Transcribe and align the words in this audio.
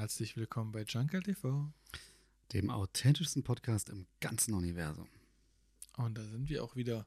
Herzlich 0.00 0.34
willkommen 0.34 0.72
bei 0.72 0.84
Jungle 0.84 1.22
TV. 1.22 1.70
Dem 2.54 2.70
authentischsten 2.70 3.42
Podcast 3.42 3.90
im 3.90 4.06
ganzen 4.20 4.54
Universum. 4.54 5.06
Und 5.98 6.16
da 6.16 6.24
sind 6.24 6.48
wir 6.48 6.64
auch 6.64 6.74
wieder 6.74 7.06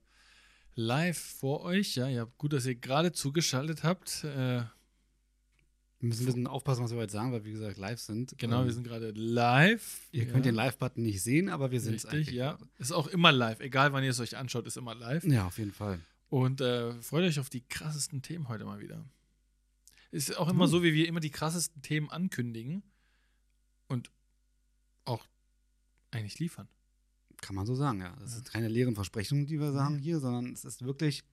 live 0.76 1.18
vor 1.18 1.62
euch. 1.62 1.96
Ja, 1.96 2.08
ja, 2.08 2.28
gut, 2.38 2.54
dass 2.54 2.68
ihr 2.68 2.76
gerade 2.76 3.12
zugeschaltet 3.12 3.84
habt. 3.84 4.24
Äh, 4.26 4.28
wir 4.38 4.68
müssen 6.02 6.22
ein 6.22 6.26
bisschen 6.28 6.46
aufpassen, 6.46 6.84
was 6.84 6.92
wir 6.92 7.00
heute 7.00 7.12
sagen, 7.12 7.32
weil 7.32 7.44
wir, 7.44 7.50
wie 7.50 7.54
gesagt, 7.54 7.80
live 7.80 8.00
sind. 8.00 8.38
Genau, 8.38 8.60
ähm, 8.60 8.68
wir 8.68 8.74
sind 8.74 8.84
gerade 8.84 9.10
live. 9.10 10.08
Ihr 10.12 10.26
ja. 10.26 10.32
könnt 10.32 10.46
den 10.46 10.54
Live-Button 10.54 11.02
nicht 11.02 11.24
sehen, 11.24 11.50
aber 11.50 11.72
wir 11.72 11.82
sind 11.82 11.96
es 11.96 12.06
eigentlich. 12.06 12.30
ja. 12.30 12.60
Ist 12.78 12.92
auch 12.92 13.08
immer 13.08 13.32
live. 13.32 13.60
Egal, 13.60 13.92
wann 13.92 14.04
ihr 14.04 14.12
es 14.12 14.20
euch 14.20 14.38
anschaut, 14.38 14.68
ist 14.68 14.78
immer 14.78 14.94
live. 14.94 15.24
Ja, 15.24 15.48
auf 15.48 15.58
jeden 15.58 15.74
Fall. 15.74 16.00
Und 16.30 16.62
äh, 16.62 16.94
freut 17.02 17.24
euch 17.24 17.40
auf 17.40 17.50
die 17.50 17.62
krassesten 17.62 18.22
Themen 18.22 18.50
heute 18.50 18.66
mal 18.66 18.80
wieder. 18.80 19.04
Ist 20.14 20.38
auch 20.38 20.48
immer 20.48 20.66
hm. 20.66 20.72
so, 20.72 20.84
wie 20.84 20.94
wir 20.94 21.08
immer 21.08 21.20
die 21.20 21.32
krassesten 21.32 21.82
Themen 21.82 22.08
ankündigen 22.12 22.84
und 23.88 24.12
auch 25.06 25.26
eigentlich 26.12 26.38
liefern. 26.38 26.68
Kann 27.42 27.56
man 27.56 27.66
so 27.66 27.74
sagen, 27.74 28.00
ja. 28.00 28.16
Das 28.20 28.30
ja. 28.30 28.36
sind 28.36 28.52
keine 28.52 28.68
leeren 28.68 28.94
Versprechungen, 28.94 29.48
die 29.48 29.60
wir 29.60 29.72
sagen 29.72 29.98
hier, 29.98 30.20
sondern 30.20 30.54
es 30.54 30.66
ist 30.66 30.86
wirklich 30.86 31.24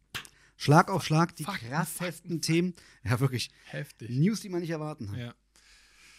Schlag 0.57 0.91
auf 0.91 1.05
Schlag 1.05 1.37
die 1.37 1.45
krassesten 1.45 2.41
Themen. 2.41 2.73
Ja, 3.05 3.21
wirklich. 3.21 3.51
Heftig. 3.65 4.09
News, 4.09 4.41
die 4.41 4.48
man 4.48 4.62
nicht 4.62 4.71
erwarten 4.71 5.09
kann. 5.09 5.19
Ja. 5.19 5.35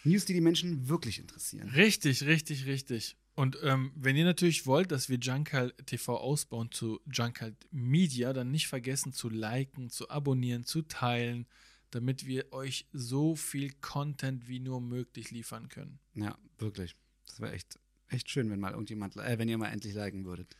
News, 0.04 0.24
die 0.24 0.34
die 0.34 0.40
Menschen 0.40 0.88
wirklich 0.88 1.18
interessieren. 1.18 1.68
Richtig, 1.70 2.22
richtig, 2.22 2.66
richtig. 2.66 3.16
Und 3.34 3.58
ähm, 3.64 3.90
wenn 3.96 4.14
ihr 4.14 4.24
natürlich 4.24 4.66
wollt, 4.66 4.92
dass 4.92 5.08
wir 5.08 5.18
Junkal 5.18 5.72
TV 5.86 6.16
ausbauen 6.16 6.70
zu 6.70 7.00
Junkal 7.10 7.56
Media, 7.72 8.32
dann 8.32 8.52
nicht 8.52 8.68
vergessen 8.68 9.12
zu 9.12 9.28
liken, 9.28 9.90
zu 9.90 10.10
abonnieren, 10.10 10.62
zu 10.62 10.82
teilen, 10.82 11.48
damit 11.92 12.26
wir 12.26 12.52
euch 12.52 12.86
so 12.92 13.36
viel 13.36 13.72
Content 13.80 14.48
wie 14.48 14.58
nur 14.58 14.80
möglich 14.80 15.30
liefern 15.30 15.68
können. 15.68 16.00
Ja, 16.14 16.36
wirklich. 16.58 16.96
Das 17.26 17.40
wäre 17.40 17.52
echt, 17.52 17.78
echt 18.08 18.30
schön, 18.30 18.50
wenn 18.50 18.60
mal 18.60 18.72
irgendjemand, 18.72 19.16
äh, 19.16 19.38
wenn 19.38 19.48
ihr 19.48 19.58
mal 19.58 19.68
endlich 19.68 19.94
liken 19.94 20.24
würdet. 20.24 20.56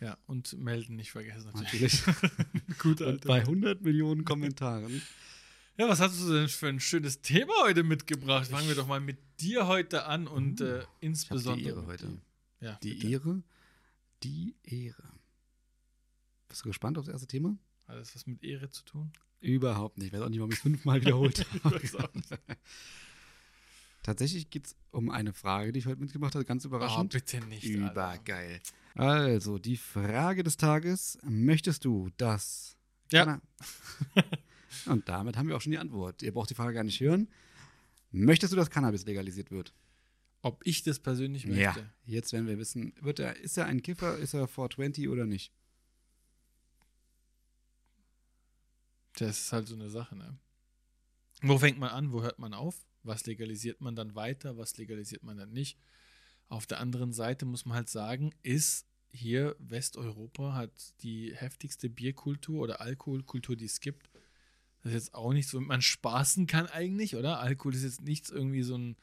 Ja, 0.00 0.18
und 0.26 0.56
melden 0.58 0.96
nicht 0.96 1.12
vergessen 1.12 1.50
natürlich. 1.54 2.06
natürlich. 2.06 2.78
Gut, 2.78 3.00
Alter. 3.00 3.12
Und 3.12 3.24
bei 3.26 3.40
100 3.40 3.82
Millionen 3.82 4.24
Kommentaren. 4.24 5.02
Ja, 5.76 5.88
was 5.88 5.98
hast 5.98 6.20
du 6.20 6.32
denn 6.32 6.48
für 6.48 6.68
ein 6.68 6.78
schönes 6.78 7.20
Thema 7.20 7.52
heute 7.64 7.82
mitgebracht? 7.82 8.46
Fangen 8.46 8.68
wir 8.68 8.76
doch 8.76 8.86
mal 8.86 9.00
mit 9.00 9.18
dir 9.40 9.66
heute 9.66 10.04
an 10.04 10.28
und 10.28 10.60
uh, 10.60 10.64
äh, 10.64 10.84
insbesondere. 11.00 11.56
die 11.56 11.68
Ehre 11.68 11.86
heute. 11.86 12.22
Ja, 12.60 12.78
die 12.80 12.94
bitte. 12.94 13.08
Ehre. 13.08 13.42
Die 14.22 14.54
Ehre. 14.62 15.02
Bist 16.46 16.64
du 16.64 16.68
gespannt 16.68 16.96
auf 16.96 17.06
das 17.06 17.14
erste 17.14 17.26
Thema? 17.26 17.58
Hat 17.88 17.96
das 17.96 18.14
was 18.14 18.24
mit 18.24 18.44
Ehre 18.44 18.70
zu 18.70 18.84
tun? 18.84 19.12
Überhaupt 19.44 19.98
nicht. 19.98 20.08
Ich 20.08 20.12
weiß 20.12 20.22
auch 20.22 20.28
nicht, 20.30 20.38
warum 20.38 20.50
ich 20.50 20.56
es 20.56 20.62
fünfmal 20.62 21.00
wiederholt 21.00 21.46
habe. 21.64 21.80
Tatsächlich 24.02 24.50
geht 24.50 24.66
es 24.66 24.76
um 24.90 25.10
eine 25.10 25.32
Frage, 25.32 25.72
die 25.72 25.80
ich 25.80 25.86
heute 25.86 26.00
mitgebracht 26.00 26.34
habe, 26.34 26.44
ganz 26.44 26.64
überraschend. 26.64 27.14
Oh, 27.14 27.18
bitte 27.18 27.46
nicht. 27.46 27.64
Übergeil. 27.64 28.60
Also, 28.94 29.58
die 29.58 29.76
Frage 29.76 30.42
des 30.42 30.56
Tages: 30.56 31.18
Möchtest 31.22 31.84
du, 31.84 32.10
dass. 32.16 32.76
Ja. 33.12 33.40
Und 34.86 35.08
damit 35.08 35.36
haben 35.36 35.48
wir 35.48 35.56
auch 35.56 35.60
schon 35.60 35.72
die 35.72 35.78
Antwort. 35.78 36.22
Ihr 36.22 36.32
braucht 36.32 36.50
die 36.50 36.54
Frage 36.54 36.72
gar 36.72 36.84
nicht 36.84 37.00
hören. 37.00 37.28
Möchtest 38.10 38.52
du, 38.52 38.56
dass 38.56 38.70
Cannabis 38.70 39.04
legalisiert 39.04 39.50
wird? 39.50 39.74
Ob 40.42 40.60
ich 40.66 40.82
das 40.82 40.98
persönlich 41.00 41.46
möchte? 41.46 41.62
Ja, 41.62 41.76
jetzt 42.04 42.32
werden 42.32 42.46
wir 42.46 42.58
wissen, 42.58 42.92
wird 43.00 43.18
er, 43.18 43.36
ist 43.36 43.56
er 43.56 43.66
ein 43.66 43.82
Kiffer, 43.82 44.18
ist 44.18 44.34
er 44.34 44.46
420 44.46 45.08
oder 45.08 45.26
nicht? 45.26 45.52
Das 49.18 49.40
ist 49.40 49.52
halt 49.52 49.68
so 49.68 49.74
eine 49.74 49.90
Sache, 49.90 50.16
ne? 50.16 50.36
Wo 51.42 51.58
fängt 51.58 51.78
man 51.78 51.90
an, 51.90 52.12
wo 52.12 52.22
hört 52.22 52.38
man 52.38 52.54
auf? 52.54 52.86
Was 53.02 53.26
legalisiert 53.26 53.80
man 53.80 53.94
dann 53.94 54.14
weiter, 54.14 54.56
was 54.56 54.76
legalisiert 54.78 55.22
man 55.22 55.36
dann 55.36 55.52
nicht? 55.52 55.78
Auf 56.48 56.66
der 56.66 56.80
anderen 56.80 57.12
Seite 57.12 57.44
muss 57.44 57.66
man 57.66 57.76
halt 57.76 57.90
sagen, 57.90 58.32
ist 58.42 58.86
hier 59.10 59.54
Westeuropa 59.58 60.54
hat 60.54 60.72
die 61.02 61.34
heftigste 61.34 61.88
Bierkultur 61.88 62.62
oder 62.62 62.80
Alkoholkultur, 62.80 63.56
die 63.56 63.66
es 63.66 63.80
gibt. 63.80 64.10
Das 64.82 64.92
ist 64.92 64.94
jetzt 64.94 65.14
auch 65.14 65.32
nicht 65.32 65.48
so, 65.48 65.60
man 65.60 65.82
spaßen 65.82 66.46
kann 66.46 66.66
eigentlich, 66.66 67.14
oder? 67.16 67.38
Alkohol 67.40 67.74
ist 67.74 67.84
jetzt 67.84 68.02
nichts 68.02 68.30
irgendwie 68.30 68.62
so 68.62 68.76
ein 68.76 68.96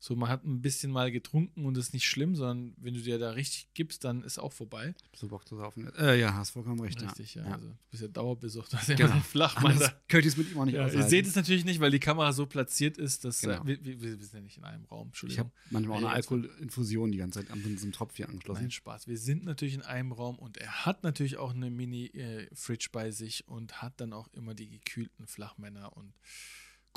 so, 0.00 0.14
man 0.14 0.28
hat 0.28 0.44
ein 0.44 0.62
bisschen 0.62 0.92
mal 0.92 1.10
getrunken 1.10 1.64
und 1.64 1.76
ist 1.76 1.92
nicht 1.92 2.06
schlimm, 2.06 2.36
sondern 2.36 2.72
wenn 2.76 2.94
du 2.94 3.00
dir 3.00 3.18
da 3.18 3.30
richtig 3.30 3.68
gibst, 3.74 4.04
dann 4.04 4.22
ist 4.22 4.38
auch 4.38 4.52
vorbei. 4.52 4.94
So 5.12 5.26
Bock 5.26 5.46
zu 5.48 5.56
saufen. 5.56 5.92
Äh, 5.98 6.20
ja, 6.20 6.34
hast 6.34 6.50
vollkommen 6.50 6.78
recht. 6.80 7.02
Richtig, 7.02 7.34
ja. 7.34 7.44
ja. 7.44 7.54
Also, 7.54 7.66
du 7.66 7.74
bist 7.90 8.02
ja 8.02 8.08
dauerbesucht. 8.08 8.72
Hast 8.74 8.88
ja 8.88 8.94
genau. 8.94 9.10
immer 9.10 9.20
Flachmann. 9.22 9.76
Das 9.76 9.92
könnte 10.08 10.28
ich 10.28 10.34
es 10.34 10.36
mit 10.36 10.52
ihm 10.52 10.58
auch 10.58 10.66
nicht 10.66 10.74
ja, 10.74 10.86
Ihr 10.86 11.02
seht 11.02 11.26
es 11.26 11.34
natürlich 11.34 11.64
nicht, 11.64 11.80
weil 11.80 11.90
die 11.90 11.98
Kamera 11.98 12.32
so 12.32 12.46
platziert 12.46 12.96
ist, 12.96 13.24
dass 13.24 13.40
genau. 13.40 13.62
äh, 13.64 13.66
wir, 13.66 13.84
wir, 13.84 14.00
wir, 14.00 14.16
sind 14.18 14.34
ja 14.34 14.40
nicht 14.40 14.58
in 14.58 14.64
einem 14.64 14.84
Raum. 14.84 15.08
Entschuldigung. 15.08 15.50
Ich 15.50 15.52
habe 15.68 15.72
manchmal 15.72 15.96
auch 15.96 16.02
eine 16.02 16.10
Alkoholinfusion 16.10 17.10
die 17.10 17.18
ganze 17.18 17.40
Zeit 17.40 17.50
an 17.50 17.64
einem 17.64 17.92
Tropf 17.92 18.14
hier 18.16 18.28
angeschlossen. 18.28 18.62
Nein, 18.62 18.70
Spaß. 18.70 19.08
Wir 19.08 19.18
sind 19.18 19.44
natürlich 19.44 19.74
in 19.74 19.82
einem 19.82 20.12
Raum 20.12 20.38
und 20.38 20.58
er 20.58 20.86
hat 20.86 21.02
natürlich 21.02 21.38
auch 21.38 21.52
eine 21.52 21.70
Mini-Fridge 21.70 22.86
äh, 22.86 22.92
bei 22.92 23.10
sich 23.10 23.48
und 23.48 23.82
hat 23.82 24.00
dann 24.00 24.12
auch 24.12 24.28
immer 24.32 24.54
die 24.54 24.68
gekühlten 24.68 25.26
Flachmänner 25.26 25.96
und 25.96 26.12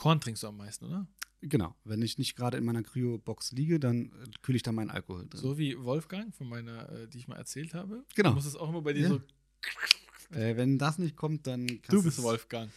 Korn 0.02 0.20
trinkst 0.20 0.42
du 0.42 0.48
am 0.48 0.58
meisten, 0.58 0.86
oder? 0.86 1.08
Genau. 1.42 1.76
Wenn 1.84 2.02
ich 2.02 2.18
nicht 2.18 2.36
gerade 2.36 2.58
in 2.58 2.66
meiner 2.66 2.82
Kryo-Box 2.82 3.52
liege, 3.52 3.80
dann 3.80 4.06
äh, 4.06 4.32
kühle 4.42 4.56
ich 4.56 4.64
da 4.64 4.72
meinen 4.72 4.90
Alkohol 4.90 5.28
drin. 5.30 5.40
So 5.40 5.60
wie 5.60 5.78
Wolfgang 5.78 6.34
von 6.34 6.50
meiner, 6.50 6.92
äh, 6.92 7.08
die 7.08 7.20
ich 7.20 7.28
mal 7.28 7.36
erzählt 7.36 7.76
habe. 7.76 8.04
Genau. 8.16 8.30
Du 8.30 8.36
musst 8.36 8.48
es 8.48 8.56
auch 8.56 8.68
immer 8.70 8.82
bei 8.82 8.94
dir 8.94 9.02
ja. 9.04 9.10
so. 9.10 9.22
Äh, 10.36 10.58
wenn 10.58 10.80
das 10.80 10.98
nicht 10.98 11.16
kommt, 11.16 11.46
dann. 11.46 11.68
Du 11.88 12.02
bist 12.02 12.20
Wolfgang. 12.24 12.72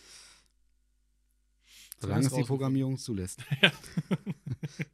Solange 1.98 2.26
es 2.26 2.32
die 2.34 2.42
Programmierung 2.42 2.98
zulässt. 2.98 3.40
ja. 3.62 3.72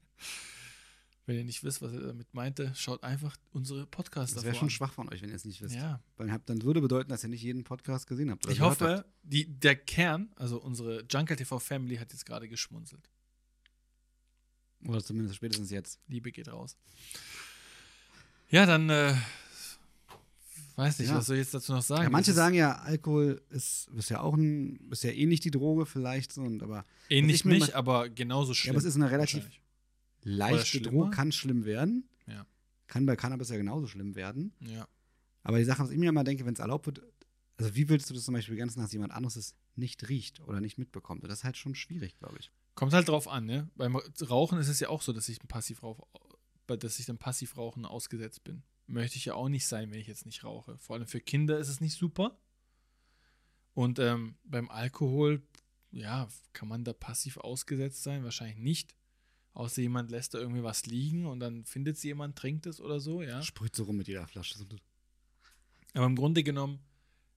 Wenn 1.31 1.39
ihr 1.39 1.45
nicht 1.45 1.63
wisst, 1.63 1.81
was 1.81 1.93
er 1.93 2.01
damit 2.01 2.35
meinte, 2.35 2.73
schaut 2.75 3.05
einfach 3.05 3.37
unsere 3.53 3.87
Podcasts 3.87 4.35
Das 4.35 4.43
wäre 4.43 4.57
schon 4.57 4.69
schwach 4.69 4.93
von 4.93 5.09
euch, 5.13 5.23
wenn 5.23 5.29
ihr 5.29 5.37
es 5.37 5.45
nicht 5.45 5.63
wisst. 5.63 5.77
Ja. 5.77 6.03
Weil 6.17 6.33
habt, 6.33 6.51
dann 6.51 6.61
würde 6.63 6.81
bedeuten, 6.81 7.09
dass 7.09 7.23
ihr 7.23 7.29
nicht 7.29 7.45
jeden 7.45 7.63
Podcast 7.63 8.09
gesehen 8.09 8.33
habt. 8.33 8.51
ich 8.51 8.59
hoffe, 8.59 9.05
die, 9.23 9.47
der 9.47 9.77
Kern, 9.77 10.33
also 10.35 10.61
unsere 10.61 11.05
Jungle 11.09 11.37
TV 11.37 11.61
Family, 11.61 11.99
hat 11.99 12.11
jetzt 12.11 12.27
gerade 12.27 12.49
geschmunzelt. 12.49 13.09
Oder 14.89 15.05
zumindest 15.05 15.37
spätestens 15.37 15.71
jetzt. 15.71 16.01
Liebe 16.09 16.33
geht 16.33 16.49
raus. 16.49 16.77
Ja, 18.49 18.67
dann 18.67 18.91
äh, 18.91 19.15
weiß 20.75 20.99
nicht, 20.99 21.11
ja. 21.11 21.15
was 21.15 21.27
soll 21.27 21.37
ich 21.37 21.43
jetzt 21.43 21.55
dazu 21.55 21.73
noch 21.73 21.83
sagen? 21.83 22.03
Ja, 22.03 22.11
manche 22.11 22.33
sagen 22.33 22.57
ja, 22.57 22.73
Alkohol 22.79 23.41
ist, 23.51 23.89
ist 23.97 24.11
ja 24.11 24.21
auch 24.21 24.35
ein, 24.35 24.81
ist 24.91 25.05
ja 25.05 25.13
ähnlich 25.13 25.39
die 25.39 25.53
Droge 25.53 25.87
vielleicht 25.87 26.33
so, 26.33 26.43
und 26.43 26.61
aber 26.65 26.85
ähnlich 27.09 27.45
nicht, 27.45 27.75
aber 27.75 28.09
genauso 28.09 28.53
schlimm. 28.53 28.73
Ja, 28.73 28.79
aber 28.79 28.81
es 28.81 28.85
ist 28.85 28.97
eine 28.97 29.13
relativ 29.13 29.45
leichte 30.23 30.81
Droge 30.81 31.11
kann 31.11 31.33
schlimm 31.33 31.65
werden. 31.65 32.09
Ja. 32.27 32.47
Kann 32.87 33.07
bei 33.07 33.17
Cannabis 33.17 33.51
ja 33.51 33.57
genauso 33.57 33.87
schlimm 33.87 34.15
werden. 34.15 34.53
Ja. 34.61 34.87
Aber 35.43 35.59
die 35.59 35.65
Sache, 35.65 35.83
was 35.83 35.91
ich 35.91 35.99
mir 35.99 36.09
immer 36.09 36.25
denke, 36.25 36.45
wenn 36.45 36.55
es 36.55 36.61
erlaubt 36.61 36.87
wird, 36.87 37.03
also 37.57 37.75
wie 37.75 37.89
willst 37.89 38.09
du 38.11 38.15
das 38.15 38.25
zum 38.25 38.35
Beispiel 38.35 38.57
ganz 38.57 38.77
nach 38.77 38.91
jemand 38.91 39.13
anderes 39.13 39.37
es 39.37 39.55
nicht 39.77 40.09
riecht 40.09 40.41
oder 40.41 40.61
nicht 40.61 40.79
mitbekommt? 40.79 41.25
Das 41.25 41.33
ist 41.33 41.45
halt 41.45 41.57
schon 41.57 41.75
schwierig, 41.75 42.19
glaube 42.19 42.37
ich. 42.39 42.51
Kommt 42.75 42.93
halt 42.93 43.09
drauf 43.09 43.29
an, 43.29 43.45
ne? 43.45 43.69
Beim 43.75 43.97
Rauchen 43.97 44.59
ist 44.59 44.69
es 44.69 44.81
ja 44.81 44.89
auch 44.89 45.03
so, 45.03 45.13
dass 45.13 45.29
ich 45.29 45.43
ein 45.43 45.49
Passivrauch, 45.49 46.07
dass 46.67 46.99
ich 46.99 47.07
dann 47.07 47.19
Passivrauchen 47.19 47.85
ausgesetzt 47.85 48.45
bin. 48.45 48.63
Möchte 48.87 49.19
ich 49.19 49.27
ja 49.27 49.35
auch 49.35 49.49
nicht 49.49 49.67
sein, 49.67 49.91
wenn 49.91 50.01
ich 50.01 50.07
jetzt 50.07 50.27
nicht 50.27 50.43
rauche. 50.43 50.79
Vor 50.79 50.97
allem 50.97 51.07
für 51.07 51.21
Kinder 51.21 51.59
ist 51.59 51.69
es 51.69 51.81
nicht 51.81 51.95
super. 51.95 52.41
Und 53.75 53.99
ähm, 53.99 54.37
beim 54.45 54.71
Alkohol, 54.71 55.43
ja, 55.91 56.29
kann 56.53 56.69
man 56.69 56.85
da 56.85 56.93
passiv 56.93 57.37
ausgesetzt 57.37 58.03
sein? 58.03 58.25
Wahrscheinlich 58.25 58.59
nicht. 58.59 58.95
Außer 59.53 59.83
jemand 59.83 60.11
lässt 60.11 60.35
da 60.35 60.39
irgendwie 60.39 60.63
was 60.63 60.87
liegen 60.87 61.27
und 61.27 61.41
dann 61.41 61.65
findet 61.65 61.99
sie 61.99 62.09
jemand, 62.09 62.37
trinkt 62.37 62.67
es 62.67 62.81
oder 62.81 63.01
so, 63.01 63.23
ja. 63.23 63.43
Sprüht 63.43 63.75
so 63.75 63.85
rum 63.85 63.97
mit 63.97 64.09
jeder 64.09 64.27
Flasche. 64.27 64.55
Aber 65.95 66.07
im 66.07 66.17
Grunde 66.17 66.43
genommen 66.43 66.81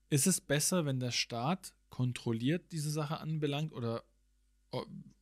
ist 0.09 0.28
es 0.28 0.40
besser, 0.40 0.85
wenn 0.85 1.00
der 1.00 1.12
Staat 1.12 1.74
kontrolliert 1.90 2.72
diese 2.72 2.91
Sache 2.91 3.19
anbelangt 3.19 3.74
oder 3.74 4.03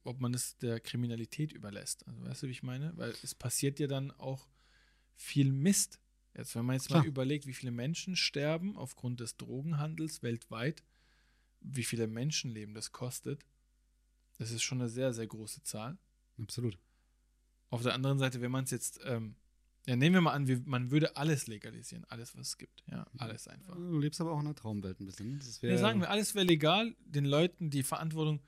ob 0.03 0.19
man 0.19 0.34
es 0.34 0.57
der 0.57 0.79
Kriminalität 0.79 1.52
überlässt. 1.52 2.07
Also 2.07 2.24
weißt 2.24 2.44
du, 2.44 2.47
wie 2.47 2.52
ich 2.52 2.63
meine? 2.63 2.96
Weil 2.97 3.14
es 3.22 3.35
passiert 3.35 3.79
ja 3.79 3.88
dann 3.88 4.11
auch 4.11 4.47
viel 5.16 5.52
Mist. 5.52 5.99
Jetzt, 6.34 6.55
wenn 6.55 6.66
man 6.66 6.76
jetzt 6.76 6.88
Klar. 6.88 7.02
mal 7.02 7.08
überlegt, 7.08 7.46
wie 7.46 7.53
viele 7.53 7.72
Menschen 7.72 8.16
sterben 8.16 8.78
aufgrund 8.78 9.20
des 9.20 9.35
Drogenhandels 9.38 10.23
weltweit, 10.23 10.84
wie 11.59 11.84
viele 11.84 12.08
Menschenleben 12.08 12.73
das 12.73 12.91
kostet, 12.91 13.46
das 14.38 14.52
ist 14.52 14.64
schon 14.64 14.79
eine 14.79 14.90
sehr, 14.90 15.14
sehr 15.14 15.28
große 15.28 15.64
Zahl. 15.64 15.97
Absolut. 16.41 16.78
Auf 17.70 17.84
der 17.84 17.93
anderen 17.93 18.20
Seite, 18.20 18.41
wenn 18.41 18.52
man 18.52 18.66
es 18.66 18.72
jetzt, 18.72 18.99
ähm, 19.05 19.35
ja, 19.88 19.96
nehmen 19.96 20.16
wir 20.16 20.22
mal 20.22 20.34
an, 20.34 20.47
wie, 20.47 20.58
man 20.58 20.91
würde 20.91 21.16
alles 21.16 21.47
legalisieren, 21.47 22.05
alles, 22.09 22.35
was 22.38 22.49
es 22.49 22.58
gibt. 22.58 22.84
Ja, 22.91 23.05
alles 23.17 23.47
einfach. 23.47 23.76
Du 23.76 23.99
lebst 23.99 24.20
aber 24.22 24.32
auch 24.32 24.40
in 24.40 24.47
einer 24.47 24.55
Traumwelt 24.55 24.99
ein 24.99 25.05
bisschen. 25.05 25.40
Das 25.40 25.61
ja, 25.61 25.78
sagen 25.78 26.02
wir, 26.02 26.09
alles 26.09 26.35
wäre 26.35 26.46
legal, 26.46 26.96
den 26.99 27.26
Leuten 27.26 27.70
die 27.70 27.84
Verantwortung. 27.84 28.41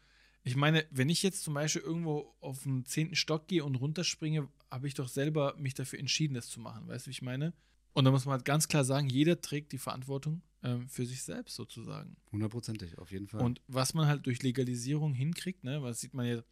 Ich 0.43 0.57
meine, 0.57 0.85
wenn 0.91 1.09
ich 1.09 1.23
jetzt 1.23 1.43
zum 1.43 1.53
Beispiel 1.53 1.81
irgendwo 1.81 2.35
auf 2.41 2.63
den 2.63 2.85
zehnten 2.85 3.15
Stock 3.15 3.47
gehe 3.47 3.63
und 3.63 3.75
runterspringe, 3.75 4.49
habe 4.69 4.87
ich 4.87 4.93
doch 4.93 5.07
selber 5.07 5.55
mich 5.57 5.73
dafür 5.73 5.99
entschieden, 5.99 6.33
das 6.33 6.49
zu 6.49 6.59
machen. 6.59 6.87
Weißt 6.87 7.05
du, 7.05 7.09
wie 7.09 7.13
ich 7.13 7.21
meine? 7.21 7.53
Und 7.93 8.05
da 8.05 8.11
muss 8.11 8.25
man 8.25 8.33
halt 8.33 8.45
ganz 8.45 8.67
klar 8.67 8.83
sagen, 8.83 9.07
jeder 9.07 9.39
trägt 9.39 9.71
die 9.71 9.77
Verantwortung 9.77 10.41
ähm, 10.63 10.89
für 10.89 11.05
sich 11.05 11.23
selbst 11.23 11.55
sozusagen. 11.55 12.17
Hundertprozentig, 12.31 12.97
auf 12.97 13.11
jeden 13.11 13.27
Fall. 13.27 13.41
Und 13.41 13.61
was 13.67 13.93
man 13.93 14.07
halt 14.07 14.25
durch 14.25 14.41
Legalisierung 14.41 15.13
hinkriegt, 15.13 15.63
ne, 15.63 15.81
was 15.81 15.99
sieht 16.01 16.13
man 16.13 16.25
jetzt, 16.25 16.43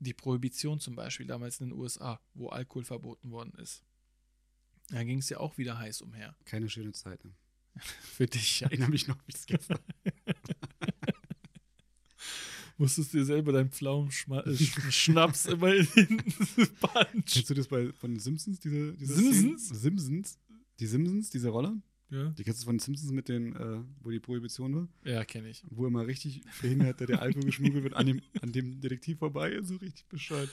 die 0.00 0.14
Prohibition 0.14 0.80
zum 0.80 0.96
Beispiel 0.96 1.26
damals 1.26 1.60
in 1.60 1.68
den 1.68 1.78
USA, 1.78 2.20
wo 2.34 2.48
Alkohol 2.48 2.84
verboten 2.84 3.30
worden 3.30 3.52
ist. 3.60 3.84
Da 4.88 5.04
ging 5.04 5.18
es 5.18 5.28
ja 5.28 5.38
auch 5.38 5.56
wieder 5.58 5.78
heiß 5.78 6.02
umher. 6.02 6.34
Keine 6.44 6.68
schöne 6.68 6.92
Zeit. 6.92 7.24
Ne? 7.24 7.32
Für 8.02 8.26
dich. 8.26 8.42
Ich 8.42 8.62
erinnere 8.66 8.90
mich 8.90 9.06
noch, 9.06 9.16
wie 9.26 9.32
es 9.32 9.46
gestern. 9.46 9.78
Musstest 12.78 13.12
dir 13.12 13.24
selber 13.26 13.52
deinen 13.52 13.70
Pflaumenschnaps 13.70 15.46
immer 15.46 15.74
in 15.74 15.86
den 15.94 16.16
Band. 16.80 17.26
Kennst 17.26 17.50
du 17.50 17.54
das 17.54 17.68
bei, 17.68 17.92
von 17.92 18.10
den 18.10 18.20
Simpsons? 18.20 18.58
Diese, 18.58 18.94
diese 18.94 19.14
Simpsons? 19.16 19.68
Simpsons? 19.68 20.38
Die 20.80 20.86
Simpsons, 20.86 21.28
diese 21.28 21.50
Rolle? 21.50 21.82
Ja, 22.10 22.24
Die 22.30 22.42
kennst 22.44 22.62
du 22.62 22.64
von 22.66 22.74
den 22.76 22.80
Simpsons 22.80 23.12
mit 23.12 23.28
den, 23.28 23.54
äh, 23.54 23.82
wo 24.02 24.10
die 24.10 24.18
Prohibition 24.20 24.74
war? 24.74 24.88
ja 25.04 25.24
kenne 25.24 25.48
ich. 25.48 25.62
Wo 25.70 25.86
immer 25.86 26.06
richtig 26.06 26.42
behindert 26.60 26.98
der, 27.00 27.06
der 27.06 27.22
Alkohol 27.22 27.44
geschmuggelt 27.44 27.84
wird, 27.84 27.94
an 27.94 28.06
dem, 28.06 28.20
an 28.42 28.50
dem 28.52 28.80
Detektiv 28.80 29.18
vorbei 29.18 29.52
ist, 29.52 29.68
so 29.68 29.76
richtig 29.76 30.06
bescheuert. 30.08 30.50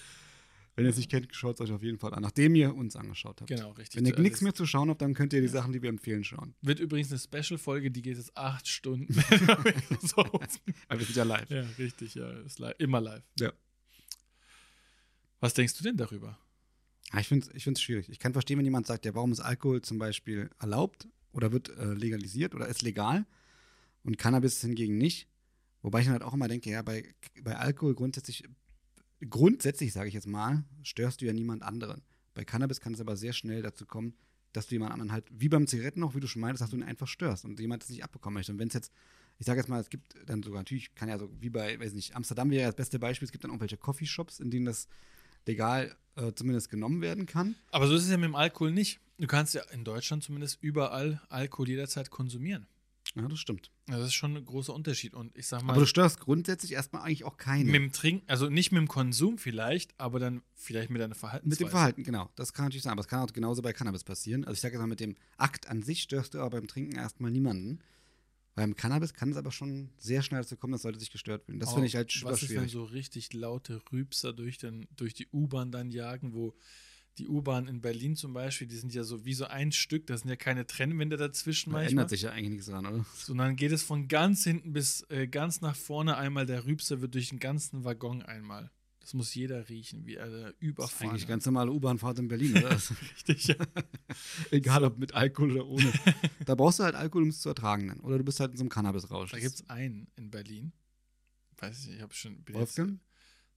Wenn 0.75 0.85
ihr 0.85 0.91
es 0.91 0.97
nicht 0.97 1.09
kennt, 1.09 1.33
schaut 1.35 1.55
es 1.55 1.61
euch 1.61 1.71
auf 1.71 1.81
jeden 1.81 1.97
Fall 1.97 2.13
an, 2.13 2.21
nachdem 2.21 2.53
ihr 2.53 2.75
uns 2.75 2.95
angeschaut 2.95 3.41
habt. 3.41 3.49
Genau, 3.49 3.71
richtig. 3.71 3.95
Wenn 3.97 4.05
ihr 4.05 4.11
Das 4.11 4.21
nichts 4.21 4.41
mehr 4.41 4.53
zu 4.53 4.67
schauen 4.67 4.91
habt, 4.91 5.01
dann 5.01 5.15
könnt 5.15 5.33
ihr 5.33 5.39
die 5.41 5.47
Ja. 5.47 5.53
Sachen, 5.53 5.73
die 5.73 5.81
wir 5.81 5.89
empfehlen, 5.89 6.23
schauen. 6.23 6.53
Wird 6.61 6.79
übrigens 6.79 7.09
eine 7.11 7.17
Special-Folge, 7.19 7.89
die 7.89 8.03
geht 8.03 8.17
jetzt 8.17 8.37
acht 8.37 8.67
Stunden. 8.67 9.11
so. 10.01 10.17
Aber 10.17 10.99
wir 10.99 11.05
sind 11.05 11.15
ja 11.15 11.23
live. 11.23 11.49
Ja, 11.49 11.61
richtig, 11.79 12.13
ja. 12.13 12.29
Ist 12.41 12.59
li 12.59 12.71
immer 12.77 13.01
live. 13.01 13.23
Ja. 13.39 13.51
Was 15.39 15.55
denkst 15.55 15.75
du 15.77 15.83
denn 15.83 15.97
darüber? 15.97 16.37
Ja, 17.13 17.19
ich 17.21 17.27
finde 17.27 17.47
es 17.47 17.55
ich 17.55 17.63
find's 17.63 17.81
schwierig. 17.81 18.09
Ich 18.09 18.19
kann 18.19 18.33
verstehen, 18.33 18.57
wenn 18.59 18.65
jemand 18.65 18.85
sagt, 18.85 19.05
ja, 19.05 19.15
warum 19.15 19.31
ist 19.31 19.39
Alkohol 19.39 19.81
zum 19.81 19.97
Beispiel 19.97 20.49
erlaubt 20.59 21.07
oder 21.37 21.51
wird 21.51 21.69
äh, 21.69 21.93
legalisiert 21.93 22.55
oder 22.55 22.67
ist 22.67 22.81
legal 22.81 23.25
und 24.03 24.17
Cannabis 24.17 24.59
hingegen 24.59 24.97
nicht. 24.97 25.29
Wobei 25.83 25.99
ich 25.99 26.05
dann 26.05 26.13
halt 26.13 26.23
auch 26.23 26.33
immer 26.33 26.47
denke, 26.47 26.71
ja, 26.71 26.81
bei, 26.81 27.13
bei 27.43 27.55
Alkohol 27.55 27.93
grundsätzlich, 27.93 28.43
grundsätzlich 29.29 29.93
sage 29.93 30.07
ich 30.09 30.15
jetzt 30.15 30.27
mal, 30.27 30.65
störst 30.81 31.21
du 31.21 31.25
ja 31.25 31.33
niemand 31.33 31.61
anderen. 31.61 32.01
Bei 32.33 32.43
Cannabis 32.43 32.81
kann 32.81 32.93
es 32.93 32.99
aber 32.99 33.15
sehr 33.15 33.33
schnell 33.33 33.61
dazu 33.61 33.85
kommen, 33.85 34.15
dass 34.51 34.65
du 34.65 34.75
jemand 34.75 34.91
anderen 34.91 35.11
halt, 35.11 35.25
wie 35.31 35.47
beim 35.47 35.67
Zigaretten 35.67 35.99
noch, 35.99 36.15
wie 36.15 36.19
du 36.19 36.27
schon 36.27 36.41
meintest, 36.41 36.63
dass 36.63 36.71
du 36.71 36.77
ihn 36.77 36.83
einfach 36.83 37.07
störst 37.07 37.45
und 37.45 37.59
jemand 37.59 37.83
das 37.83 37.89
nicht 37.89 38.03
abbekommen 38.03 38.33
möchte. 38.33 38.51
Und 38.51 38.57
wenn 38.57 38.69
es 38.69 38.73
jetzt, 38.73 38.91
ich 39.37 39.45
sage 39.45 39.59
jetzt 39.59 39.69
mal, 39.69 39.79
es 39.79 39.89
gibt 39.89 40.15
dann 40.25 40.41
sogar, 40.41 40.61
natürlich 40.61 40.95
kann 40.95 41.07
ja 41.07 41.19
so, 41.19 41.29
wie 41.39 41.51
bei, 41.51 41.79
weiß 41.79 41.93
nicht, 41.93 42.15
Amsterdam 42.15 42.49
wäre 42.49 42.63
ja 42.63 42.67
das 42.67 42.75
beste 42.75 42.97
Beispiel, 42.97 43.27
es 43.27 43.31
gibt 43.31 43.43
dann 43.43 43.51
irgendwelche 43.51 43.77
Coffeeshops, 43.77 44.39
in 44.39 44.49
denen 44.49 44.65
das 44.65 44.87
legal 45.45 45.95
äh, 46.15 46.33
zumindest 46.33 46.69
genommen 46.69 47.01
werden 47.01 47.27
kann. 47.27 47.55
Aber 47.71 47.87
so 47.87 47.95
ist 47.95 48.05
es 48.05 48.09
ja 48.09 48.17
mit 48.17 48.25
dem 48.25 48.35
Alkohol 48.35 48.71
nicht. 48.71 48.99
Du 49.19 49.27
kannst 49.27 49.53
ja 49.53 49.61
in 49.71 49.83
Deutschland 49.83 50.23
zumindest 50.23 50.59
überall 50.61 51.21
Alkohol 51.29 51.69
jederzeit 51.69 52.09
konsumieren. 52.11 52.67
Ja, 53.15 53.27
das 53.27 53.39
stimmt. 53.39 53.71
Das 53.87 54.01
ist 54.05 54.13
schon 54.13 54.35
ein 54.37 54.45
großer 54.45 54.73
Unterschied. 54.73 55.13
Und 55.13 55.35
ich 55.35 55.47
sag 55.47 55.63
mal, 55.63 55.71
Aber 55.73 55.79
du 55.81 55.87
störst 55.87 56.19
grundsätzlich 56.19 56.73
erstmal 56.73 57.03
eigentlich 57.03 57.23
auch 57.23 57.37
keine. 57.37 57.63
mit 57.63 57.73
dem 57.75 57.91
Trinken, 57.91 58.29
also 58.29 58.49
nicht 58.49 58.71
mit 58.71 58.79
dem 58.81 58.87
Konsum 58.87 59.37
vielleicht, 59.37 59.97
aber 59.99 60.19
dann 60.19 60.41
vielleicht 60.53 60.89
mit 60.91 61.01
deiner 61.01 61.15
Verhaltensweise. 61.15 61.63
Mit 61.63 61.67
dem 61.67 61.71
Verhalten, 61.71 62.03
genau. 62.03 62.29
Das 62.35 62.53
kann 62.53 62.65
natürlich 62.65 62.83
sein. 62.83 62.91
Aber 62.91 63.01
es 63.01 63.07
kann 63.07 63.21
auch 63.21 63.31
genauso 63.33 63.61
bei 63.61 63.73
Cannabis 63.73 64.03
passieren. 64.03 64.43
Also 64.43 64.53
ich 64.55 64.59
sage 64.61 64.73
jetzt 64.73 64.81
mal, 64.81 64.87
mit 64.87 64.99
dem 64.99 65.15
Akt 65.37 65.67
an 65.67 65.81
sich 65.83 66.01
störst 66.03 66.33
du 66.33 66.39
aber 66.39 66.51
beim 66.51 66.67
Trinken 66.67 66.95
erstmal 66.97 67.31
niemanden. 67.31 67.79
Beim 68.55 68.75
Cannabis 68.75 69.13
kann 69.13 69.31
es 69.31 69.37
aber 69.37 69.51
schon 69.51 69.89
sehr 69.97 70.21
schnell 70.21 70.41
dazu 70.41 70.57
kommen, 70.57 70.73
dass 70.73 70.83
Leute 70.83 70.99
sich 70.99 71.11
gestört 71.11 71.43
fühlen. 71.43 71.59
Das 71.59 71.69
Oh, 71.69 71.73
finde 71.75 71.87
ich 71.87 71.95
halt 71.95 72.11
super 72.11 72.33
Was 72.33 72.43
ist, 72.43 72.49
wenn 72.49 72.57
schwierig. 72.57 72.71
so 72.71 72.83
richtig 72.83 73.33
laute 73.33 73.81
Rübser 73.91 74.33
durch, 74.33 74.57
den, 74.57 74.87
durch 74.95 75.13
die 75.13 75.27
U-Bahn 75.31 75.71
dann 75.71 75.91
jagen, 75.91 76.33
wo 76.33 76.53
die 77.17 77.27
U-Bahn 77.27 77.67
in 77.67 77.81
Berlin 77.81 78.15
zum 78.15 78.33
Beispiel, 78.33 78.67
die 78.67 78.75
sind 78.77 78.93
ja 78.93 79.03
so 79.03 79.25
wie 79.25 79.33
so 79.33 79.45
ein 79.45 79.71
Stück, 79.71 80.07
da 80.07 80.17
sind 80.17 80.29
ja 80.29 80.35
keine 80.35 80.65
Trennwände 80.67 81.17
dazwischen 81.17 81.71
Da 81.71 81.77
manchmal. 81.77 81.89
ändert 81.91 82.09
sich 82.11 82.21
ja 82.23 82.31
eigentlich 82.31 82.49
nichts 82.51 82.65
dran, 82.67 82.85
oder? 82.85 83.05
Sondern 83.15 83.55
geht 83.55 83.71
es 83.71 83.83
von 83.83 84.07
ganz 84.07 84.43
hinten 84.43 84.73
bis 84.73 85.01
äh, 85.09 85.27
ganz 85.27 85.61
nach 85.61 85.75
vorne 85.75 86.17
einmal. 86.17 86.45
Der 86.45 86.65
Rübser 86.65 87.01
wird 87.01 87.13
durch 87.15 87.29
den 87.29 87.39
ganzen 87.39 87.83
Waggon 87.83 88.21
einmal. 88.21 88.69
Das 88.99 89.13
muss 89.13 89.33
jeder 89.35 89.69
riechen, 89.69 90.05
wie 90.05 90.15
er 90.15 90.29
da 90.29 90.37
Das 90.43 90.51
ist 90.51 90.61
überfahren. 90.61 91.09
eigentlich 91.11 91.27
ganz 91.27 91.45
normale 91.45 91.71
U-Bahnfahrt 91.71 92.19
in 92.19 92.27
Berlin, 92.27 92.57
oder? 92.57 92.75
Ist 92.75 92.91
richtig. 93.15 93.47
Ja. 93.47 93.55
Egal 94.51 94.83
ob 94.83 94.97
mit 94.97 95.13
Alkohol 95.13 95.51
oder 95.53 95.65
ohne. 95.67 95.93
da 96.45 96.55
brauchst 96.55 96.79
du 96.79 96.83
halt 96.83 96.95
Alkohol, 96.95 97.23
um 97.23 97.29
es 97.29 97.39
zu 97.39 97.47
ertragen. 97.49 97.87
Dann. 97.87 97.99
Oder 98.01 98.17
du 98.17 98.23
bist 98.25 98.39
halt 98.41 98.51
in 98.51 98.57
so 98.57 98.63
einem 98.63 98.69
Cannabis-Rausch. 98.69 99.31
Da 99.31 99.39
gibt 99.39 99.55
es 99.55 99.69
einen 99.69 100.07
in 100.17 100.29
Berlin. 100.29 100.73
Weiß 101.57 101.85
ich, 101.87 101.95
ich 101.95 102.01
habe 102.01 102.13
schon. 102.13 102.43
Wolfgang? 102.51 102.91
Jetzt, 102.91 102.99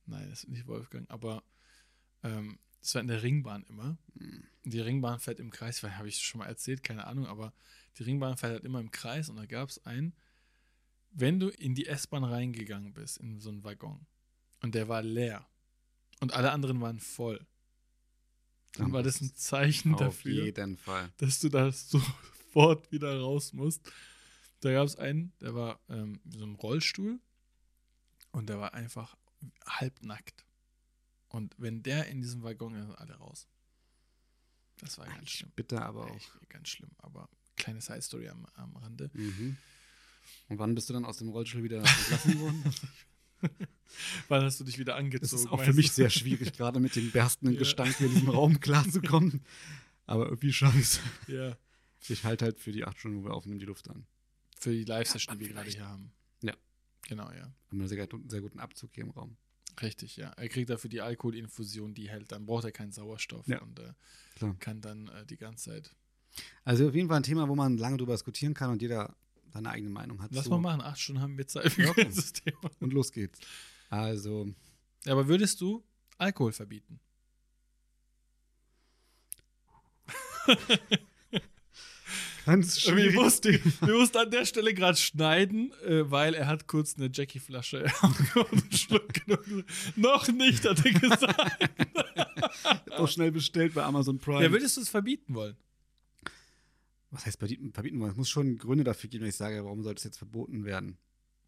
nein, 0.06 0.26
das 0.30 0.44
ist 0.44 0.48
nicht 0.50 0.66
Wolfgang, 0.68 1.10
aber 1.10 1.42
ähm, 2.22 2.58
das 2.80 2.94
war 2.94 3.02
in 3.02 3.08
der 3.08 3.22
Ringbahn 3.22 3.64
immer. 3.68 3.98
Hm. 4.18 4.44
Die 4.64 4.80
Ringbahn 4.80 5.20
fährt 5.20 5.40
im 5.40 5.50
Kreis, 5.50 5.82
weil 5.82 5.96
habe 5.96 6.08
ich 6.08 6.18
schon 6.18 6.40
mal 6.40 6.46
erzählt, 6.46 6.82
keine 6.82 7.06
Ahnung, 7.06 7.26
aber 7.26 7.52
die 7.98 8.02
Ringbahn 8.02 8.36
fährt 8.36 8.52
halt 8.52 8.64
immer 8.64 8.80
im 8.80 8.90
Kreis 8.90 9.28
und 9.28 9.36
da 9.36 9.46
gab 9.46 9.68
es 9.68 9.84
einen, 9.86 10.14
wenn 11.10 11.40
du 11.40 11.48
in 11.48 11.74
die 11.74 11.86
S-Bahn 11.86 12.24
reingegangen 12.24 12.92
bist, 12.92 13.18
in 13.18 13.40
so 13.40 13.50
einen 13.50 13.64
Waggon, 13.64 14.06
und 14.62 14.74
der 14.74 14.88
war 14.88 15.02
leer 15.02 15.48
und 16.20 16.34
alle 16.34 16.52
anderen 16.52 16.80
waren 16.80 17.00
voll, 17.00 17.46
dann 18.72 18.84
Dann 18.84 18.92
war 18.92 19.02
das 19.02 19.20
ein 19.20 19.34
Zeichen 19.34 19.96
dafür, 19.96 20.52
dass 21.16 21.40
du 21.40 21.48
da 21.48 21.72
sofort 21.72 22.90
wieder 22.92 23.18
raus 23.18 23.52
musst. 23.52 23.90
Da 24.60 24.72
gab 24.72 24.86
es 24.86 24.96
einen, 24.96 25.32
der 25.40 25.54
war 25.54 25.80
ähm, 25.88 26.20
in 26.24 26.32
so 26.32 26.44
einem 26.44 26.54
Rollstuhl 26.54 27.18
und 28.30 28.48
der 28.48 28.60
war 28.60 28.74
einfach 28.74 29.16
halbnackt. 29.66 30.44
Und 31.30 31.54
wenn 31.58 31.82
der 31.82 32.06
in 32.08 32.20
diesem 32.20 32.42
Waggon 32.42 32.74
ist, 32.74 32.86
sind 32.86 32.96
alle 32.98 33.14
raus. 33.14 33.48
Das 34.80 34.98
war 34.98 35.06
ganz 35.06 35.18
Eigentlich 35.18 35.34
schlimm. 35.34 35.52
bitter, 35.56 35.82
aber 35.84 36.06
auch. 36.06 36.16
Echt 36.16 36.30
ganz 36.48 36.68
schlimm. 36.68 36.90
Aber 36.98 37.28
kleine 37.56 37.80
Side-Story 37.80 38.28
am, 38.28 38.46
am 38.54 38.76
Rande. 38.76 39.10
Mhm. 39.14 39.56
Und 40.48 40.58
wann 40.58 40.74
bist 40.74 40.88
du 40.88 40.92
dann 40.92 41.04
aus 41.04 41.18
dem 41.18 41.28
Rollstuhl 41.30 41.62
wieder 41.62 41.78
entlassen 41.78 42.40
worden? 42.40 42.64
Wann 44.28 44.42
hast 44.44 44.60
du 44.60 44.64
dich 44.64 44.78
wieder 44.78 44.96
angezogen? 44.96 45.22
Das 45.22 45.32
ist 45.32 45.46
auch 45.50 45.60
für 45.62 45.72
mich 45.72 45.88
du? 45.88 45.94
sehr 45.94 46.10
schwierig, 46.10 46.52
gerade 46.52 46.78
mit 46.78 46.94
dem 46.94 47.10
berstenden 47.10 47.54
Ja. 47.54 47.58
Gestank 47.60 47.98
in 48.00 48.10
diesem 48.10 48.28
Raum 48.28 48.60
klarzukommen. 48.60 49.42
Aber 50.06 50.26
irgendwie 50.26 50.52
schaffe 50.52 50.78
ich 50.78 50.84
es. 50.84 51.00
Ja. 51.26 51.56
Ich 52.08 52.24
halte 52.24 52.44
halt 52.44 52.60
für 52.60 52.70
die 52.72 52.84
acht 52.84 52.98
Stunden, 52.98 53.18
wo 53.22 53.28
wir 53.28 53.34
aufnehmen, 53.34 53.58
die 53.58 53.64
Luft 53.66 53.88
an. 53.88 54.06
Für 54.58 54.70
die 54.72 54.84
Live-Session, 54.84 55.38
die 55.38 55.46
wir 55.46 55.48
gerade 55.54 55.70
Vielleicht. 55.70 55.78
hier 55.78 55.88
haben. 55.88 56.12
Ja. 56.42 56.54
Genau, 57.08 57.30
ja. 57.32 57.42
Haben 57.42 57.54
wir 57.72 57.80
einen 57.80 57.88
sehr, 57.88 58.08
sehr 58.28 58.40
guten 58.40 58.60
Abzug 58.60 58.90
hier 58.94 59.04
im 59.04 59.10
Raum. 59.10 59.36
Richtig, 59.82 60.16
ja. 60.16 60.30
Er 60.30 60.48
kriegt 60.48 60.68
dafür 60.70 60.90
die 60.90 61.00
Alkoholinfusion, 61.00 61.94
die 61.94 62.08
hält. 62.10 62.32
Dann 62.32 62.46
braucht 62.46 62.64
er 62.64 62.72
keinen 62.72 62.92
Sauerstoff 62.92 63.46
Ja. 63.46 63.60
und 63.62 63.78
äh, 63.78 63.92
kann 64.58 64.80
dann 64.80 65.08
äh, 65.08 65.24
die 65.26 65.36
ganze 65.36 65.70
Zeit. 65.70 65.96
Also 66.64 66.88
auf 66.88 66.94
jeden 66.94 67.08
Fall 67.08 67.18
ein 67.18 67.22
Thema, 67.22 67.48
wo 67.48 67.54
man 67.54 67.76
lange 67.78 67.96
drüber 67.96 68.12
diskutieren 68.14 68.54
kann 68.54 68.70
und 68.70 68.82
jeder 68.82 69.14
seine 69.52 69.70
eigene 69.70 69.90
Meinung 69.90 70.22
hat. 70.22 70.30
Lass 70.32 70.44
zu. 70.44 70.50
mal 70.50 70.58
machen. 70.58 70.80
Acht 70.80 71.00
Stunden 71.00 71.20
haben 71.22 71.36
wir 71.36 71.46
Zeit 71.48 71.72
für 71.72 71.88
okay. 71.90 72.04
dieses 72.04 72.32
Thema. 72.32 72.70
Und 72.78 72.92
los 72.92 73.10
geht's. 73.10 73.40
Also, 73.88 74.46
Ja, 75.04 75.12
aber 75.12 75.26
würdest 75.26 75.60
du 75.60 75.82
Alkohol 76.18 76.52
verbieten? 76.52 77.00
ganz 82.46 82.76
Wir 82.76 82.92
schwierig. 82.92 83.14
mussten, 83.14 83.52
wir 83.86 83.94
mussten 83.94 84.16
an 84.18 84.30
der 84.30 84.44
Stelle 84.44 84.74
gerade 84.74 84.96
schneiden, 84.98 85.72
äh, 85.86 86.10
weil 86.10 86.34
er 86.34 86.46
hat 86.46 86.66
kurz 86.66 86.96
eine 86.96 87.10
Jackie-Flasche 87.12 87.84
einen 88.02 88.72
Schluck 88.72 89.12
genommen. 89.24 89.64
Noch 89.96 90.28
nicht, 90.28 90.64
hat 90.64 90.84
er 90.84 90.92
gesagt. 90.92 91.70
auch 92.92 93.08
schnell 93.08 93.32
bestellt 93.32 93.74
bei 93.74 93.82
Amazon 93.82 94.18
Prime. 94.18 94.42
Ja, 94.42 94.50
würdest 94.52 94.76
du 94.76 94.80
es 94.80 94.88
verbieten 94.88 95.34
wollen? 95.34 95.56
Was 97.10 97.26
heißt 97.26 97.38
verbieten, 97.40 97.72
wollen? 98.00 98.10
Es 98.12 98.16
muss 98.16 98.28
schon 98.30 98.56
Gründe 98.58 98.84
dafür 98.84 99.10
geben, 99.10 99.22
wenn 99.22 99.30
ich 99.30 99.36
sage, 99.36 99.64
warum 99.64 99.82
sollte 99.82 99.98
es 99.98 100.04
jetzt 100.04 100.18
verboten 100.18 100.64
werden? 100.64 100.96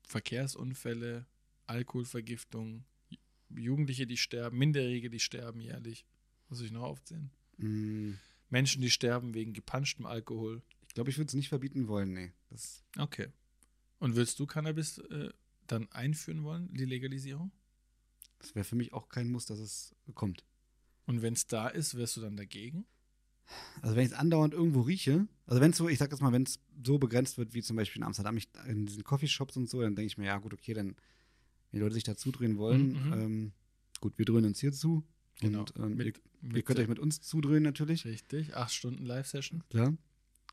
Verkehrsunfälle, 0.08 1.26
Alkoholvergiftung, 1.66 2.84
Ju- 3.10 3.18
Jugendliche, 3.60 4.06
die 4.06 4.16
sterben, 4.16 4.58
Minderjährige, 4.58 5.08
die 5.10 5.20
sterben 5.20 5.60
jährlich. 5.60 6.04
Muss 6.48 6.60
ich 6.60 6.72
noch 6.72 6.82
aufzählen? 6.82 7.30
Hm, 7.58 8.18
Menschen, 8.50 8.82
die 8.82 8.90
sterben 8.90 9.34
wegen 9.34 9.52
gepanschtem 9.52 10.04
Alkohol. 10.04 10.62
Ich 10.92 10.94
glaube, 10.94 11.08
ich 11.08 11.16
würde 11.16 11.28
es 11.28 11.34
nicht 11.34 11.48
verbieten 11.48 11.88
wollen, 11.88 12.12
nee. 12.12 12.32
Das, 12.50 12.84
Okay. 12.98 13.28
Und 13.98 14.14
würdest 14.14 14.38
du 14.38 14.44
Cannabis 14.46 14.98
äh, 14.98 15.30
dann 15.66 15.90
einführen 15.90 16.42
wollen, 16.44 16.68
die 16.74 16.84
Legalisierung? 16.84 17.50
das 18.40 18.54
wäre 18.54 18.64
für 18.64 18.76
mich 18.76 18.92
auch 18.92 19.08
kein 19.08 19.30
Muss, 19.30 19.46
dass 19.46 19.58
es 19.58 19.94
kommt. 20.14 20.44
Und 21.06 21.22
wenn 21.22 21.32
es 21.32 21.46
da 21.46 21.68
ist, 21.68 21.96
wärst 21.96 22.16
du 22.18 22.20
dann 22.20 22.36
dagegen? 22.36 22.84
Also 23.80 23.96
wenn 23.96 24.04
ich 24.04 24.10
es 24.12 24.18
andauernd 24.18 24.52
irgendwo 24.52 24.82
rieche, 24.82 25.26
also 25.46 25.62
wenn 25.62 25.70
es 25.70 25.78
so, 25.78 25.88
ich 25.88 25.96
sag 25.98 26.10
jetzt 26.10 26.20
mal, 26.20 26.32
wenn 26.32 26.42
es 26.42 26.58
so 26.84 26.98
begrenzt 26.98 27.38
wird, 27.38 27.54
wie 27.54 27.62
zum 27.62 27.76
Beispiel 27.76 28.00
in 28.02 28.04
Amsterdam, 28.06 28.36
ich, 28.36 28.48
in 28.66 28.84
diesen 28.84 29.02
Coffeeshops 29.04 29.56
und 29.56 29.70
so, 29.70 29.80
dann 29.80 29.94
denke 29.96 30.08
ich 30.08 30.18
mir, 30.18 30.26
ja 30.26 30.36
gut, 30.38 30.52
okay, 30.52 30.74
dann, 30.74 30.88
wenn 30.88 30.94
die 31.72 31.78
Leute 31.78 31.94
sich 31.94 32.04
dazu 32.04 32.32
drehen 32.32 32.58
wollen, 32.58 32.92
Mhm, 32.92 33.06
mhm. 33.06 33.12
ähm, 33.14 33.52
gut, 34.00 34.18
wir 34.18 34.26
drehen 34.26 34.44
uns 34.44 34.60
hier 34.60 34.72
zu. 34.72 35.04
Genau. 35.40 35.60
Und 35.60 35.72
ähm, 35.76 35.96
Mit- 35.96 36.06
ihr, 36.08 36.12
mit, 36.42 36.56
ihr 36.56 36.62
könnt 36.64 36.80
euch 36.80 36.88
mit 36.88 36.98
uns 36.98 37.20
zudrehen 37.22 37.62
natürlich, 37.62 38.04
Richtig, 38.04 38.54
acht 38.56 38.74
Stunden 38.74 39.06
Live-Session. 39.06 39.62
klar. 39.70 39.96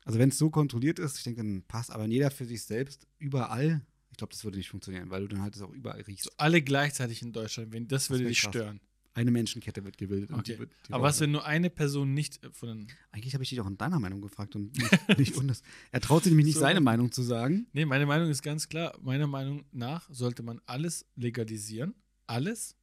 Also 0.04 0.18
wenn 0.18 0.30
es 0.30 0.38
so 0.38 0.50
kontrolliert 0.50 0.98
ist, 0.98 1.18
ich 1.18 1.24
denke, 1.24 1.42
dann 1.42 1.62
passt, 1.68 1.90
aber 1.90 2.06
jeder 2.06 2.30
für 2.30 2.44
sich 2.46 2.62
selbst, 2.64 3.06
überall, 3.18 3.82
ich 4.10 4.16
glaube, 4.16 4.32
das 4.32 4.44
würde 4.44 4.58
nicht 4.58 4.68
funktionieren, 4.68 5.10
weil 5.10 5.22
du 5.22 5.28
dann 5.28 5.42
halt 5.42 5.54
es 5.54 5.62
auch 5.62 5.70
überall 5.72 6.00
riechst. 6.02 6.24
So 6.24 6.30
alle 6.36 6.62
gleichzeitig 6.62 7.22
in 7.22 7.32
Deutschland, 7.32 7.72
wenn 7.72 7.86
das 7.88 8.10
würde 8.10 8.24
wär 8.24 8.30
dich 8.30 8.40
krass. 8.42 8.50
stören. 8.50 8.80
Eine 9.12 9.32
Menschenkette 9.32 9.84
wird 9.84 9.98
gebildet. 9.98 10.30
und 10.30 10.38
Okay. 10.38 10.52
die 10.52 10.58
wird, 10.60 10.72
die 10.88 10.92
Aber 10.92 11.02
was, 11.04 11.18
wenn 11.20 11.32
nur 11.32 11.44
eine 11.44 11.68
Person 11.68 12.14
nicht 12.14 12.42
äh, 12.44 12.50
von 12.52 12.68
den. 12.68 12.86
Eigentlich 13.10 13.34
habe 13.34 13.42
ich 13.42 13.50
dich 13.50 13.60
auch 13.60 13.66
in 13.66 13.76
deiner 13.76 13.98
Meinung 13.98 14.20
gefragt 14.20 14.54
und 14.54 14.72
nicht, 14.78 15.18
nicht 15.18 15.36
undes. 15.36 15.62
Er 15.90 16.00
traut 16.00 16.22
sich 16.22 16.30
nämlich 16.30 16.46
nicht, 16.46 16.54
So. 16.54 16.60
seine 16.60 16.80
Meinung 16.80 17.10
zu 17.10 17.22
sagen. 17.22 17.66
Nee, 17.72 17.84
meine 17.86 18.06
Meinung 18.06 18.30
ist 18.30 18.42
ganz 18.42 18.68
klar. 18.68 18.96
Meiner 19.02 19.26
Meinung 19.26 19.64
nach 19.72 20.08
sollte 20.10 20.42
man 20.44 20.60
alles 20.66 21.06
legalisieren. 21.16 21.94
Alles. 22.26 22.76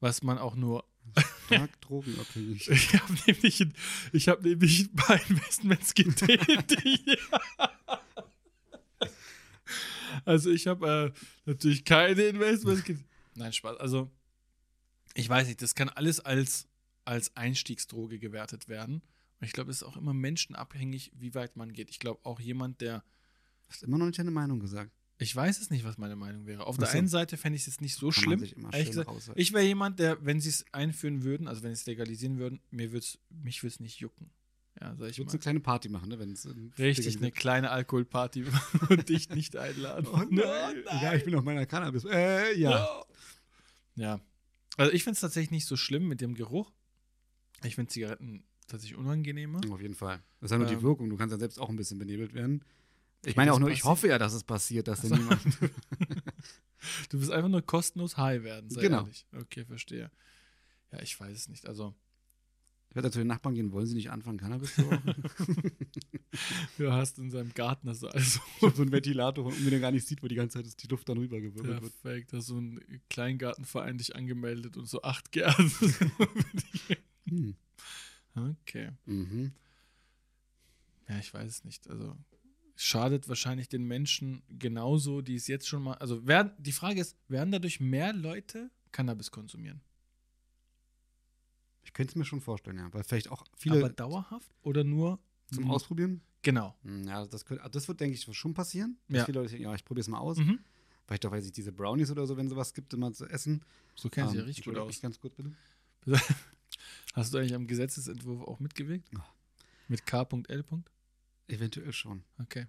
was 0.00 0.22
man 0.22 0.38
auch 0.38 0.54
nur. 0.54 0.84
Stark 1.46 1.80
drogenabhängig. 1.80 2.68
Ich 2.70 2.94
habe 2.94 3.14
nämlich, 3.26 3.66
ich 4.12 4.28
hab 4.28 4.42
nämlich 4.42 4.80
ein 4.80 4.94
paar 4.94 5.20
Investments 5.28 5.94
getätigt. 5.94 6.76
also 10.24 10.50
ich 10.50 10.66
habe 10.66 11.14
äh, 11.14 11.20
natürlich 11.46 11.84
keine 11.84 12.22
Investments 12.22 12.84
getätigt. 12.84 13.08
Nein, 13.34 13.52
Spaß. 13.52 13.78
Also 13.78 14.10
ich 15.14 15.28
weiß 15.28 15.48
nicht, 15.48 15.62
das 15.62 15.74
kann 15.74 15.88
alles 15.88 16.20
als, 16.20 16.68
als 17.04 17.36
Einstiegsdroge 17.36 18.18
gewertet 18.18 18.68
werden. 18.68 19.02
Und 19.40 19.46
ich 19.46 19.52
glaube, 19.52 19.70
es 19.70 19.78
ist 19.78 19.82
auch 19.84 19.96
immer 19.96 20.14
menschenabhängig, 20.14 21.12
wie 21.14 21.34
weit 21.34 21.56
man 21.56 21.72
geht. 21.72 21.90
Ich 21.90 21.98
glaube, 21.98 22.20
auch 22.24 22.40
jemand, 22.40 22.80
der 22.80 23.04
Du 23.68 23.74
hast 23.74 23.82
immer 23.82 23.98
noch 23.98 24.06
nicht 24.06 24.18
deine 24.18 24.30
Meinung 24.30 24.60
gesagt. 24.60 24.90
Ich 25.20 25.34
weiß 25.34 25.60
es 25.60 25.70
nicht, 25.70 25.84
was 25.84 25.98
meine 25.98 26.14
Meinung 26.14 26.46
wäre. 26.46 26.66
Auf 26.66 26.78
der 26.78 26.90
einen 26.90 27.08
Seite 27.08 27.36
fände 27.36 27.56
ich 27.56 27.62
es 27.62 27.66
jetzt 27.66 27.80
nicht 27.80 27.96
so 27.96 28.12
schlimm. 28.12 28.40
gesagt. 28.40 29.10
Ich 29.34 29.52
wäre 29.52 29.64
jemand, 29.64 29.98
der, 29.98 30.24
wenn 30.24 30.40
sie 30.40 30.48
es 30.48 30.64
einführen 30.72 31.24
würden, 31.24 31.48
also 31.48 31.62
wenn 31.64 31.74
sie 31.74 31.80
es 31.80 31.86
legalisieren 31.86 32.38
würden, 32.38 32.60
mir 32.70 32.92
würd's, 32.92 33.18
mich 33.28 33.62
würde 33.62 33.74
es 33.74 33.80
nicht 33.80 33.98
jucken. 33.98 34.30
Ja, 34.80 34.94
sag 34.96 35.06
ich 35.06 35.12
Ich 35.12 35.18
würde 35.18 35.26
mal. 35.26 35.32
eine 35.32 35.40
kleine 35.40 35.60
Party 35.60 35.88
machen, 35.88 36.08
ne, 36.08 36.18
wenn 36.20 36.30
es 36.30 36.44
ähm, 36.44 36.72
Richtig, 36.78 37.16
eine 37.16 37.32
kleine 37.32 37.70
Alkoholparty 37.70 38.44
und 38.90 39.08
dich 39.08 39.28
nicht 39.30 39.56
einladen. 39.56 40.06
Oh 40.12 40.22
nein. 40.30 40.84
Ja, 41.02 41.14
ich 41.14 41.24
bin 41.24 41.34
auf 41.34 41.42
meiner 41.42 41.66
Cannabis. 41.66 42.04
Äh, 42.04 42.56
ja. 42.56 43.02
Ja. 43.96 44.20
Also 44.76 44.92
ich 44.92 45.02
finde 45.02 45.14
es 45.14 45.20
tatsächlich 45.20 45.50
nicht 45.50 45.66
so 45.66 45.76
schlimm 45.76 46.06
mit 46.06 46.20
dem 46.20 46.34
Geruch. 46.34 46.70
Ich 47.64 47.74
finde 47.74 47.90
Zigaretten 47.90 48.44
tatsächlich 48.68 48.96
unangenehmer. 48.96 49.60
Auf 49.68 49.80
jeden 49.80 49.94
Fall. 49.96 50.22
Das 50.40 50.48
ist 50.48 50.52
ja 50.52 50.58
nur 50.58 50.68
die 50.68 50.74
Ähm. 50.74 50.82
Wirkung. 50.82 51.10
Du 51.10 51.16
kannst 51.16 51.32
ja 51.32 51.38
selbst 51.40 51.58
auch 51.58 51.70
ein 51.70 51.76
bisschen 51.76 51.98
benebelt 51.98 52.34
werden. 52.34 52.62
Ich 53.24 53.34
Ja, 53.34 53.36
meine 53.36 53.52
auch 53.52 53.58
nur, 53.58 53.68
ich 53.70 53.80
passiert. 53.80 53.90
hoffe 53.90 54.08
ja, 54.08 54.18
dass 54.18 54.32
es 54.32 54.44
passiert, 54.44 54.88
dass 54.88 54.98
Ach 54.98 55.02
denn 55.02 55.10
so. 55.10 55.16
niemand. 55.16 55.42
Du 57.10 57.18
willst 57.18 57.32
einfach 57.32 57.48
nur 57.48 57.60
kostenlos 57.62 58.16
high 58.16 58.44
werden, 58.44 58.70
sei 58.70 58.82
Genau. 58.82 59.00
ehrlich. 59.00 59.26
Okay, 59.36 59.64
verstehe. 59.64 60.12
Ja, 60.92 61.02
ich 61.02 61.18
weiß 61.18 61.36
es 61.36 61.48
nicht. 61.48 61.66
Also, 61.66 61.92
Ich 62.90 62.94
werde 62.94 63.10
zu 63.10 63.18
den 63.18 63.26
Nachbarn 63.26 63.54
gehen, 63.56 63.72
wollen 63.72 63.86
sie 63.86 63.96
nicht 63.96 64.10
anfangen, 64.10 64.38
Cannabis 64.38 64.76
zu 64.76 64.82
rauchen? 64.82 65.14
du 66.78 66.92
hast 66.92 67.18
in 67.18 67.30
seinem 67.32 67.52
Garten 67.52 67.88
also, 67.88 68.06
also 68.08 68.40
ich 68.62 68.74
so 68.74 68.82
einen 68.82 68.92
Ventilator, 68.92 69.44
von 69.44 69.52
oben, 69.52 69.64
den 69.64 69.72
er 69.72 69.80
gar 69.80 69.90
nicht 69.90 70.06
sieht, 70.06 70.22
wo 70.22 70.28
die 70.28 70.36
ganze 70.36 70.62
Zeit 70.62 70.82
die 70.82 70.86
Luft 70.86 71.08
dann 71.08 71.18
rübergewirbelt 71.18 71.82
wird. 71.82 72.00
Perfekt, 72.02 72.32
hast 72.32 72.46
so 72.46 72.58
ein 72.58 72.80
Kleingartenverein 73.10 73.98
dich 73.98 74.14
angemeldet 74.14 74.76
und 74.76 74.86
so 74.88 75.02
acht 75.02 75.32
Gärten. 75.32 75.70
Hm. 77.28 77.56
okay. 78.36 78.90
Mhm. 79.06 79.52
Ja, 81.08 81.18
ich 81.18 81.34
weiß 81.34 81.50
es 81.50 81.64
nicht. 81.64 81.88
Also 81.90 82.16
schadet 82.80 83.28
wahrscheinlich 83.28 83.68
den 83.68 83.84
Menschen 83.84 84.42
genauso, 84.48 85.20
die 85.20 85.34
es 85.34 85.48
jetzt 85.48 85.66
schon 85.66 85.82
mal. 85.82 85.94
Also 85.94 86.26
werden, 86.28 86.52
die 86.58 86.70
Frage 86.72 87.00
ist, 87.00 87.16
werden 87.26 87.50
dadurch 87.50 87.80
mehr 87.80 88.12
Leute 88.12 88.70
Cannabis 88.92 89.30
konsumieren? 89.32 89.80
Ich 91.82 91.92
könnte 91.92 92.12
es 92.12 92.14
mir 92.16 92.24
schon 92.24 92.40
vorstellen, 92.40 92.78
ja. 92.78 92.92
Weil 92.94 93.02
vielleicht 93.02 93.30
auch 93.30 93.44
viele 93.56 93.78
Aber 93.78 93.88
dauerhaft 93.88 94.48
oder 94.62 94.84
nur 94.84 95.18
zum 95.52 95.64
Mhm. 95.64 95.70
Ausprobieren. 95.72 96.20
Genau. 96.42 96.76
Hm, 96.82 97.02
Ja, 97.04 97.26
das, 97.26 97.44
könnte, 97.44 97.68
das 97.68 97.88
wird, 97.88 97.98
denke 98.00 98.14
ich, 98.14 98.36
schon 98.36 98.54
passieren. 98.54 98.96
Ja. 99.08 99.24
viele 99.24 99.40
Leute 99.40 99.50
denken, 99.50 99.64
ja, 99.64 99.74
ich 99.74 99.84
probiere 99.84 100.02
es 100.02 100.08
mal 100.08 100.18
aus. 100.18 100.36
Mhm. 100.38 100.60
Vielleicht 101.06 101.26
auch, 101.26 101.32
weil 101.32 101.42
sich 101.42 101.52
diese 101.52 101.72
Brownies 101.72 102.10
oder 102.12 102.26
so, 102.26 102.36
wenn 102.36 102.48
sowas 102.48 102.74
gibt, 102.74 102.94
immer 102.94 103.12
zu 103.12 103.26
essen. 103.26 103.64
So 103.96 104.08
kennen 104.08 104.28
sie 104.28 104.36
ja 104.36 104.42
Ähm, 104.42 104.46
richtig 104.46 104.66
gut 104.66 104.76
aus. 104.76 105.00
Ganz 105.00 105.18
gut, 105.18 105.34
bitte. 105.34 105.52
Hast 107.14 107.34
du 107.34 107.38
eigentlich 107.38 107.54
am 107.54 107.66
Gesetzesentwurf 107.66 108.42
auch 108.46 108.60
mitgewirkt? 108.60 109.10
Ja. 109.12 109.26
Mit 109.88 110.06
K.L. 110.06 110.64
Eventuell 111.48 111.92
schon. 111.92 112.24
Okay. 112.38 112.66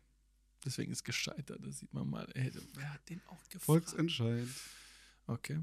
Deswegen 0.65 0.91
ist 0.91 1.03
gescheitert. 1.03 1.59
Da 1.63 1.71
sieht 1.71 1.93
man 1.93 2.09
mal, 2.09 2.27
ey, 2.33 2.51
wer 2.75 2.93
hat 2.93 3.07
den 3.09 3.21
auch 3.27 3.41
gefragt? 3.49 3.65
Volksentscheid. 3.65 4.47
Okay. 5.27 5.59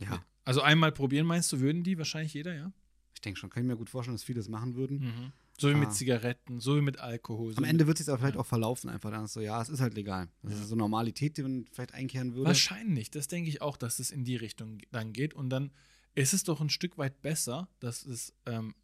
Ja, 0.00 0.24
Also 0.44 0.62
einmal 0.62 0.92
probieren, 0.92 1.26
meinst 1.26 1.52
du, 1.52 1.60
würden 1.60 1.82
die 1.82 1.98
wahrscheinlich 1.98 2.32
jeder, 2.34 2.54
ja? 2.54 2.72
ich 3.14 3.20
denke 3.20 3.40
schon. 3.40 3.50
Kann 3.50 3.64
ich 3.64 3.66
mir 3.66 3.76
gut 3.76 3.90
vorstellen, 3.90 4.14
dass 4.14 4.22
viele 4.22 4.38
das 4.38 4.48
machen 4.48 4.76
würden. 4.76 5.00
Mhm. 5.00 5.32
So 5.58 5.68
wie 5.70 5.74
mit 5.74 5.88
Ah. 5.88 5.92
Zigaretten, 5.92 6.60
so 6.60 6.76
wie 6.76 6.80
mit 6.82 6.98
Alkohol. 7.00 7.50
So 7.52 7.58
Am 7.58 7.64
Ende 7.64 7.88
wird 7.88 7.98
es 7.98 8.06
sich 8.06 8.12
aber 8.12 8.18
vielleicht 8.20 8.36
Ja. 8.36 8.40
auch 8.42 8.46
verlaufen, 8.46 8.88
einfach 8.88 9.10
dann 9.10 9.24
ist 9.24 9.32
so, 9.32 9.40
ja, 9.40 9.60
es 9.60 9.68
ist 9.68 9.80
halt 9.80 9.94
legal. 9.94 10.28
Das 10.42 10.52
Ja. 10.54 10.60
ist 10.62 10.68
so 10.68 10.76
Normalität, 10.76 11.36
die 11.36 11.42
man 11.42 11.66
vielleicht 11.72 11.94
einkehren 11.94 12.34
würde. 12.34 12.44
Wahrscheinlich, 12.46 13.10
das 13.10 13.26
denke 13.26 13.50
ich 13.50 13.60
auch, 13.60 13.76
dass 13.76 13.98
es 13.98 14.12
in 14.12 14.24
die 14.24 14.36
Richtung 14.36 14.78
dann 14.92 15.12
geht. 15.12 15.34
Und 15.34 15.50
dann 15.50 15.72
ist 16.14 16.32
es 16.32 16.44
doch 16.44 16.60
ein 16.60 16.70
Stück 16.70 16.96
weit 16.96 17.20
besser, 17.20 17.68
dass 17.80 18.06
es 18.06 18.32
ähm, 18.46 18.76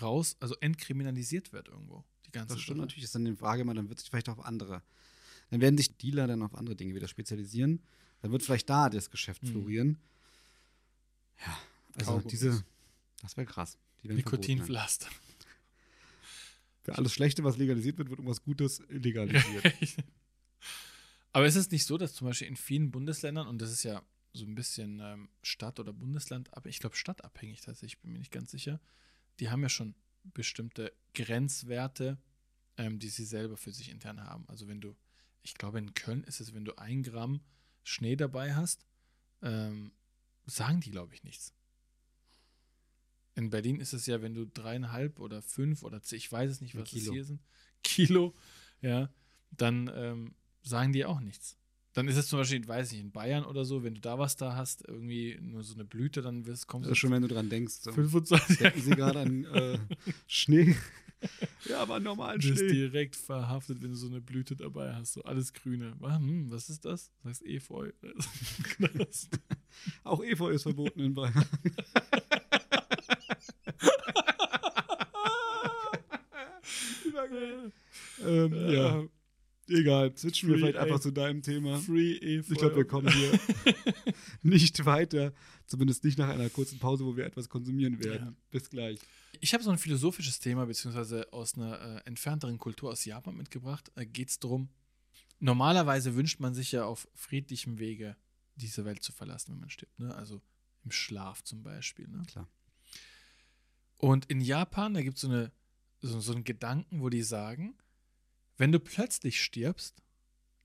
raus, 0.00 0.36
also 0.38 0.54
entkriminalisiert 0.60 1.52
wird 1.52 1.66
irgendwo. 1.68 2.04
Die 2.34 2.38
ganze 2.38 2.54
Das 2.54 2.62
stimmt 2.62 2.80
natürlich, 2.80 3.04
ist 3.04 3.14
dann 3.14 3.24
die 3.24 3.36
Frage 3.36 3.64
mal, 3.64 3.74
dann 3.74 3.88
wird 3.88 4.00
sich 4.00 4.10
vielleicht 4.10 4.28
auf 4.28 4.44
andere. 4.44 4.82
Dann 5.50 5.60
werden 5.60 5.78
sich 5.78 5.96
Dealer 5.96 6.26
dann 6.26 6.42
auf 6.42 6.54
andere 6.54 6.74
Dinge 6.74 6.94
wieder 6.94 7.06
spezialisieren. 7.08 7.80
Dann 8.22 8.32
wird 8.32 8.42
vielleicht 8.42 8.68
da 8.68 8.90
das 8.90 9.10
Geschäft 9.10 9.42
Mhm. 9.44 9.48
florieren. 9.48 9.98
Ja, 11.40 11.58
also 11.96 12.10
Kaugummis. 12.12 12.30
diese, 12.30 12.64
das 13.22 13.36
wäre 13.36 13.46
krass. 13.46 13.78
Die. 14.02 14.08
Nikotinpflaster. 14.08 15.08
Für 16.82 16.96
alles 16.98 17.12
Schlechte, 17.14 17.44
was 17.44 17.56
legalisiert 17.56 17.96
wird, 17.98 18.10
wird 18.10 18.18
irgendwas 18.18 18.42
Gutes 18.42 18.80
illegalisiert. 18.88 19.64
Aber 21.32 21.46
ist 21.46 21.56
es 21.56 21.70
nicht 21.70 21.84
so, 21.86 21.96
dass 21.98 22.14
zum 22.14 22.26
Beispiel 22.28 22.46
in 22.48 22.56
vielen 22.56 22.90
Bundesländern, 22.90 23.46
und 23.48 23.60
das 23.60 23.72
ist 23.72 23.82
ja 23.82 24.02
so 24.32 24.44
ein 24.44 24.54
bisschen 24.54 25.00
ähm, 25.00 25.28
Stadt- 25.42 25.80
oder 25.80 25.92
Bundesland, 25.92 26.52
aber 26.56 26.68
ich 26.68 26.78
glaube 26.80 26.96
stadtabhängig 26.96 27.60
tatsächlich, 27.60 27.94
ich 27.94 27.98
bin 28.00 28.12
mir 28.12 28.18
nicht 28.18 28.32
ganz 28.32 28.50
sicher, 28.50 28.80
die 29.40 29.48
haben 29.50 29.62
ja 29.62 29.68
schon 29.68 29.94
bestimmte 30.24 30.92
Grenzwerte, 31.14 32.18
ähm, 32.76 32.98
die 32.98 33.08
sie 33.08 33.24
selber 33.24 33.56
für 33.56 33.72
sich 33.72 33.90
intern 33.90 34.22
haben. 34.22 34.44
Also 34.48 34.68
wenn 34.68 34.80
du, 34.80 34.96
ich 35.42 35.54
glaube 35.54 35.78
in 35.78 35.94
Köln 35.94 36.24
ist 36.24 36.40
es, 36.40 36.54
wenn 36.54 36.64
du 36.64 36.76
ein 36.78 37.02
Gramm 37.02 37.40
Schnee 37.82 38.16
dabei 38.16 38.54
hast, 38.54 38.86
ähm, 39.42 39.92
sagen 40.46 40.80
die, 40.80 40.90
glaube 40.90 41.14
ich, 41.14 41.22
nichts. 41.22 41.52
In 43.34 43.50
Berlin 43.50 43.80
ist 43.80 43.92
es 43.92 44.06
ja, 44.06 44.22
wenn 44.22 44.34
du 44.34 44.46
dreieinhalb 44.46 45.18
oder 45.18 45.42
fünf 45.42 45.82
oder 45.82 46.02
zehn, 46.02 46.18
ich 46.18 46.30
weiß 46.30 46.50
es 46.50 46.60
nicht, 46.60 46.76
was 46.76 46.92
es 46.92 47.10
hier 47.10 47.24
sind, 47.24 47.42
Kilo, 47.82 48.34
ja, 48.80 49.10
dann 49.50 49.90
ähm, 49.94 50.34
sagen 50.62 50.92
die 50.92 51.04
auch 51.04 51.20
nichts. 51.20 51.58
Dann 51.94 52.08
ist 52.08 52.16
es 52.16 52.26
zum 52.26 52.40
Beispiel, 52.40 52.66
weiß 52.66 52.88
ich 52.88 52.92
nicht, 52.94 53.04
in 53.04 53.12
Bayern 53.12 53.44
oder 53.44 53.64
so, 53.64 53.84
wenn 53.84 53.94
du 53.94 54.00
da 54.00 54.18
was 54.18 54.34
da 54.36 54.56
hast, 54.56 54.84
irgendwie 54.86 55.38
nur 55.40 55.62
so 55.62 55.74
eine 55.74 55.84
Blüte, 55.84 56.22
dann 56.22 56.44
wirst, 56.44 56.66
kommst 56.66 56.90
ist 56.90 56.98
schon, 56.98 57.12
wenn 57.12 57.22
du 57.22 57.28
dran 57.28 57.48
denkst. 57.48 57.74
So. 57.82 57.92
25 57.92 58.58
Denken 58.58 58.82
Sie 58.82 58.90
gerade 58.90 59.20
an 59.20 59.44
äh, 59.44 59.78
Schnee? 60.26 60.74
ja, 61.68 61.80
aber 61.80 62.00
normalen 62.00 62.40
Du 62.40 62.48
bist 62.48 62.68
direkt 62.68 63.14
verhaftet, 63.14 63.80
wenn 63.80 63.90
du 63.90 63.96
so 63.96 64.08
eine 64.08 64.20
Blüte 64.20 64.56
dabei 64.56 64.92
hast. 64.94 65.12
So 65.12 65.22
alles 65.22 65.52
Grüne. 65.52 65.96
Ah, 66.02 66.18
Hm, 66.18 66.50
was 66.50 66.68
ist 66.68 66.84
das? 66.84 67.12
Das 67.22 67.30
heißt 67.30 67.46
Efeu. 67.46 67.92
Auch 70.04 70.22
Efeu 70.24 70.50
ist 70.50 70.64
verboten 70.64 70.98
in 71.00 71.14
Bayern. 71.14 71.46
ähm, 78.24 78.70
ja. 78.70 79.04
Egal, 79.68 80.16
switchen 80.16 80.50
wir 80.50 80.58
vielleicht 80.58 80.76
einfach 80.76 81.00
zu 81.00 81.10
deinem 81.10 81.40
Thema. 81.40 81.78
Free 81.78 82.16
Efeu. 82.16 82.52
Ich 82.52 82.58
glaube, 82.58 82.76
wir 82.76 82.84
kommen 82.84 83.10
hier 83.10 83.38
nicht 84.42 84.84
weiter. 84.84 85.32
Zumindest 85.66 86.04
nicht 86.04 86.18
nach 86.18 86.28
einer 86.28 86.50
kurzen 86.50 86.78
Pause, 86.78 87.06
wo 87.06 87.16
wir 87.16 87.24
etwas 87.24 87.48
konsumieren 87.48 88.02
werden. 88.02 88.26
Ja. 88.26 88.34
Bis 88.50 88.68
gleich. 88.68 89.00
Ich 89.40 89.54
habe 89.54 89.64
so 89.64 89.70
ein 89.70 89.78
philosophisches 89.78 90.38
Thema, 90.38 90.66
beziehungsweise 90.66 91.32
aus 91.32 91.54
einer 91.54 91.80
äh, 91.80 92.00
entfernteren 92.04 92.58
Kultur 92.58 92.90
aus 92.90 93.04
Japan 93.04 93.36
mitgebracht. 93.36 93.90
Da 93.94 94.04
geht 94.04 94.28
es 94.28 94.38
darum, 94.38 94.68
normalerweise 95.40 96.14
wünscht 96.14 96.40
man 96.40 96.54
sich 96.54 96.72
ja 96.72 96.84
auf 96.84 97.08
friedlichem 97.14 97.78
Wege 97.78 98.16
diese 98.56 98.84
Welt 98.84 99.02
zu 99.02 99.12
verlassen, 99.12 99.52
wenn 99.52 99.60
man 99.60 99.70
stirbt. 99.70 99.98
Ne? 99.98 100.14
Also 100.14 100.42
im 100.84 100.90
Schlaf 100.90 101.42
zum 101.42 101.62
Beispiel. 101.62 102.06
Ne? 102.08 102.22
Klar. 102.26 102.48
Und 103.96 104.26
in 104.26 104.40
Japan, 104.40 104.92
da 104.92 105.02
gibt 105.02 105.18
so 105.18 105.32
es 105.32 105.50
so, 106.00 106.20
so 106.20 106.32
einen 106.34 106.44
Gedanken, 106.44 107.00
wo 107.00 107.08
die 107.08 107.22
sagen, 107.22 107.74
wenn 108.56 108.72
du 108.72 108.80
plötzlich 108.80 109.42
stirbst, 109.42 110.02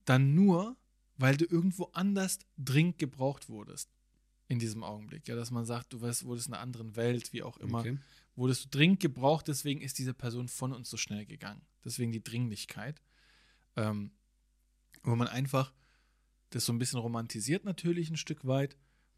dann 0.06 0.34
nur, 0.36 0.78
weil 1.18 1.38
du 1.38 1.46
irgendwo 1.46 1.86
anders 1.94 2.40
dringend 2.58 2.98
gebraucht 2.98 3.50
wurdest 3.50 3.90
in 4.48 4.60
diesem 4.60 4.84
Augenblick. 4.84 5.28
Ja, 5.28 5.36
dass 5.36 5.52
man 5.52 5.66
sagt, 5.66 5.94
du 5.94 6.02
weißt, 6.02 6.26
wurdest 6.26 6.48
in 6.48 6.54
einer 6.54 6.62
anderen 6.64 6.96
Welt, 6.96 7.34
wie 7.34 7.44
auch 7.44 7.58
immer, 7.58 7.80
Okay. 7.80 7.98
wurdest 8.36 8.66
du 8.66 8.70
dringend 8.70 9.00
gebraucht, 9.00 9.48
deswegen 9.48 9.82
ist 9.82 10.00
diese 10.00 10.14
Person 10.14 10.48
von 10.48 10.74
uns 10.74 10.90
so 10.90 10.98
schnell 10.98 11.26
gegangen. 11.26 11.62
Deswegen 11.84 12.12
die 12.12 12.24
Dringlichkeit. 12.24 13.02
Ähm, 13.76 14.12
wo 15.04 15.16
man 15.16 15.28
einfach 15.28 15.72
das 16.50 16.66
so 16.66 16.74
ein 16.74 16.80
bisschen 16.80 17.00
romantisiert 17.00 17.64
natürlich 17.64 18.10
ein 18.10 18.18
Stück 18.18 18.46
weit. 18.46 18.76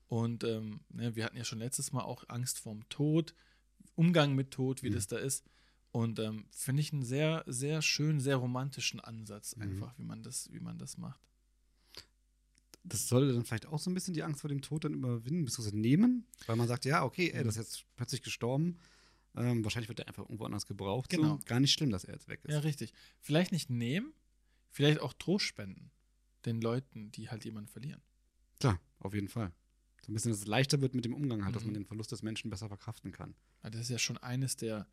Und 0.09 0.43
ähm, 0.43 0.81
ne, 0.89 1.15
wir 1.15 1.23
hatten 1.23 1.37
ja 1.37 1.45
schon 1.45 1.59
letztes 1.59 1.93
Mal 1.93 2.01
auch 2.03 2.25
Angst 2.27 2.59
vorm 2.59 2.87
Tod, 2.89 3.33
Umgang 3.95 4.35
mit 4.35 4.51
Tod, 4.51 4.83
wie 4.83 4.89
Mhm. 4.89 4.93
das 4.95 5.07
da 5.07 5.17
ist. 5.17 5.45
Und 5.91 6.19
ähm, 6.19 6.45
finde 6.51 6.81
ich 6.81 6.93
einen 6.93 7.03
sehr, 7.03 7.43
sehr 7.47 7.81
schönen, 7.81 8.19
sehr 8.21 8.37
romantischen 8.37 8.99
Ansatz 9.01 9.55
Mhm. 9.55 9.61
einfach, 9.63 9.97
wie 9.97 10.03
man 10.03 10.23
das, 10.23 10.51
wie 10.53 10.59
man 10.59 10.77
das 10.77 10.97
macht. 10.97 11.19
Das 12.83 13.07
sollte 13.07 13.33
dann 13.33 13.45
vielleicht 13.45 13.67
auch 13.67 13.77
so 13.79 13.91
ein 13.91 13.93
bisschen 13.93 14.13
die 14.13 14.23
Angst 14.23 14.41
vor 14.41 14.49
dem 14.49 14.61
Tod 14.61 14.85
dann 14.85 14.93
überwinden, 14.93 15.45
beziehungsweise 15.45 15.77
nehmen, 15.77 16.25
weil 16.47 16.55
man 16.55 16.67
sagt, 16.67 16.85
ja, 16.85 17.03
okay, 17.03 17.29
ey, 17.31 17.43
Mhm. 17.43 17.49
ist 17.49 17.57
jetzt 17.57 17.85
plötzlich 17.95 18.21
gestorben. 18.23 18.77
Ähm, 19.35 19.63
wahrscheinlich 19.63 19.87
wird 19.87 19.99
er 19.99 20.07
einfach 20.07 20.23
irgendwo 20.23 20.45
anders 20.45 20.65
gebraucht. 20.65 21.09
Genau. 21.09 21.37
So. 21.37 21.43
Gar 21.45 21.59
nicht 21.59 21.71
schlimm, 21.73 21.91
dass 21.91 22.03
er 22.05 22.13
jetzt 22.15 22.27
weg 22.27 22.43
ist. 22.43 22.51
Ja, 22.53 22.59
richtig. 22.59 22.91
Vielleicht 23.19 23.51
nicht 23.51 23.69
nehmen, 23.69 24.13
vielleicht 24.69 24.99
auch 24.99 25.13
Trost 25.13 25.45
spenden 25.45 25.91
den 26.45 26.59
Leuten, 26.59 27.11
die 27.11 27.29
halt 27.29 27.45
jemanden 27.45 27.69
verlieren. 27.69 28.01
Klar, 28.59 28.79
auf 28.99 29.13
jeden 29.13 29.27
Fall. 29.29 29.51
So 30.01 30.11
ein 30.11 30.13
bisschen, 30.15 30.31
dass 30.31 30.39
es 30.39 30.47
leichter 30.47 30.81
wird 30.81 30.95
mit 30.95 31.05
dem 31.05 31.13
Umgang 31.13 31.45
halt, 31.45 31.55
dass 31.55 31.63
Mhm. 31.63 31.67
man 31.67 31.73
den 31.75 31.85
Verlust 31.85 32.11
des 32.11 32.23
Menschen 32.23 32.49
besser 32.49 32.67
verkraften 32.67 33.11
kann. 33.11 33.35
Ja, 33.63 33.69
Das 33.69 33.81
ist 33.81 33.89
ja 33.89 33.99
schon 33.99 34.17
eines 34.17 34.55
der 34.55 34.87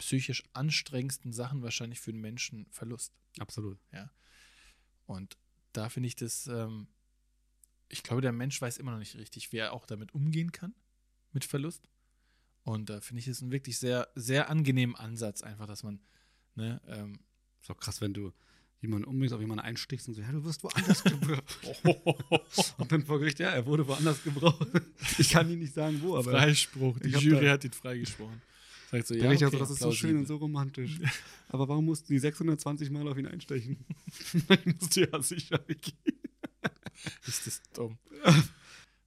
psychisch 0.00 0.42
anstrengendsten 0.54 1.32
Sachen 1.32 1.62
wahrscheinlich 1.62 2.00
für 2.00 2.10
den 2.10 2.22
Menschen 2.22 2.66
Verlust. 2.70 3.12
Absolut. 3.38 3.78
Und 5.04 5.36
da 5.72 5.90
finde 5.90 6.06
ich 6.06 6.16
das, 6.16 6.46
ähm, 6.46 6.88
ich 7.88 8.02
glaube, 8.02 8.22
der 8.22 8.32
Mensch 8.32 8.60
weiß 8.60 8.78
immer 8.78 8.92
noch 8.92 8.98
nicht 8.98 9.16
richtig, 9.16 9.52
wie 9.52 9.58
er 9.58 9.72
auch 9.72 9.84
damit 9.84 10.14
umgehen 10.14 10.52
kann, 10.52 10.74
mit 11.32 11.44
Verlust. 11.44 11.88
Und 12.62 12.88
da 12.88 13.00
finde 13.00 13.20
ich 13.20 13.28
es 13.28 13.42
einen 13.42 13.52
wirklich 13.52 13.78
sehr, 13.78 14.08
sehr 14.14 14.48
angenehmen 14.48 14.96
Ansatz, 14.96 15.42
einfach, 15.42 15.66
dass 15.66 15.82
man, 15.82 16.00
ne, 16.54 16.80
ähm, 16.86 17.20
Ist 17.60 17.70
auch 17.70 17.76
krass, 17.76 18.00
wenn 18.00 18.14
du 18.14 18.32
jemanden 18.80 19.06
umbringst, 19.06 19.34
auf 19.34 19.40
jemanden 19.40 19.64
einstichst 19.64 20.08
und 20.08 20.14
so, 20.14 20.22
ja, 20.22 20.32
du 20.32 20.42
wirst 20.44 20.62
woanders 20.62 21.04
gebraucht. 21.04 21.44
und 22.78 22.90
dann 22.90 23.04
vor 23.04 23.18
Gericht, 23.18 23.38
ja, 23.38 23.50
er 23.50 23.66
wurde 23.66 23.86
woanders 23.86 24.24
gebraucht. 24.24 24.66
Ich 25.18 25.28
kann 25.28 25.50
Ihnen 25.50 25.60
nicht 25.60 25.74
sagen, 25.74 26.00
wo, 26.00 26.16
aber 26.16 26.30
Freispruch, 26.30 26.98
die 27.00 27.10
Jury 27.10 27.46
hat 27.46 27.64
ihn 27.64 27.72
freigesprochen. 27.72 28.40
Sagt 28.90 29.06
so, 29.06 29.14
ja, 29.14 29.30
Richter 29.30 29.46
okay, 29.46 29.56
so, 29.56 29.60
das 29.60 29.70
ist 29.70 29.78
so 29.80 29.92
schön 29.92 30.16
und 30.16 30.26
so 30.26 30.36
romantisch. 30.36 30.98
Aber 31.48 31.68
warum 31.68 31.84
mussten 31.84 32.12
die 32.12 32.18
620 32.18 32.90
Mal 32.90 33.06
auf 33.06 33.16
ihn 33.16 33.26
einstechen? 33.26 33.84
ich 34.48 34.80
musste 34.80 35.08
ja 35.08 35.22
sicher 35.22 35.58
gehen. 35.58 36.18
Ist 37.26 37.46
das 37.46 37.62
dumm. 37.72 37.98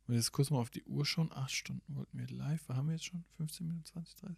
Und 0.07 0.15
jetzt 0.15 0.33
kurz 0.33 0.49
mal 0.49 0.59
auf 0.59 0.69
die 0.69 0.83
Uhr 0.83 1.05
schauen. 1.05 1.31
Acht 1.31 1.51
Stunden 1.51 1.95
wollten 1.95 2.17
wir 2.17 2.27
live. 2.27 2.67
Haben 2.67 2.87
wir 2.87 2.93
jetzt 2.93 3.05
schon? 3.05 3.23
15 3.37 3.67
Minuten, 3.67 3.85
20, 3.85 4.15
30? 4.17 4.37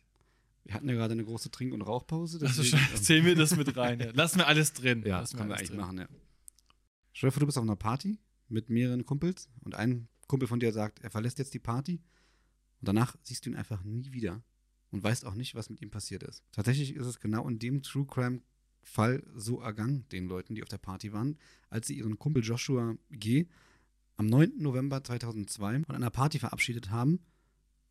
Wir 0.63 0.73
hatten 0.73 0.89
ja 0.89 0.95
gerade 0.95 1.13
eine 1.13 1.23
große 1.23 1.49
Trink- 1.49 1.73
und 1.73 1.81
Rauchpause. 1.81 2.39
Also 2.45 2.63
zählen 3.01 3.25
wir 3.25 3.35
das 3.35 3.55
mit 3.55 3.75
rein. 3.75 3.99
Ja. 3.99 4.11
Lassen 4.11 4.37
wir 4.37 4.47
alles 4.47 4.73
drin. 4.73 5.03
Ja, 5.05 5.19
Lassen 5.19 5.33
das 5.33 5.37
können 5.37 5.49
wir 5.49 5.57
eigentlich 5.57 5.69
drin. 5.69 5.79
machen, 5.79 5.97
ja. 5.99 6.07
Stell 7.13 7.29
dir 7.29 7.31
vor, 7.31 7.39
du 7.39 7.45
bist 7.45 7.57
auf 7.57 7.63
einer 7.63 7.75
Party 7.75 8.19
mit 8.47 8.69
mehreren 8.69 9.05
Kumpels 9.05 9.49
und 9.63 9.75
ein 9.75 10.07
Kumpel 10.27 10.47
von 10.47 10.59
dir 10.59 10.71
sagt, 10.71 11.01
er 11.01 11.11
verlässt 11.11 11.39
jetzt 11.39 11.53
die 11.53 11.59
Party 11.59 12.01
und 12.81 12.87
danach 12.87 13.15
siehst 13.23 13.45
du 13.45 13.49
ihn 13.49 13.55
einfach 13.55 13.83
nie 13.83 14.11
wieder 14.11 14.43
und 14.95 15.03
weißt 15.03 15.25
auch 15.25 15.33
nicht, 15.35 15.55
was 15.55 15.69
mit 15.69 15.81
ihm 15.81 15.89
passiert 15.89 16.23
ist. 16.23 16.41
Tatsächlich 16.53 16.95
ist 16.95 17.05
es 17.05 17.19
genau 17.19 17.47
in 17.49 17.59
dem 17.59 17.81
True 17.83 18.05
Crime 18.05 18.41
Fall 18.81 19.23
so 19.35 19.59
ergangen, 19.59 20.07
den 20.13 20.27
Leuten, 20.27 20.55
die 20.55 20.63
auf 20.63 20.69
der 20.69 20.77
Party 20.77 21.11
waren, 21.11 21.37
als 21.69 21.87
sie 21.87 21.97
ihren 21.97 22.17
Kumpel 22.17 22.43
Joshua 22.43 22.95
G. 23.11 23.47
am 24.15 24.27
9. 24.27 24.53
November 24.57 25.03
2002 25.03 25.83
von 25.83 25.95
einer 25.95 26.11
Party 26.11 26.39
verabschiedet 26.39 26.91
haben, 26.91 27.19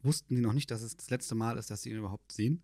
wussten 0.03 0.35
die 0.35 0.41
noch 0.41 0.55
nicht, 0.55 0.71
dass 0.71 0.81
es 0.81 0.97
das 0.97 1.11
letzte 1.11 1.35
Mal 1.35 1.59
ist, 1.59 1.71
dass 1.71 1.83
sie 1.83 1.91
ihn 1.91 1.99
überhaupt 1.99 2.33
sehen. 2.33 2.63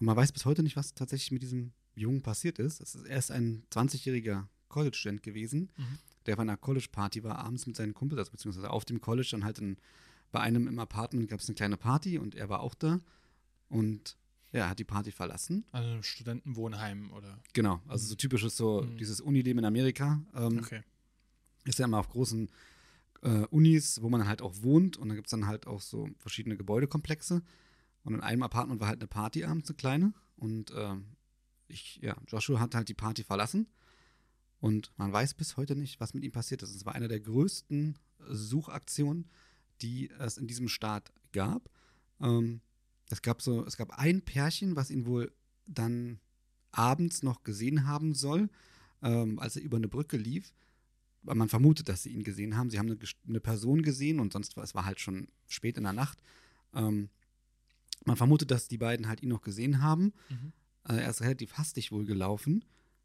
Und 0.00 0.06
man 0.06 0.16
weiß 0.16 0.32
bis 0.32 0.44
heute 0.44 0.62
nicht, 0.64 0.74
was 0.76 0.94
tatsächlich 0.94 1.30
mit 1.30 1.42
diesem 1.42 1.72
Jungen 1.94 2.22
passiert 2.22 2.58
ist. 2.58 2.80
Es 2.80 2.94
ist 2.96 3.06
er 3.06 3.18
ist 3.18 3.30
ein 3.30 3.62
20-jähriger 3.70 4.48
College-Student 4.68 5.22
gewesen, 5.22 5.70
Mhm. 5.76 5.98
der 6.26 6.34
auf 6.34 6.40
einer 6.40 6.56
College-Party 6.56 7.22
war, 7.22 7.38
abends 7.38 7.66
mit 7.66 7.76
seinen 7.76 7.94
Kumpels, 7.94 8.18
also 8.18 8.32
beziehungsweise 8.32 8.70
auf 8.70 8.84
dem 8.84 9.00
College, 9.00 9.28
dann 9.30 9.44
halt 9.44 9.58
in, 9.58 9.76
bei 10.32 10.40
einem 10.40 10.66
im 10.66 10.78
Apartment 10.78 11.28
gab 11.28 11.40
es 11.40 11.48
eine 11.48 11.54
kleine 11.54 11.76
Party 11.76 12.18
und 12.18 12.34
er 12.34 12.48
war 12.48 12.60
auch 12.60 12.74
da. 12.74 13.00
Und 13.68 14.16
ja, 14.50 14.60
er 14.64 14.70
hat 14.70 14.78
die 14.78 14.84
Party 14.84 15.12
verlassen. 15.12 15.64
Also 15.72 15.90
im 15.92 16.02
Studentenwohnheim 16.02 17.12
oder. 17.12 17.38
Genau, 17.52 17.80
also 17.86 18.06
so 18.06 18.14
typisches 18.16 18.56
so 18.56 18.82
Mhm. 18.82 18.98
dieses 18.98 19.20
Unileben 19.20 19.60
in 19.60 19.64
Amerika. 19.64 20.20
Ähm, 20.34 20.58
Okay. 20.58 20.82
Ist 21.64 21.78
ja 21.78 21.84
immer 21.84 21.98
auf 22.00 22.08
großen 22.08 22.50
äh, 23.22 23.46
Unis, 23.50 24.02
wo 24.02 24.08
man 24.08 24.26
halt 24.26 24.42
auch 24.42 24.52
wohnt 24.62 24.96
und 24.96 25.08
da 25.08 25.14
gibt 25.14 25.28
es 25.28 25.30
dann 25.30 25.46
halt 25.46 25.68
auch 25.68 25.80
so 25.80 26.08
verschiedene 26.18 26.56
Gebäudekomplexe. 26.56 27.40
Und 28.02 28.14
in 28.14 28.20
einem 28.20 28.42
Apartment 28.42 28.80
war 28.80 28.88
halt 28.88 28.98
eine 29.00 29.06
Party 29.06 29.44
abends, 29.44 29.68
eine 29.70 29.76
kleine. 29.76 30.12
Und 30.36 30.72
ähm, 30.76 31.06
ich, 31.68 32.00
ja, 32.02 32.16
Joshua 32.26 32.58
hat 32.58 32.74
halt 32.74 32.88
die 32.88 32.94
Party 32.94 33.22
verlassen. 33.22 33.68
Und 34.58 34.92
man 34.96 35.12
weiß 35.12 35.34
bis 35.34 35.56
heute 35.56 35.76
nicht, 35.76 36.00
was 36.00 36.14
mit 36.14 36.24
ihm 36.24 36.32
passiert 36.32 36.62
ist. 36.64 36.74
Es 36.74 36.84
war 36.84 36.94
eine 36.96 37.06
der 37.06 37.20
größten 37.20 37.96
Suchaktionen, 38.28 39.28
die 39.82 40.10
es 40.18 40.38
in 40.38 40.46
diesem 40.46 40.68
Staat 40.68 41.12
gab. 41.32 41.70
Ähm, 42.20 42.60
es 43.10 43.22
gab 43.22 43.42
so, 43.42 43.64
es 43.66 43.76
gab 43.76 43.98
ein 43.98 44.22
Pärchen, 44.22 44.76
was 44.76 44.90
ihn 44.90 45.06
wohl 45.06 45.32
dann 45.66 46.20
abends 46.70 47.22
noch 47.22 47.42
gesehen 47.42 47.86
haben 47.86 48.14
soll, 48.14 48.48
ähm, 49.02 49.38
als 49.38 49.56
er 49.56 49.62
über 49.62 49.76
eine 49.76 49.88
Brücke 49.88 50.16
lief. 50.16 50.54
Weil 51.22 51.36
man 51.36 51.48
vermutet, 51.48 51.88
dass 51.88 52.02
sie 52.02 52.10
ihn 52.10 52.24
gesehen 52.24 52.56
haben. 52.56 52.70
Sie 52.70 52.78
haben 52.78 52.90
eine, 52.90 52.98
eine 53.28 53.40
Person 53.40 53.82
gesehen 53.82 54.18
und 54.18 54.32
sonst 54.32 54.56
war 54.56 54.64
es 54.64 54.74
war 54.74 54.84
halt 54.84 54.98
schon 54.98 55.28
spät 55.46 55.76
in 55.76 55.84
der 55.84 55.92
Nacht. 55.92 56.20
Ähm, 56.74 57.10
man 58.04 58.16
vermutet, 58.16 58.50
dass 58.50 58.66
die 58.66 58.78
beiden 58.78 59.06
halt 59.08 59.22
ihn 59.22 59.28
noch 59.28 59.42
gesehen 59.42 59.82
haben. 59.82 60.12
Mhm. 60.28 60.52
Äh, 60.88 60.96
er 60.96 61.10
ist 61.10 61.20
relativ 61.20 61.54
hastig 61.54 61.92
wohl 61.92 62.04
gelaufen. 62.04 62.64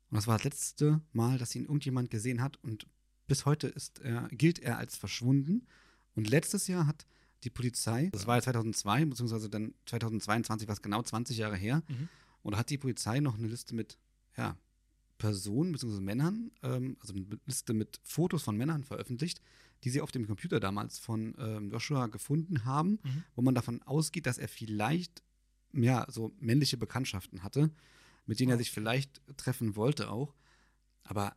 Und 0.10 0.16
das 0.16 0.26
war 0.26 0.38
das 0.38 0.46
letzte 0.46 1.02
Mal, 1.12 1.38
dass 1.38 1.54
ihn 1.54 1.66
irgendjemand 1.66 2.10
gesehen 2.10 2.42
hat. 2.42 2.58
Und 2.64 2.88
bis 3.28 3.46
heute 3.46 3.68
ist 3.68 4.00
er, 4.00 4.30
gilt 4.30 4.60
er 4.60 4.78
als 4.78 4.96
verschwunden. 4.96 5.68
Und 6.18 6.30
letztes 6.30 6.68
Jahr 6.68 6.86
hat 6.88 7.06
die 7.44 7.50
Polizei, 7.50 8.10
das 8.12 8.28
war 8.28 8.36
ja 8.38 8.42
2002, 8.42 9.06
beziehungsweise 9.06 9.50
dann 9.50 9.74
2022, 9.86 10.68
was 10.68 10.82
genau 10.82 11.02
20 11.04 11.38
Jahre 11.38 11.56
her, 11.56 11.84
Mhm. 11.88 12.10
und 12.42 12.58
hat 12.58 12.70
die 12.70 12.78
Polizei 12.78 13.20
noch 13.22 13.38
eine 13.38 13.48
Liste 13.48 13.74
mit 13.76 13.98
ja, 14.36 14.58
Personen 15.20 15.72
bzw. 15.72 16.02
Männern, 16.02 16.52
ähm, 16.64 16.98
also 17.00 17.14
eine 17.14 17.26
Liste 17.46 17.74
mit 17.74 18.00
Fotos 18.04 18.44
von 18.44 18.58
Männern 18.58 18.84
veröffentlicht, 18.84 19.42
die 19.84 19.90
sie 19.92 20.02
auf 20.02 20.12
dem 20.12 20.26
Computer 20.28 20.60
damals 20.60 20.98
von 21.00 21.36
ähm, 21.40 21.72
Joshua 21.72 22.08
gefunden 22.08 22.66
haben, 22.66 23.00
Mhm. 23.04 23.24
wo 23.36 23.42
man 23.44 23.56
davon 23.56 23.82
ausgeht, 23.84 24.26
dass 24.26 24.38
er 24.40 24.48
vielleicht 24.48 25.24
ja, 25.74 26.06
so 26.10 26.34
männliche 26.40 26.78
Bekanntschaften 26.78 27.44
hatte, 27.44 27.70
mit 28.26 28.40
denen 28.40 28.52
er 28.52 28.58
sich 28.58 28.72
vielleicht 28.72 29.22
treffen 29.38 29.76
wollte 29.76 30.10
auch. 30.10 30.34
Aber 31.04 31.36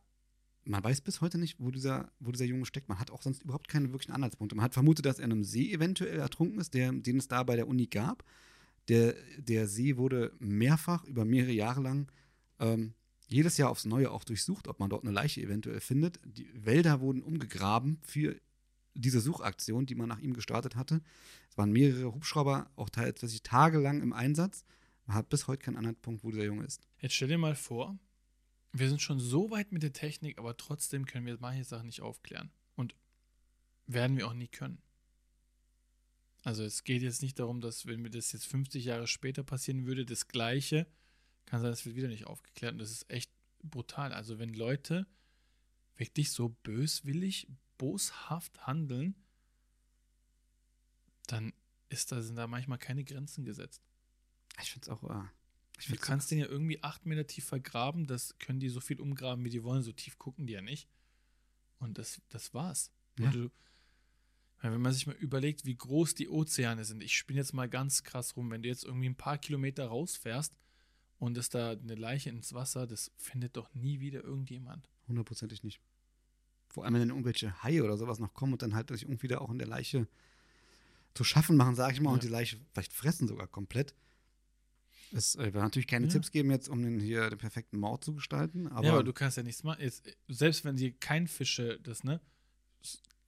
man 0.63 0.83
weiß 0.83 1.01
bis 1.01 1.21
heute 1.21 1.37
nicht, 1.37 1.59
wo 1.59 1.71
dieser, 1.71 2.11
wo 2.19 2.31
dieser 2.31 2.45
Junge 2.45 2.65
steckt. 2.65 2.89
Man 2.89 2.99
hat 2.99 3.11
auch 3.11 3.21
sonst 3.21 3.43
überhaupt 3.43 3.67
keine 3.67 3.91
wirklichen 3.91 4.11
Anhaltspunkte. 4.13 4.55
Man 4.55 4.63
hat 4.63 4.73
vermutet, 4.73 5.05
dass 5.05 5.19
er 5.19 5.25
in 5.25 5.31
einem 5.31 5.43
See 5.43 5.71
eventuell 5.71 6.19
ertrunken 6.19 6.59
ist, 6.59 6.73
der, 6.73 6.91
den 6.91 7.17
es 7.17 7.27
da 7.27 7.43
bei 7.43 7.55
der 7.55 7.67
Uni 7.67 7.87
gab. 7.87 8.23
Der, 8.87 9.15
der 9.37 9.67
See 9.67 9.97
wurde 9.97 10.33
mehrfach 10.39 11.03
über 11.05 11.25
mehrere 11.25 11.51
Jahre 11.51 11.81
lang 11.81 12.11
ähm, 12.59 12.93
jedes 13.27 13.57
Jahr 13.57 13.69
aufs 13.69 13.85
Neue 13.85 14.11
auch 14.11 14.23
durchsucht, 14.23 14.67
ob 14.67 14.79
man 14.79 14.89
dort 14.89 15.03
eine 15.03 15.13
Leiche 15.13 15.41
eventuell 15.41 15.79
findet. 15.79 16.19
Die 16.25 16.49
Wälder 16.53 16.99
wurden 16.99 17.23
umgegraben 17.23 17.99
für 18.03 18.35
diese 18.93 19.21
Suchaktion, 19.21 19.85
die 19.85 19.95
man 19.95 20.09
nach 20.09 20.19
ihm 20.19 20.33
gestartet 20.33 20.75
hatte. 20.75 21.01
Es 21.49 21.57
waren 21.57 21.71
mehrere 21.71 22.13
Hubschrauber, 22.13 22.69
auch 22.75 22.89
tatsächlich 22.89 23.41
tagelang 23.41 24.01
im 24.01 24.13
Einsatz. 24.13 24.65
Man 25.05 25.15
hat 25.15 25.29
bis 25.29 25.47
heute 25.47 25.63
keinen 25.63 25.77
Anhaltspunkt, 25.77 26.23
wo 26.23 26.31
dieser 26.31 26.43
Junge 26.43 26.65
ist. 26.65 26.81
Jetzt 26.99 27.15
stell 27.15 27.29
dir 27.29 27.37
mal 27.37 27.55
vor, 27.55 27.97
wir 28.73 28.89
sind 28.89 29.01
schon 29.01 29.19
so 29.19 29.51
weit 29.51 29.71
mit 29.71 29.83
der 29.83 29.93
Technik, 29.93 30.37
aber 30.37 30.55
trotzdem 30.55 31.05
können 31.05 31.25
wir 31.25 31.37
manche 31.39 31.63
Sachen 31.63 31.87
nicht 31.87 32.01
aufklären. 32.01 32.51
Und 32.75 32.95
werden 33.85 34.17
wir 34.17 34.27
auch 34.27 34.33
nie 34.33 34.47
können. 34.47 34.81
Also 36.43 36.63
es 36.63 36.83
geht 36.83 37.01
jetzt 37.01 37.21
nicht 37.21 37.37
darum, 37.37 37.61
dass 37.61 37.85
wenn 37.85 38.01
mir 38.01 38.09
das 38.09 38.31
jetzt 38.31 38.47
50 38.47 38.83
Jahre 38.85 39.07
später 39.07 39.43
passieren 39.43 39.85
würde, 39.85 40.05
das 40.05 40.27
gleiche, 40.27 40.87
kann 41.45 41.61
sein, 41.61 41.71
es 41.71 41.85
wird 41.85 41.95
wieder 41.95 42.07
nicht 42.07 42.27
aufgeklärt. 42.27 42.73
Und 42.73 42.79
das 42.79 42.91
ist 42.91 43.09
echt 43.09 43.31
brutal. 43.61 44.13
Also 44.13 44.39
wenn 44.39 44.53
Leute 44.53 45.05
wirklich 45.97 46.31
so 46.31 46.49
böswillig, 46.49 47.47
boshaft 47.77 48.65
handeln, 48.65 49.15
dann 51.27 51.53
ist 51.89 52.11
da, 52.11 52.21
sind 52.21 52.37
da 52.37 52.47
manchmal 52.47 52.79
keine 52.79 53.03
Grenzen 53.03 53.43
gesetzt. 53.43 53.81
Ich 54.61 54.71
finde 54.71 54.85
es 54.85 54.89
auch. 54.89 55.03
Du 55.89 55.95
kannst 55.95 56.31
den 56.31 56.39
ja 56.39 56.45
irgendwie 56.45 56.83
acht 56.83 57.05
Meter 57.05 57.25
tief 57.27 57.45
vergraben, 57.45 58.05
das 58.07 58.37
können 58.39 58.59
die 58.59 58.69
so 58.69 58.79
viel 58.79 58.99
umgraben, 58.99 59.43
wie 59.45 59.49
die 59.49 59.63
wollen, 59.63 59.81
so 59.83 59.91
tief 59.91 60.17
gucken 60.17 60.45
die 60.47 60.53
ja 60.53 60.61
nicht. 60.61 60.87
Und 61.79 61.97
das, 61.97 62.21
das 62.29 62.53
war's. 62.53 62.91
Ja. 63.17 63.25
Und 63.25 63.33
du, 63.35 63.51
wenn 64.61 64.79
man 64.81 64.93
sich 64.93 65.07
mal 65.07 65.15
überlegt, 65.15 65.65
wie 65.65 65.75
groß 65.75 66.13
die 66.13 66.29
Ozeane 66.29 66.85
sind, 66.85 67.01
ich 67.01 67.17
spinne 67.17 67.39
jetzt 67.39 67.53
mal 67.53 67.67
ganz 67.67 68.03
krass 68.03 68.35
rum, 68.35 68.51
wenn 68.51 68.61
du 68.61 68.69
jetzt 68.69 68.83
irgendwie 68.83 69.09
ein 69.09 69.15
paar 69.15 69.37
Kilometer 69.39 69.87
rausfährst 69.87 70.53
und 71.17 71.37
ist 71.37 71.55
da 71.55 71.71
eine 71.71 71.95
Leiche 71.95 72.29
ins 72.29 72.53
Wasser, 72.53 72.85
das 72.85 73.11
findet 73.17 73.57
doch 73.57 73.73
nie 73.73 73.99
wieder 73.99 74.23
irgendjemand. 74.23 74.87
Hundertprozentig 75.07 75.63
nicht. 75.63 75.81
Vor 76.69 76.85
allem, 76.85 76.93
wenn 76.93 77.01
dann 77.01 77.09
irgendwelche 77.09 77.63
Haie 77.63 77.83
oder 77.83 77.97
sowas 77.97 78.19
noch 78.19 78.33
kommen 78.33 78.53
und 78.53 78.61
dann 78.61 78.75
halt 78.75 78.89
sich 78.89 79.03
irgendwie 79.03 79.27
da 79.27 79.39
auch 79.39 79.49
in 79.49 79.57
der 79.57 79.67
Leiche 79.67 80.07
zu 81.15 81.23
schaffen 81.23 81.57
machen, 81.57 81.75
sage 81.75 81.93
ich 81.93 81.99
mal, 81.99 82.11
Ja. 82.11 82.13
und 82.13 82.23
die 82.23 82.27
Leiche 82.29 82.57
vielleicht 82.71 82.93
fressen 82.93 83.27
sogar 83.27 83.47
komplett. 83.47 83.95
Es 85.13 85.35
äh, 85.35 85.45
wird 85.53 85.55
natürlich 85.55 85.87
keine 85.87 86.05
Ja. 86.07 86.11
Tipps 86.13 86.31
geben, 86.31 86.51
jetzt 86.51 86.69
um 86.69 86.81
den 86.81 86.99
hier 86.99 87.29
den 87.29 87.37
perfekten 87.37 87.77
Mord 87.79 88.03
zu 88.03 88.13
gestalten, 88.13 88.67
aber, 88.67 88.85
ja, 88.85 88.93
aber 88.93 89.03
du 89.03 89.13
kannst 89.13 89.37
ja 89.37 89.43
nichts 89.43 89.63
machen. 89.63 89.81
Jetzt, 89.81 90.03
selbst 90.27 90.63
wenn 90.63 90.77
sie 90.77 90.91
kein 90.93 91.27
Fische, 91.27 91.79
das, 91.83 92.03
ne, 92.03 92.21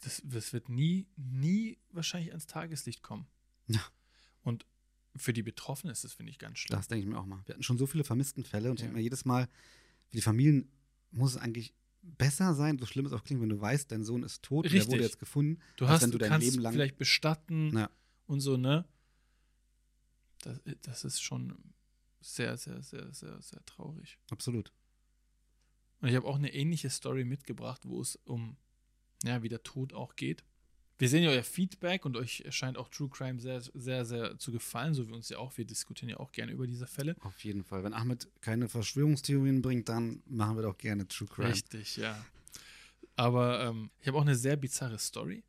das, 0.03 0.21
das 0.23 0.53
wird 0.53 0.69
nie, 0.69 1.07
nie 1.15 1.77
wahrscheinlich 1.91 2.31
ans 2.31 2.47
Tageslicht 2.47 3.01
kommen. 3.01 3.25
Ja. 3.67 3.81
Und 4.43 4.65
für 5.15 5.33
die 5.33 5.43
Betroffenen 5.43 5.91
ist 5.91 6.03
das, 6.03 6.13
finde 6.13 6.31
ich, 6.31 6.39
ganz 6.39 6.59
schlimm. 6.59 6.77
das 6.77 6.87
denke 6.87 7.03
ich 7.05 7.09
mir 7.09 7.19
auch 7.19 7.25
mal. 7.25 7.41
Wir 7.45 7.53
hatten 7.53 7.63
schon 7.63 7.77
so 7.77 7.85
viele 7.85 8.03
vermissten 8.03 8.43
Fälle 8.43 8.69
und 8.69 8.75
ich 8.75 8.81
Ja. 8.81 8.85
denke 8.87 8.97
mir 8.97 9.03
jedes 9.03 9.25
Mal, 9.25 9.47
für 10.09 10.15
die 10.17 10.21
Familien 10.21 10.69
muss 11.11 11.31
es 11.31 11.37
eigentlich 11.37 11.73
besser 12.01 12.53
sein, 12.53 12.77
so 12.79 12.85
schlimm 12.85 13.05
es 13.05 13.13
auch 13.13 13.23
klingt, 13.23 13.41
wenn 13.41 13.49
du 13.49 13.61
weißt, 13.61 13.91
dein 13.91 14.03
Sohn 14.03 14.23
ist 14.23 14.41
tot, 14.43 14.65
und 14.65 14.71
der 14.73 14.79
Richtig. 14.79 14.91
wurde 14.93 15.03
jetzt 15.03 15.19
gefunden. 15.19 15.61
Du 15.77 15.85
als 15.85 15.93
hast, 15.95 16.01
wenn 16.03 16.11
du 16.11 16.17
du 16.17 16.23
dein 16.23 16.31
kannst 16.31 16.47
Leben 16.49 16.61
lang- 16.61 16.73
vielleicht 16.73 16.97
bestatten 16.97 17.77
Ja. 17.77 17.89
und 18.25 18.39
so, 18.41 18.57
ne? 18.57 18.85
Das, 20.45 20.59
das 20.81 21.03
ist 21.03 21.21
schon 21.21 21.55
sehr, 22.21 22.57
sehr, 22.57 22.81
sehr, 22.81 23.11
sehr, 23.13 23.41
sehr 23.41 23.65
traurig. 23.65 24.19
Absolut. 24.29 24.71
Und 26.01 26.09
ich 26.09 26.15
habe 26.15 26.27
auch 26.27 26.35
eine 26.35 26.53
ähnliche 26.53 26.89
Story 26.89 27.23
mitgebracht, 27.23 27.81
wo 27.85 28.01
es 28.01 28.17
um, 28.25 28.57
ja, 29.23 29.41
wie 29.41 29.49
der 29.49 29.63
Tod 29.63 29.93
auch 29.93 30.15
geht. 30.15 30.43
Wir 30.97 31.09
sehen 31.09 31.23
ja 31.23 31.31
euer 31.31 31.43
Feedback 31.43 32.05
und 32.05 32.15
euch 32.17 32.43
scheint 32.49 32.77
auch 32.77 32.87
True 32.89 33.09
Crime 33.09 33.39
sehr, 33.39 33.61
sehr, 33.61 34.05
sehr 34.05 34.37
zu 34.37 34.51
gefallen, 34.51 34.93
so 34.93 35.07
wie 35.07 35.13
uns 35.13 35.29
ja 35.29 35.37
auch. 35.37 35.57
Wir 35.57 35.65
diskutieren 35.65 36.09
ja 36.09 36.17
auch 36.17 36.31
gerne 36.31 36.51
über 36.51 36.67
diese 36.67 36.87
Fälle. 36.87 37.15
Auf 37.21 37.43
jeden 37.43 37.63
Fall. 37.63 37.83
Wenn 37.83 37.93
Ahmed 37.93 38.29
keine 38.41 38.69
Verschwörungstheorien 38.69 39.61
bringt, 39.61 39.89
dann 39.89 40.21
machen 40.25 40.55
wir 40.55 40.63
doch 40.63 40.77
gerne 40.77 41.07
True 41.07 41.27
Crime. 41.27 41.49
Richtig, 41.49 41.97
ja. 41.97 42.23
Aber 43.15 43.65
ähm, 43.65 43.89
ich 43.99 44.07
habe 44.07 44.17
auch 44.17 44.23
eine 44.23 44.35
sehr 44.35 44.55
bizarre 44.55 44.99
Story 44.99 45.43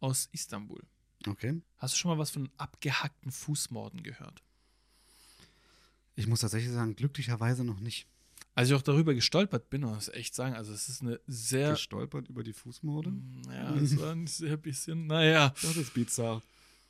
aus 0.00 0.28
Istanbul. 0.32 0.82
Okay. 1.26 1.60
Hast 1.76 1.94
du 1.94 1.98
schon 1.98 2.10
mal 2.10 2.18
was 2.18 2.30
von 2.30 2.50
abgehackten 2.56 3.30
Fußmorden 3.30 4.02
gehört? 4.02 4.42
Ich 6.14 6.26
muss 6.26 6.40
tatsächlich 6.40 6.72
sagen, 6.72 6.96
glücklicherweise 6.96 7.64
noch 7.64 7.80
nicht. 7.80 8.06
Als 8.54 8.68
ich 8.68 8.74
auch 8.74 8.82
darüber 8.82 9.14
gestolpert 9.14 9.70
bin, 9.70 9.82
muss 9.82 10.08
ich 10.08 10.14
echt 10.14 10.34
sagen, 10.34 10.54
also 10.54 10.72
es 10.72 10.88
ist 10.88 11.02
eine 11.02 11.20
sehr. 11.26 11.72
Gestolpert 11.72 12.28
über 12.28 12.42
die 12.42 12.52
Fußmorde? 12.52 13.12
Ja, 13.48 13.74
es 13.76 13.96
war 13.98 14.12
ein 14.12 14.26
sehr 14.26 14.56
bisschen, 14.56 15.06
naja. 15.06 15.54
Das 15.62 15.76
ist 15.76 15.94
bizarr. 15.94 16.42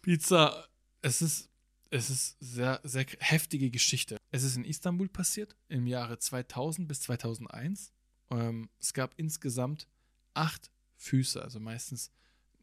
Pizza, 0.03 0.67
es 1.03 1.23
ist, 1.23 1.51
es 1.91 2.09
ist 2.09 2.37
sehr, 2.41 2.81
sehr 2.83 3.07
heftige 3.19 3.71
Geschichte. 3.71 4.17
Es 4.31 4.43
ist 4.43 4.57
in 4.57 4.65
Istanbul 4.65 5.09
passiert, 5.09 5.55
im 5.69 5.87
Jahre 5.87 6.19
2000 6.19 6.89
bis 6.89 7.01
2001. 7.01 7.93
Ähm, 8.31 8.71
es 8.81 8.95
gab 8.95 9.13
insgesamt 9.17 9.87
acht 10.35 10.71
Füße, 10.97 11.43
also 11.43 11.61
meistens 11.61 12.11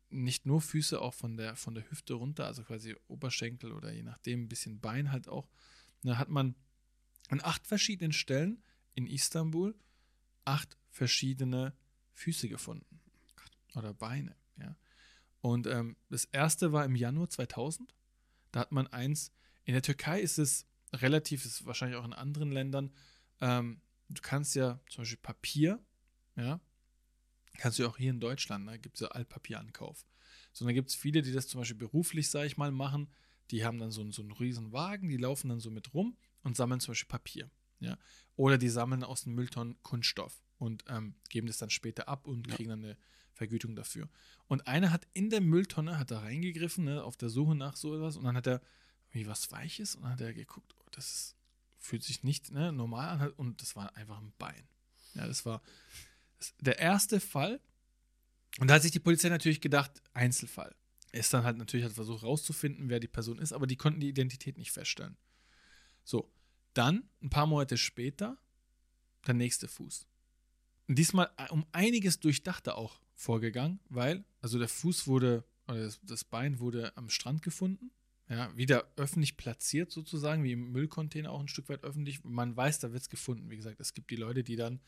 nicht 0.09 0.45
nur 0.45 0.61
Füße, 0.61 1.01
auch 1.01 1.13
von 1.13 1.37
der, 1.37 1.55
von 1.55 1.75
der 1.75 1.89
Hüfte 1.89 2.13
runter, 2.13 2.45
also 2.45 2.63
quasi 2.63 2.95
Oberschenkel 3.07 3.71
oder 3.71 3.91
je 3.91 4.03
nachdem 4.03 4.43
ein 4.43 4.47
bisschen 4.47 4.79
Bein 4.79 5.11
halt 5.11 5.27
auch. 5.27 5.49
Da 6.03 6.17
hat 6.17 6.29
man 6.29 6.55
an 7.29 7.41
acht 7.43 7.67
verschiedenen 7.67 8.13
Stellen 8.13 8.63
in 8.93 9.07
Istanbul 9.07 9.75
acht 10.45 10.77
verschiedene 10.89 11.75
Füße 12.13 12.47
gefunden. 12.47 13.01
Oder 13.75 13.93
Beine, 13.93 14.35
ja. 14.57 14.75
Und 15.41 15.67
ähm, 15.67 15.97
das 16.09 16.25
erste 16.25 16.71
war 16.71 16.85
im 16.85 16.95
Januar 16.95 17.29
2000. 17.29 17.93
Da 18.51 18.61
hat 18.61 18.71
man 18.71 18.87
eins. 18.87 19.31
In 19.65 19.73
der 19.73 19.83
Türkei 19.83 20.21
ist 20.21 20.39
es 20.39 20.65
relativ, 20.93 21.45
ist 21.45 21.65
wahrscheinlich 21.65 21.97
auch 21.97 22.05
in 22.05 22.13
anderen 22.13 22.51
Ländern. 22.51 22.91
Ähm, 23.41 23.81
du 24.09 24.21
kannst 24.21 24.55
ja 24.55 24.79
zum 24.89 25.01
Beispiel 25.01 25.19
Papier, 25.21 25.83
ja, 26.35 26.59
kannst 27.57 27.79
du 27.79 27.87
auch 27.87 27.97
hier 27.97 28.11
in 28.11 28.19
Deutschland, 28.19 28.67
da 28.67 28.77
gibt 28.77 28.95
es 28.95 29.01
ja 29.01 29.07
Altpapierankauf. 29.09 30.05
So, 30.53 30.65
dann 30.65 30.73
gibt 30.73 30.89
es 30.89 30.95
viele, 30.95 31.21
die 31.21 31.31
das 31.31 31.47
zum 31.47 31.61
Beispiel 31.61 31.77
beruflich, 31.77 32.29
sage 32.29 32.47
ich 32.47 32.57
mal, 32.57 32.71
machen. 32.71 33.09
Die 33.51 33.63
haben 33.63 33.79
dann 33.79 33.91
so, 33.91 34.09
so 34.11 34.21
einen 34.21 34.31
riesen 34.31 34.71
Wagen, 34.71 35.09
die 35.09 35.17
laufen 35.17 35.49
dann 35.49 35.59
so 35.59 35.71
mit 35.71 35.93
rum 35.93 36.17
und 36.43 36.57
sammeln 36.57 36.79
zum 36.79 36.91
Beispiel 36.91 37.09
Papier. 37.09 37.51
Ja? 37.79 37.97
Oder 38.35 38.57
die 38.57 38.69
sammeln 38.69 39.03
aus 39.03 39.23
den 39.23 39.33
Mülltonnen 39.33 39.81
Kunststoff 39.83 40.41
und 40.57 40.83
ähm, 40.87 41.15
geben 41.29 41.47
das 41.47 41.57
dann 41.57 41.69
später 41.69 42.07
ab 42.07 42.27
und 42.27 42.47
kriegen 42.47 42.69
dann 42.69 42.83
eine 42.83 42.97
Vergütung 43.33 43.75
dafür. 43.75 44.09
Und 44.47 44.67
einer 44.67 44.91
hat 44.91 45.07
in 45.13 45.29
der 45.29 45.41
Mülltonne, 45.41 45.99
hat 45.99 46.11
da 46.11 46.19
reingegriffen, 46.19 46.85
ne, 46.85 47.03
auf 47.03 47.17
der 47.17 47.29
Suche 47.29 47.55
nach 47.55 47.75
so 47.75 47.95
etwas 47.95 48.17
und 48.17 48.25
dann 48.25 48.35
hat 48.35 48.47
er 48.47 48.61
wie 49.11 49.27
was 49.27 49.51
Weiches 49.51 49.95
und 49.95 50.03
dann 50.03 50.13
hat 50.13 50.21
er 50.21 50.33
geguckt, 50.33 50.73
oh, 50.79 50.89
das 50.91 51.13
ist, 51.13 51.35
fühlt 51.77 52.03
sich 52.03 52.23
nicht 52.23 52.51
ne, 52.51 52.71
normal 52.71 53.09
an 53.09 53.29
und 53.31 53.61
das 53.61 53.75
war 53.75 53.95
einfach 53.95 54.19
ein 54.19 54.33
Bein. 54.37 54.67
Ja, 55.13 55.27
das 55.27 55.45
war 55.45 55.61
der 56.59 56.79
erste 56.79 57.19
Fall. 57.19 57.59
Und 58.59 58.67
da 58.67 58.75
hat 58.75 58.81
sich 58.81 58.91
die 58.91 58.99
Polizei 58.99 59.29
natürlich 59.29 59.61
gedacht, 59.61 60.01
Einzelfall. 60.13 60.75
Ist 61.11 61.33
dann 61.33 61.43
halt 61.43 61.57
natürlich 61.57 61.85
hat 61.85 61.93
versucht 61.93 62.23
rauszufinden, 62.23 62.89
wer 62.89 62.99
die 62.99 63.07
Person 63.07 63.39
ist, 63.39 63.53
aber 63.53 63.65
die 63.65 63.77
konnten 63.77 63.99
die 63.99 64.09
Identität 64.09 64.57
nicht 64.57 64.71
feststellen. 64.71 65.17
So, 66.03 66.31
dann, 66.73 67.09
ein 67.21 67.29
paar 67.29 67.47
Monate 67.47 67.77
später, 67.77 68.37
der 69.25 69.33
nächste 69.33 69.67
Fuß. 69.67 70.07
Und 70.87 70.97
diesmal 70.97 71.29
um 71.49 71.65
einiges 71.71 72.19
durchdachter 72.19 72.77
auch 72.77 73.01
vorgegangen, 73.13 73.79
weil, 73.89 74.23
also 74.41 74.59
der 74.59 74.69
Fuß 74.69 75.07
wurde, 75.07 75.43
oder 75.67 75.83
das, 75.83 75.99
das 76.03 76.23
Bein 76.23 76.59
wurde 76.59 76.95
am 76.95 77.09
Strand 77.09 77.41
gefunden. 77.41 77.91
Ja, 78.29 78.55
wieder 78.57 78.91
öffentlich 78.97 79.37
platziert 79.37 79.91
sozusagen, 79.91 80.43
wie 80.43 80.51
im 80.51 80.71
Müllcontainer 80.71 81.31
auch 81.31 81.39
ein 81.39 81.47
Stück 81.47 81.69
weit 81.69 81.83
öffentlich. 81.83 82.23
Man 82.23 82.55
weiß, 82.55 82.79
da 82.79 82.91
wird 82.91 83.01
es 83.01 83.09
gefunden. 83.09 83.49
Wie 83.49 83.55
gesagt, 83.55 83.79
es 83.79 83.93
gibt 83.93 84.11
die 84.11 84.17
Leute, 84.17 84.43
die 84.43 84.57
dann 84.57 84.81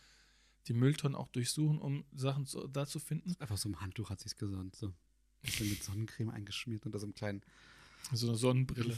die 0.70 0.74
Mülltonnen 0.74 1.16
auch 1.16 1.28
durchsuchen, 1.30 1.80
um 1.80 2.06
Sachen 2.14 2.46
zu, 2.46 2.68
da 2.68 2.86
zu 2.86 3.00
finden. 3.00 3.36
Einfach 3.40 3.58
so 3.58 3.68
ein 3.68 3.82
Handtuch 3.82 4.10
hat 4.10 4.20
sich's 4.20 4.38
gesandt. 4.38 4.76
So. 4.76 4.94
Mit 5.60 5.84
Sonnencreme 5.84 6.30
eingeschmiert 6.30 6.86
unter 6.86 7.00
so 7.00 7.06
einem 7.06 7.16
kleinen. 7.16 7.42
So 8.14 8.28
eine 8.28 8.38
Sonnenbrille. 8.38 8.98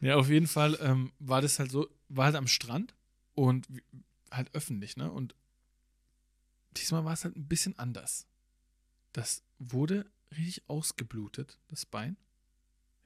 ja, 0.00 0.16
auf 0.16 0.28
jeden 0.28 0.46
Fall 0.46 0.78
ähm, 0.80 1.12
war 1.18 1.42
das 1.42 1.58
halt 1.58 1.70
so, 1.70 1.88
war 2.08 2.26
halt 2.26 2.36
am 2.36 2.46
Strand 2.46 2.94
und 3.34 3.68
halt 4.30 4.54
öffentlich, 4.54 4.96
ne? 4.96 5.10
Und 5.10 5.34
diesmal 6.76 7.04
war 7.04 7.12
es 7.12 7.24
halt 7.24 7.36
ein 7.36 7.46
bisschen 7.48 7.78
anders. 7.78 8.26
Das 9.12 9.42
wurde 9.58 10.10
richtig 10.32 10.68
ausgeblutet, 10.68 11.58
das 11.68 11.84
Bein. 11.84 12.16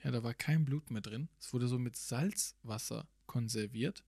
Ja, 0.02 0.10
da 0.10 0.22
war 0.22 0.34
kein 0.34 0.64
Blut 0.64 0.90
mehr 0.90 1.00
drin. 1.00 1.28
Es 1.40 1.52
wurde 1.52 1.66
so 1.66 1.78
mit 1.78 1.96
Salzwasser 1.96 3.08
konserviert. 3.26 4.04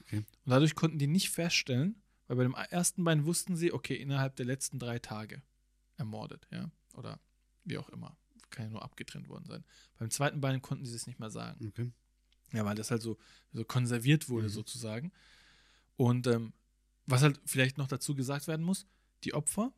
Okay. 0.00 0.18
Und 0.18 0.26
dadurch 0.50 0.74
konnten 0.74 0.98
die 0.98 1.08
nicht 1.08 1.30
feststellen, 1.30 2.00
weil 2.26 2.36
bei 2.36 2.42
dem 2.42 2.54
ersten 2.54 3.04
Bein 3.04 3.24
wussten 3.24 3.56
sie, 3.56 3.72
okay, 3.72 3.94
innerhalb 3.94 4.36
der 4.36 4.46
letzten 4.46 4.78
drei 4.78 4.98
Tage 4.98 5.42
ermordet, 5.96 6.46
ja. 6.50 6.70
Oder 6.94 7.20
wie 7.64 7.78
auch 7.78 7.88
immer. 7.90 8.16
Kann 8.50 8.66
ja 8.66 8.70
nur 8.70 8.82
abgetrennt 8.82 9.28
worden 9.28 9.44
sein. 9.46 9.64
Beim 9.98 10.10
zweiten 10.10 10.40
Bein 10.40 10.62
konnten 10.62 10.86
sie 10.86 10.94
es 10.94 11.06
nicht 11.06 11.18
mehr 11.18 11.30
sagen. 11.30 11.66
Okay. 11.68 11.90
Ja, 12.52 12.64
weil 12.64 12.76
das 12.76 12.90
halt 12.90 13.02
so, 13.02 13.18
so 13.52 13.64
konserviert 13.64 14.28
wurde, 14.28 14.46
Mhm. 14.46 14.52
sozusagen. 14.52 15.12
Und 15.96 16.26
ähm, 16.26 16.52
was 17.06 17.22
halt 17.22 17.40
vielleicht 17.44 17.76
noch 17.78 17.88
dazu 17.88 18.14
gesagt 18.14 18.46
werden 18.46 18.64
muss, 18.64 18.86
die 19.24 19.34
Opfer 19.34 19.72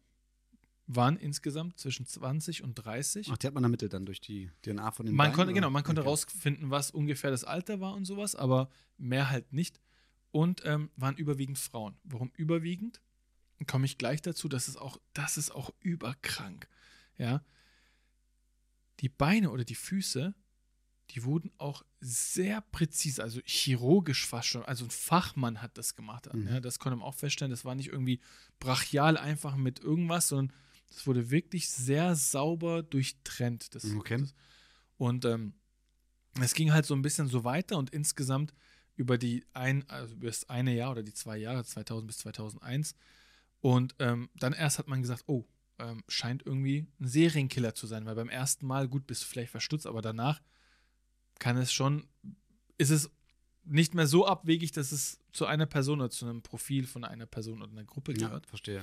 waren 0.87 1.16
insgesamt 1.16 1.78
zwischen 1.78 2.06
20 2.06 2.62
und 2.62 2.74
30. 2.74 3.28
Ach, 3.30 3.37
die 3.37 3.46
hat 3.46 3.54
man 3.54 3.62
ermittelt 3.62 3.92
dann 3.92 4.06
durch 4.06 4.20
die 4.20 4.50
DNA 4.62 4.90
von 4.90 5.06
den 5.06 5.14
Man 5.14 5.26
Beinen, 5.26 5.37
konnte, 5.37 5.52
genau, 5.52 5.70
man 5.70 5.82
konnte 5.82 6.00
Okay. 6.02 6.08
rausfinden, 6.11 6.70
was 6.70 6.90
ungefähr 6.90 7.30
das 7.30 7.44
Alter 7.44 7.80
war 7.80 7.94
und 7.94 8.04
sowas, 8.06 8.34
aber 8.34 8.70
mehr 8.96 9.28
halt 9.30 9.52
nicht. 9.52 9.80
Und 10.30 10.62
ähm, 10.64 10.90
waren 10.96 11.16
überwiegend 11.16 11.58
Frauen. 11.58 11.96
Warum 12.04 12.30
überwiegend? 12.36 13.00
Komme 13.66 13.86
ich 13.86 13.98
gleich 13.98 14.22
dazu. 14.22 14.48
Das 14.48 14.68
ist 14.68 14.76
auch, 14.76 15.00
das 15.14 15.36
ist 15.36 15.50
auch 15.50 15.70
überkrank. 15.80 16.68
Ja. 17.16 17.42
Die 19.00 19.08
Beine 19.08 19.50
oder 19.50 19.64
die 19.64 19.74
Füße, 19.74 20.34
die 21.10 21.24
wurden 21.24 21.50
auch 21.58 21.82
sehr 22.00 22.60
präzise, 22.60 23.22
also 23.22 23.40
chirurgisch 23.44 24.26
fast 24.26 24.48
schon. 24.48 24.64
Also 24.64 24.84
ein 24.84 24.90
Fachmann 24.90 25.62
hat 25.62 25.78
das 25.78 25.94
gemacht. 25.96 26.32
Mhm. 26.32 26.46
Ja, 26.48 26.60
das 26.60 26.78
konnte 26.78 26.96
man 26.96 27.08
auch 27.08 27.14
feststellen. 27.14 27.50
Das 27.50 27.64
war 27.64 27.74
nicht 27.74 27.88
irgendwie 27.88 28.20
brachial 28.60 29.16
einfach 29.16 29.56
mit 29.56 29.80
irgendwas, 29.80 30.28
sondern 30.28 30.54
das 30.90 31.06
wurde 31.06 31.30
wirklich 31.30 31.70
sehr 31.70 32.14
sauber 32.14 32.82
durchtrennt. 32.82 33.74
Das, 33.74 33.84
Okay. 33.84 34.18
das, 34.18 34.34
und 34.96 35.24
ähm, 35.24 35.54
es 36.40 36.54
ging 36.54 36.72
halt 36.72 36.86
so 36.86 36.94
ein 36.94 37.02
bisschen 37.02 37.28
so 37.28 37.44
weiter 37.44 37.78
und 37.78 37.90
insgesamt 37.90 38.52
über 38.98 39.16
die 39.16 39.44
ein, 39.54 39.88
also 39.88 40.14
über 40.14 40.26
das 40.26 40.48
eine 40.48 40.74
Jahr 40.74 40.90
oder 40.90 41.02
die 41.02 41.14
zwei 41.14 41.38
Jahre, 41.38 41.64
2000 41.64 42.06
bis 42.06 42.18
2001. 42.18 42.94
Und 43.61 43.94
ähm, 44.00 44.28
dann 44.34 44.52
erst 44.52 44.78
hat 44.78 44.88
man 44.88 45.00
gesagt, 45.00 45.24
oh, 45.26 45.44
ähm, 45.78 46.02
scheint 46.08 46.44
irgendwie 46.44 46.87
ein 47.00 47.06
Serienkiller 47.06 47.74
zu 47.74 47.87
sein, 47.87 48.04
weil 48.06 48.16
beim 48.16 48.28
ersten 48.28 48.66
Mal, 48.66 48.88
gut, 48.88 49.06
bist 49.06 49.22
du 49.22 49.26
vielleicht 49.26 49.52
verstutzt, 49.52 49.87
aber 49.87 50.02
danach 50.02 50.42
kann 51.38 51.56
es 51.56 51.72
schon, 51.72 52.08
ist 52.76 52.90
es 52.90 53.11
nicht 53.64 53.94
mehr 53.94 54.06
so 54.08 54.26
abwegig, 54.26 54.72
dass 54.72 54.90
es 54.90 55.20
zu 55.32 55.46
einer 55.46 55.66
Person 55.66 56.00
oder 56.00 56.11
zu 56.11 56.26
einem 56.26 56.42
Profil 56.42 56.87
von 56.87 57.04
einer 57.04 57.26
Person 57.26 57.62
oder 57.62 57.70
einer 57.70 57.84
Gruppe 57.84 58.12
Ja, 58.12 58.26
gehört. 58.28 58.46
verstehe. 58.46 58.82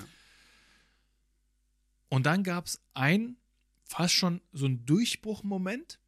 Und 2.07 2.25
dann 2.25 2.43
gab 2.43 2.67
es 2.67 2.79
ein, 2.93 3.35
fast 3.83 4.13
schon 4.13 4.41
so 4.53 4.65
ein 4.65 4.85
Durchbruchmoment. 4.85 5.99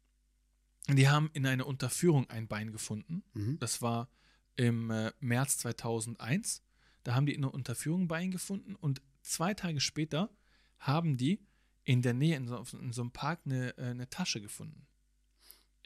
Die 0.96 1.08
haben 1.08 1.30
in 1.34 1.46
einer 1.46 1.66
Unterführung 1.66 2.28
ein 2.30 2.48
Bein 2.48 2.72
gefunden. 2.72 3.22
Mhm. 3.34 3.58
Das 3.58 3.82
war 3.82 4.08
im 4.56 4.90
äh, 4.90 5.12
März 5.20 5.58
2001. 5.58 6.62
Da 7.04 7.14
haben 7.14 7.26
die 7.26 7.34
in 7.34 7.44
einer 7.44 7.54
Unterführung 7.54 8.02
ein 8.02 8.08
Bein 8.08 8.30
gefunden 8.30 8.74
und 8.74 9.02
zwei 9.22 9.54
Tage 9.54 9.80
später 9.80 10.30
haben 10.78 11.16
die 11.16 11.40
in 11.84 12.02
der 12.02 12.14
Nähe 12.14 12.36
in 12.36 12.46
so, 12.48 12.62
in 12.78 12.92
so 12.92 13.02
einem 13.02 13.10
Park 13.12 13.40
eine, 13.44 13.76
äh, 13.78 13.90
eine 13.90 14.08
Tasche 14.08 14.40
gefunden. 14.40 14.86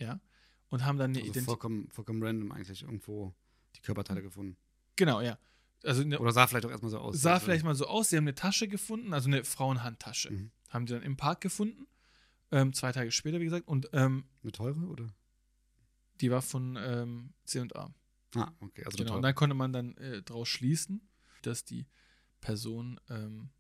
Ja. 0.00 0.20
Und 0.68 0.84
haben 0.84 0.98
dann 0.98 1.10
eine 1.10 1.18
Also 1.18 1.26
Identität. 1.30 1.44
vollkommen, 1.46 1.88
vollkommen 1.90 2.22
random 2.22 2.50
eigentlich 2.52 2.82
irgendwo 2.82 3.34
die 3.76 3.80
Körperteile 3.82 4.22
gefunden. 4.22 4.56
Genau, 4.96 5.20
ja. 5.20 5.38
Also 5.84 6.02
eine, 6.02 6.18
Oder 6.18 6.32
sah 6.32 6.46
vielleicht 6.46 6.64
auch 6.66 6.70
erstmal 6.70 6.90
so 6.90 6.98
aus. 6.98 7.20
sah 7.20 7.34
also- 7.34 7.44
vielleicht 7.44 7.64
mal 7.64 7.74
so 7.74 7.86
aus. 7.86 8.08
Sie 8.10 8.16
haben 8.16 8.24
eine 8.24 8.34
Tasche 8.34 8.68
gefunden, 8.68 9.12
also 9.12 9.28
eine 9.28 9.44
Frauenhandtasche. 9.44 10.30
Mhm. 10.30 10.50
Haben 10.70 10.86
die 10.86 10.92
dann 10.92 11.02
im 11.02 11.16
Park 11.16 11.40
gefunden. 11.40 11.86
Ähm, 12.52 12.72
zwei 12.72 12.92
Tage 12.92 13.10
später, 13.10 13.40
wie 13.40 13.44
gesagt. 13.44 13.66
Und 13.66 13.88
ähm, 13.92 14.24
Eine 14.42 14.52
teure 14.52 14.80
oder? 14.86 15.06
die 16.20 16.30
war 16.30 16.40
von 16.40 16.78
ähm, 16.80 17.34
C&A. 17.44 17.92
Ah, 18.34 18.52
okay. 18.60 18.84
Also 18.84 18.98
Genau. 18.98 19.16
Und 19.16 19.22
dann 19.22 19.34
konnte 19.34 19.54
man 19.54 19.72
dann 19.72 19.96
äh, 19.96 20.22
daraus 20.22 20.48
schließen, 20.48 21.06
dass 21.42 21.64
die 21.64 21.86
Person 22.40 23.00
ähm, 23.10 23.50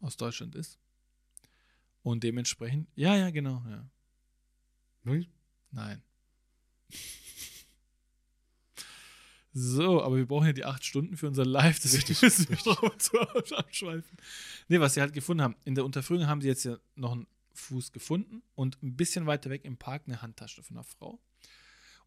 aus 0.00 0.16
Deutschland 0.16 0.54
ist. 0.54 0.78
Und 2.02 2.24
dementsprechend, 2.24 2.88
ja, 2.94 3.14
ja, 3.16 3.30
genau, 3.30 3.62
ja. 3.68 3.88
Wirklich? 5.04 5.30
Nein. 5.70 6.02
So, 9.60 10.02
aber 10.04 10.16
wir 10.16 10.26
brauchen 10.26 10.46
ja 10.46 10.52
die 10.52 10.64
acht 10.64 10.84
Stunden 10.84 11.16
für 11.16 11.26
unser 11.26 11.44
Live, 11.44 11.80
deswegen 11.80 12.16
müssen 12.22 12.48
wir 12.48 12.56
drauf 12.58 12.96
zu 13.44 13.56
abschweifen. 13.56 14.16
Nee, 14.68 14.78
was 14.78 14.94
sie 14.94 15.00
halt 15.00 15.12
gefunden 15.12 15.42
haben. 15.42 15.56
In 15.64 15.74
der 15.74 15.84
Unterführung 15.84 16.28
haben 16.28 16.40
sie 16.40 16.46
jetzt 16.46 16.64
ja 16.64 16.78
noch 16.94 17.12
einen 17.12 17.26
Fuß 17.58 17.92
gefunden 17.92 18.42
und 18.54 18.82
ein 18.82 18.96
bisschen 18.96 19.26
weiter 19.26 19.50
weg 19.50 19.64
im 19.64 19.76
Park 19.76 20.04
eine 20.06 20.22
Handtasche 20.22 20.62
von 20.62 20.76
einer 20.76 20.84
Frau. 20.84 21.20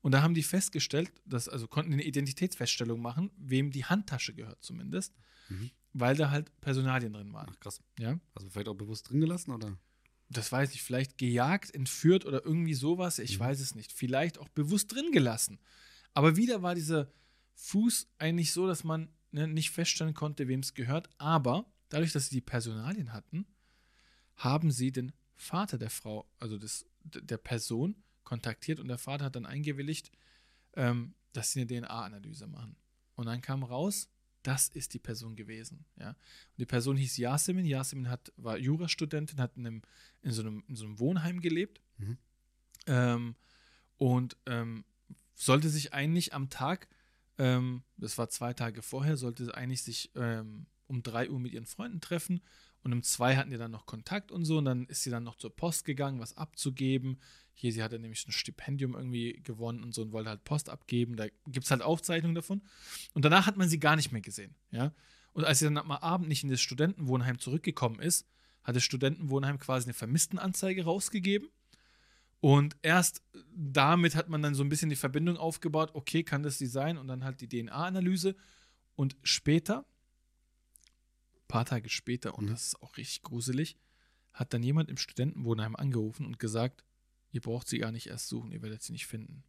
Und 0.02 0.14
da 0.14 0.22
haben 0.24 0.34
die 0.34 0.42
festgestellt, 0.44 1.12
dass, 1.26 1.48
also 1.48 1.68
konnten 1.68 1.94
eine 1.94 2.04
Identitätsfeststellung 2.04 3.02
machen, 3.02 3.30
wem 3.38 3.70
die 3.72 3.86
Handtasche 3.86 4.34
gehört 4.34 4.64
zumindest, 4.64 5.14
Mhm. 5.50 5.70
weil 5.94 6.16
da 6.16 6.32
halt 6.32 6.60
Personalien 6.62 7.14
drin 7.14 7.34
waren. 7.34 7.48
Ach, 7.52 7.60
krass. 7.60 7.82
Ja? 8.00 8.20
Also 8.34 8.50
vielleicht 8.50 8.68
auch 8.70 8.76
bewusst 8.76 9.10
drin 9.10 9.22
gelassen, 9.22 9.52
oder? 9.52 9.78
Das 10.30 10.52
weiß 10.52 10.74
ich, 10.74 10.82
vielleicht 10.82 11.18
gejagt, 11.18 11.76
entführt 11.76 12.26
oder 12.26 12.44
irgendwie 12.46 12.74
sowas, 12.74 13.20
ich 13.20 13.38
Mhm. 13.38 13.44
weiß 13.44 13.60
es 13.60 13.76
nicht. 13.76 13.92
Vielleicht 13.92 14.38
auch 14.40 14.48
bewusst 14.50 14.92
drin 14.94 15.12
gelassen. 15.12 15.60
Aber 16.14 16.36
wieder 16.38 16.62
war 16.64 16.74
dieser 16.74 17.12
Fuß 17.56 18.08
eigentlich 18.18 18.54
so, 18.54 18.66
dass 18.66 18.84
man 18.84 19.10
ne, 19.32 19.48
nicht 19.48 19.70
feststellen 19.72 20.14
konnte, 20.14 20.48
wem 20.48 20.62
es 20.62 20.74
gehört. 20.74 21.10
Aber 21.18 21.72
dadurch, 21.90 22.12
dass 22.12 22.28
sie 22.30 22.36
die 22.36 22.42
Personalien 22.42 23.14
hatten, 23.14 23.46
haben 24.36 24.72
sie 24.72 24.92
den 24.92 25.12
Vater 25.42 25.80
der 25.80 25.90
Frau, 25.90 26.30
also 26.40 26.60
des, 26.60 26.86
der 27.04 27.38
Person, 27.38 27.96
kontaktiert 28.24 28.80
und 28.80 28.88
der 28.88 29.00
Vater 29.00 29.26
hat 29.26 29.36
dann 29.36 29.48
eingewilligt, 29.48 30.12
ähm, 30.76 31.16
dass 31.34 31.52
sie 31.52 31.62
eine 31.62 31.68
DNA-Analyse 31.68 32.46
machen. 32.46 32.76
Und 33.16 33.26
dann 33.26 33.42
kam 33.42 33.64
raus, 33.64 34.10
das 34.44 34.70
ist 34.70 34.94
die 34.94 35.00
Person 35.00 35.36
gewesen. 35.36 35.86
Ja? 35.98 36.10
Und 36.10 36.60
die 36.60 36.66
Person 36.68 36.96
hieß 36.96 37.18
Yasemin. 37.18 37.66
Yasemin 37.66 38.08
hat, 38.10 38.32
war 38.38 38.58
Jurastudentin, 38.58 39.42
hat 39.42 39.58
in, 39.58 39.66
einem, 39.66 39.82
in, 40.22 40.32
so 40.32 40.42
einem, 40.42 40.64
in 40.68 40.76
so 40.76 40.86
einem 40.86 41.00
Wohnheim 41.00 41.42
gelebt 41.42 41.82
Mhm. 41.98 42.18
ähm, 42.88 43.36
und 43.98 44.38
ähm, 44.46 44.86
sollte 45.34 45.70
sich 45.70 45.94
eigentlich 45.94 46.34
am 46.34 46.50
Tag, 46.50 46.88
ähm, 47.38 47.84
das 47.98 48.18
war 48.18 48.30
zwei 48.30 48.54
Tage 48.54 48.82
vorher, 48.82 49.18
sollte 49.18 49.54
eigentlich 49.56 49.84
sich 49.84 50.12
ähm, 50.16 50.68
um 50.88 51.04
3 51.04 51.30
Uhr 51.30 51.40
mit 51.40 51.54
ihren 51.54 51.66
Freunden 51.66 52.00
treffen 52.00 52.42
und 52.84 52.94
um 52.94 53.04
zwei 53.04 53.36
hatten 53.36 53.52
die 53.52 53.58
dann 53.58 53.72
noch 53.72 53.86
Kontakt 53.86 54.32
und 54.32 54.46
so 54.46 54.58
und 54.58 54.66
dann 54.66 54.86
ist 54.86 55.04
sie 55.04 55.10
dann 55.10 55.24
noch 55.24 55.36
zur 55.36 55.56
Post 55.56 55.86
gegangen, 55.86 56.20
was 56.20 56.36
abzugeben. 56.38 57.20
Hier, 57.54 57.72
sie 57.72 57.84
hatte 57.84 58.00
nämlich 58.00 58.28
ein 58.28 58.32
Stipendium 58.32 58.96
irgendwie 58.96 59.40
gewonnen 59.44 59.84
und 59.84 59.94
so 59.94 60.02
und 60.02 60.14
wollte 60.14 60.30
halt 60.30 60.44
Post 60.44 60.70
abgeben. 60.70 61.16
Da 61.16 61.28
gibt 61.48 61.66
es 61.66 61.72
halt 61.72 61.82
Aufzeichnungen 61.82 62.36
davon. 62.36 62.62
Und 63.14 63.24
danach 63.24 63.46
hat 63.46 63.58
man 63.58 63.70
sie 63.70 63.80
gar 63.80 63.96
nicht 63.96 64.12
mehr 64.12 64.22
gesehen, 64.22 64.56
ja. 64.72 64.94
Und 65.34 65.46
als 65.46 65.60
sie 65.60 65.66
dann 65.66 65.78
am 65.78 65.92
Abend 65.92 66.28
nicht 66.28 66.44
in 66.44 66.50
das 66.50 66.60
Studentenwohnheim 66.60 67.40
zurückgekommen 67.40 68.00
ist, 68.00 68.28
hat 68.64 68.76
das 68.76 68.84
Studentenwohnheim 68.84 69.60
quasi 69.60 69.86
eine 69.86 69.94
Vermisstenanzeige 69.94 70.84
rausgegeben. 70.84 71.50
Und 72.42 72.76
erst 72.82 73.22
damit 73.56 74.16
hat 74.16 74.28
man 74.28 74.42
dann 74.42 74.56
so 74.56 74.64
ein 74.64 74.70
bisschen 74.70 74.90
die 74.90 74.96
Verbindung 74.96 75.38
aufgebaut, 75.38 75.92
okay, 75.94 76.24
kann 76.24 76.44
das 76.44 76.58
die 76.58 76.66
sein? 76.66 76.98
Und 76.98 77.08
dann 77.08 77.24
halt 77.24 77.40
die 77.42 77.48
DNA-Analyse. 77.48 78.36
Und 78.96 79.16
später, 79.24 79.86
paar 81.52 81.66
Tage 81.66 81.90
später, 81.90 82.38
und 82.38 82.48
das 82.48 82.68
ist 82.68 82.82
auch 82.82 82.98
richtig 82.98 83.22
gruselig, 83.24 83.78
hat 84.34 84.54
dann 84.54 84.64
jemand 84.64 84.90
im 84.90 84.98
Studentenwohnheim 84.98 85.76
angerufen 85.76 86.26
und 86.26 86.40
gesagt, 86.40 86.84
ihr 87.32 87.42
braucht 87.42 87.68
sie 87.68 87.80
gar 87.80 87.92
nicht 87.92 88.08
erst 88.08 88.28
suchen, 88.30 88.52
ihr 88.52 88.62
werdet 88.62 88.82
sie 88.82 88.94
nicht 88.94 89.06
finden. 89.08 89.44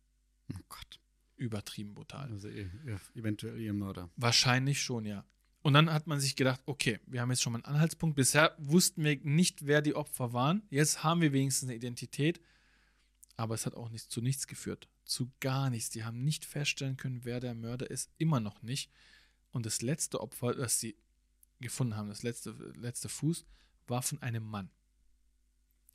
Oh 0.53 0.59
Gott. 0.69 1.01
Übertrieben 1.37 1.95
brutal. 1.95 2.31
Also 2.31 2.49
eh- 2.49 2.71
eh- 2.87 3.19
eventuell 3.19 3.59
ihr 3.59 3.73
Mörder. 3.73 4.11
Wahrscheinlich 4.17 4.81
schon, 4.83 5.05
ja. 5.05 5.25
Und 5.63 5.75
dann 5.75 5.93
hat 5.93 6.07
man 6.07 6.19
sich 6.21 6.35
gedacht, 6.37 6.61
okay, 6.67 6.99
wir 7.07 7.21
haben 7.21 7.31
jetzt 7.31 7.43
schon 7.43 7.53
mal 7.53 7.59
einen 7.63 7.75
Anhaltspunkt. 7.75 8.17
Bisher 8.17 8.55
wussten 8.59 9.03
wir 9.05 9.17
nicht, 9.23 9.65
wer 9.67 9.81
die 9.81 9.95
Opfer 9.95 10.33
waren. 10.33 10.63
Jetzt 10.71 11.05
haben 11.05 11.21
wir 11.21 11.33
wenigstens 11.33 11.69
eine 11.69 11.77
Identität. 11.77 12.41
Aber 13.37 13.55
es 13.55 13.65
hat 13.65 13.75
auch 13.75 13.89
nicht, 13.89 14.11
zu 14.11 14.21
nichts 14.21 14.47
geführt. 14.47 14.89
Zu 15.05 15.31
gar 15.41 15.71
nichts. 15.71 15.91
Die 15.91 16.05
haben 16.05 16.23
nicht 16.23 16.45
feststellen 16.45 16.97
können, 16.97 17.25
wer 17.25 17.41
der 17.41 17.55
Mörder 17.55 17.91
ist. 17.91 18.11
Immer 18.19 18.41
noch 18.41 18.63
nicht. 18.63 18.91
Und 19.53 19.65
das 19.67 19.83
letzte 19.83 20.21
Opfer, 20.21 20.55
das 20.55 20.81
sie 20.81 20.97
gefunden 21.63 21.97
haben, 21.97 22.09
das 22.09 22.23
letzte, 22.23 22.51
letzte 22.77 23.09
Fuß, 23.09 23.47
war 23.87 24.03
von 24.03 24.21
einem 24.21 24.45
Mann. 24.45 24.71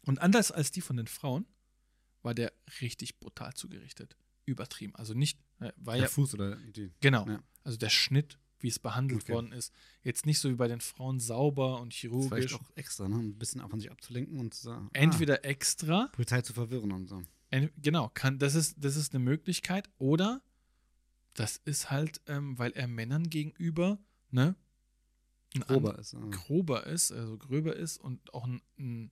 Und 0.05 0.19
anders 0.19 0.51
als 0.51 0.71
die 0.71 0.81
von 0.81 0.97
den 0.97 1.07
Frauen, 1.07 1.45
war 2.23 2.33
der 2.33 2.51
richtig 2.81 3.19
brutal 3.19 3.53
zugerichtet. 3.53 4.15
Übertrieben. 4.45 4.95
Also 4.95 5.13
nicht, 5.13 5.39
äh, 5.59 5.71
war 5.77 5.95
Der 5.95 6.03
ja 6.03 6.09
Fuß 6.09 6.33
oder 6.33 6.55
die. 6.55 6.91
Genau. 7.01 7.27
Ja. 7.27 7.43
Also 7.63 7.77
der 7.77 7.89
Schnitt, 7.89 8.39
wie 8.59 8.69
es 8.69 8.79
behandelt 8.79 9.23
Okay. 9.23 9.33
worden 9.33 9.51
ist, 9.51 9.73
jetzt 10.03 10.25
nicht 10.25 10.39
so 10.39 10.49
wie 10.49 10.55
bei 10.55 10.67
den 10.67 10.79
Frauen 10.81 11.19
sauber 11.19 11.79
und 11.81 11.93
Das 11.93 11.99
chirurgisch. 11.99 12.29
vielleicht 12.29 12.53
auch 12.55 12.71
extra, 12.75 13.07
ne? 13.07 13.17
Ein 13.17 13.37
bisschen 13.37 13.61
von 13.69 13.79
sich 13.79 13.91
abzulenken 13.91 14.39
und 14.39 14.53
zu 14.53 14.63
sagen, 14.63 14.89
Entweder 14.93 15.43
extra, 15.45 16.03
ah, 16.05 16.07
Polizei 16.13 16.41
zu 16.41 16.53
verwirren 16.53 16.91
und 16.91 17.07
so. 17.07 17.21
ent, 17.49 17.71
genau, 17.77 18.09
kann, 18.13 18.39
das, 18.39 18.55
ist, 18.55 18.75
das 18.79 18.95
ist 18.95 19.13
eine 19.13 19.23
Möglichkeit, 19.23 19.89
oder 19.99 20.41
das 21.33 21.57
ist 21.57 21.91
halt, 21.91 22.21
ähm, 22.25 22.57
weil 22.57 22.71
er 22.71 22.87
Männern 22.87 23.29
gegenüber, 23.29 23.99
ne, 24.31 24.55
ein 25.55 25.61
Grober 25.61 25.97
ist. 25.97 26.13
äh, 26.13 26.17
grober 26.31 26.85
ist, 26.87 27.11
also 27.11 27.37
gröber 27.37 27.75
ist 27.75 27.97
und 27.97 28.33
auch 28.33 28.45
ein, 28.45 28.61
ein, 28.77 29.11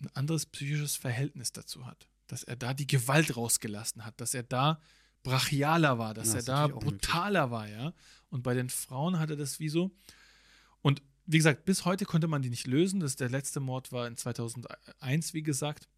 ein 0.00 0.08
anderes 0.14 0.46
psychisches 0.46 0.96
Verhältnis 0.96 1.52
dazu 1.52 1.86
hat. 1.86 2.08
Dass 2.26 2.42
er 2.44 2.56
da 2.56 2.72
die 2.74 2.86
Gewalt 2.86 3.36
rausgelassen 3.36 4.04
hat, 4.04 4.20
dass 4.20 4.34
er 4.34 4.42
da 4.42 4.80
brachialer 5.22 5.98
war, 5.98 6.14
dass 6.14 6.28
Ja, 6.28 6.36
er 6.36 6.42
da 6.42 6.66
brutaler 6.68 7.50
war, 7.50 7.68
ja. 7.68 7.92
Und 8.30 8.42
bei 8.42 8.54
den 8.54 8.70
Frauen 8.70 9.18
hatte 9.18 9.36
das 9.36 9.60
wie 9.60 9.68
so. 9.68 9.94
Und 10.80 11.02
wie 11.26 11.36
gesagt, 11.38 11.64
bis 11.64 11.84
heute 11.84 12.04
konnte 12.04 12.26
man 12.28 12.42
die 12.42 12.50
nicht 12.50 12.66
lösen. 12.66 13.00
Das, 13.00 13.16
der 13.16 13.28
letzte 13.28 13.60
Mord 13.60 13.92
war 13.92 14.06
in 14.06 14.16
2001, 14.16 15.34
wie 15.34 15.42
gesagt, 15.42 15.88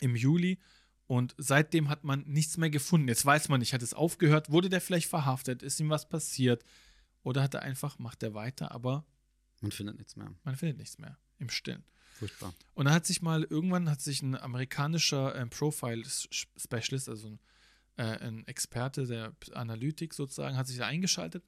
im 0.00 0.16
Juli. 0.16 0.58
Und 1.06 1.34
seitdem 1.38 1.88
hat 1.88 2.04
man 2.04 2.24
nichts 2.26 2.56
mehr 2.56 2.70
gefunden. 2.70 3.08
Jetzt 3.08 3.24
weiß 3.24 3.48
man 3.48 3.60
nicht, 3.60 3.72
hat 3.74 3.82
es 3.82 3.94
aufgehört? 3.94 4.50
Wurde 4.50 4.68
der 4.68 4.80
vielleicht 4.80 5.08
verhaftet? 5.08 5.62
Ist 5.62 5.78
ihm 5.80 5.90
was 5.90 6.08
passiert? 6.08 6.64
Oder 7.22 7.42
hat 7.42 7.54
er 7.54 7.62
einfach, 7.62 7.98
macht 7.98 8.22
er 8.22 8.34
weiter, 8.34 8.72
aber 8.72 9.04
Man 9.60 9.72
findet 9.72 9.98
nichts 9.98 10.16
mehr. 10.16 10.32
man 10.44 10.56
findet 10.56 10.78
nichts 10.78 10.98
mehr 10.98 11.18
im 11.38 11.50
Stillen. 11.50 11.84
Furchtbar. 12.18 12.54
Und 12.74 12.86
dann 12.86 12.94
hat 12.94 13.06
sich 13.06 13.22
mal, 13.22 13.44
irgendwann 13.44 13.88
hat 13.88 14.00
sich 14.00 14.22
ein 14.22 14.36
amerikanischer 14.36 15.34
ähm, 15.36 15.48
Profile-Specialist, 15.50 17.08
also 17.08 17.28
ein, 17.28 17.40
äh, 17.96 18.26
ein 18.26 18.46
Experte 18.46 19.06
der 19.06 19.34
Analytik 19.54 20.12
sozusagen, 20.12 20.56
hat 20.56 20.66
sich 20.66 20.78
da 20.78 20.86
eingeschaltet 20.86 21.44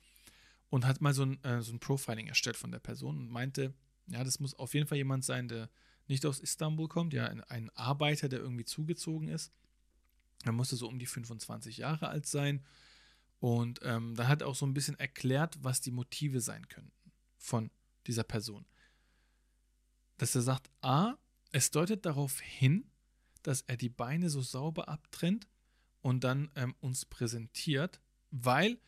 und 0.70 0.86
hat 0.86 1.00
mal 1.00 1.12
so 1.12 1.24
ein, 1.24 1.42
äh, 1.44 1.60
so 1.62 1.72
ein 1.72 1.80
Profiling 1.80 2.28
erstellt 2.28 2.56
von 2.56 2.70
der 2.70 2.78
Person 2.78 3.18
und 3.18 3.30
meinte, 3.30 3.74
ja, 4.06 4.24
das 4.24 4.40
muss 4.40 4.54
auf 4.54 4.72
jeden 4.74 4.86
Fall 4.86 4.98
jemand 4.98 5.24
sein, 5.24 5.48
der 5.48 5.68
nicht 6.08 6.24
aus 6.26 6.40
Istanbul 6.40 6.88
kommt, 6.88 7.12
ja, 7.12 7.26
ein, 7.26 7.42
ein 7.44 7.70
Arbeiter, 7.70 8.28
der 8.28 8.40
irgendwie 8.40 8.64
zugezogen 8.64 9.28
ist. 9.28 9.52
Er 10.44 10.52
musste 10.52 10.76
so 10.76 10.88
um 10.88 10.98
die 10.98 11.06
25 11.06 11.76
Jahre 11.76 12.08
alt 12.08 12.26
sein. 12.26 12.64
Und 13.42 13.80
ähm, 13.82 14.14
dann 14.14 14.28
hat 14.28 14.42
er 14.42 14.46
auch 14.48 14.54
so 14.54 14.64
ein 14.66 14.74
bisschen 14.74 14.98
erklärt, 14.98 15.56
was 15.64 15.80
die 15.80 15.90
Motive 15.90 16.40
sein 16.40 16.68
könnten 16.68 17.12
von 17.38 17.70
dieser 18.06 18.24
Person 18.24 18.64
dass 20.22 20.36
er 20.36 20.42
sagt, 20.42 20.70
A, 20.82 21.16
es 21.50 21.72
deutet 21.72 22.06
darauf 22.06 22.38
hin, 22.38 22.88
dass 23.42 23.62
er 23.62 23.76
die 23.76 23.88
Beine 23.88 24.30
so 24.30 24.40
sauber 24.40 24.88
abtrennt 24.88 25.48
und 26.00 26.22
dann 26.22 26.48
ähm, 26.54 26.76
uns 26.78 27.04
präsentiert, 27.04 28.00
weil 28.30 28.78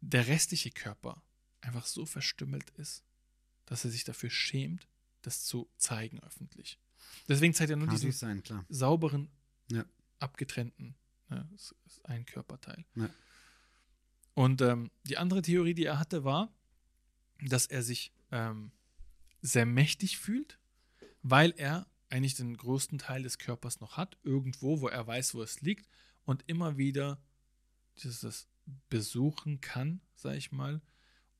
der 0.00 0.28
restliche 0.28 0.70
Körper 0.70 1.24
einfach 1.60 1.86
so 1.86 2.06
verstümmelt 2.06 2.70
ist, 2.70 3.02
dass 3.66 3.84
er 3.84 3.90
sich 3.90 4.04
dafür 4.04 4.30
schämt, 4.30 4.86
das 5.22 5.44
zu 5.44 5.68
zeigen 5.76 6.20
öffentlich. 6.20 6.78
Deswegen 7.28 7.52
zeigt 7.52 7.70
er 7.70 7.76
nur 7.76 7.88
Kann 7.88 7.96
diesen 7.96 8.12
sein, 8.12 8.40
sauberen, 8.68 9.32
Ja. 9.72 9.84
abgetrennten, 10.20 10.94
ne, 11.30 11.48
das 11.50 11.74
ist 11.84 12.06
ein 12.06 12.26
Körperteil. 12.26 12.84
Ja. 12.94 13.10
Und 14.34 14.60
ähm, 14.60 14.90
die 15.04 15.16
andere 15.16 15.42
Theorie, 15.42 15.74
die 15.74 15.84
er 15.84 15.98
hatte, 15.98 16.24
war, 16.24 16.52
dass 17.40 17.66
er 17.66 17.82
sich 17.82 18.12
ähm, 18.30 18.72
sehr 19.40 19.66
mächtig 19.66 20.18
fühlt, 20.18 20.58
weil 21.22 21.52
er 21.56 21.86
eigentlich 22.10 22.34
den 22.34 22.56
größten 22.56 22.98
Teil 22.98 23.22
des 23.22 23.38
Körpers 23.38 23.80
noch 23.80 23.96
hat, 23.96 24.18
irgendwo, 24.22 24.80
wo 24.80 24.88
er 24.88 25.06
weiß, 25.06 25.34
wo 25.34 25.42
es 25.42 25.60
liegt 25.60 25.88
und 26.24 26.44
immer 26.46 26.76
wieder 26.76 27.20
dieses 28.02 28.48
besuchen 28.88 29.60
kann, 29.60 30.00
sag 30.14 30.36
ich 30.36 30.52
mal, 30.52 30.80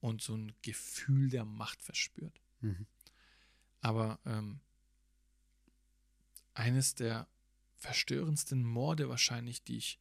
und 0.01 0.23
so 0.23 0.37
ein 0.37 0.53
Gefühl 0.63 1.31
der 1.31 1.45
Macht 1.45 1.83
verspürt. 1.83 2.41
Mhm. 2.61 2.87
Aber 3.81 4.19
ähm, 4.25 4.61
eines 6.55 6.95
der 6.95 7.29
verstörendsten 7.77 8.65
Morde 8.65 9.09
wahrscheinlich, 9.09 9.63
die 9.65 9.79
ich 9.79 10.01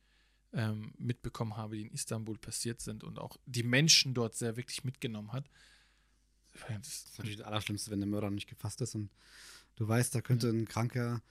ähm, 0.53 0.93
mitbekommen 0.97 1.57
habe, 1.57 1.75
die 1.75 1.83
in 1.83 1.93
Istanbul 1.93 2.37
passiert 2.37 2.81
sind 2.81 3.03
und 3.03 3.19
auch 3.19 3.37
die 3.45 3.63
Menschen 3.63 4.13
dort 4.13 4.35
sehr 4.35 4.55
wirklich 4.55 4.83
mitgenommen 4.83 5.33
hat. 5.33 5.49
Das 6.53 6.79
Das 6.79 6.87
ist 6.87 7.17
natürlich 7.17 7.37
das 7.37 7.47
Allerschlimmste, 7.47 7.91
wenn 7.91 7.99
der 7.99 8.09
Mörder 8.09 8.27
noch 8.27 8.35
nicht 8.35 8.49
gefasst 8.49 8.81
ist 8.81 8.95
und 8.95 9.09
du 9.75 9.87
weißt, 9.87 10.13
da 10.13 10.21
könnte 10.21 10.49
ein 10.49 10.67
kranker 10.67 11.21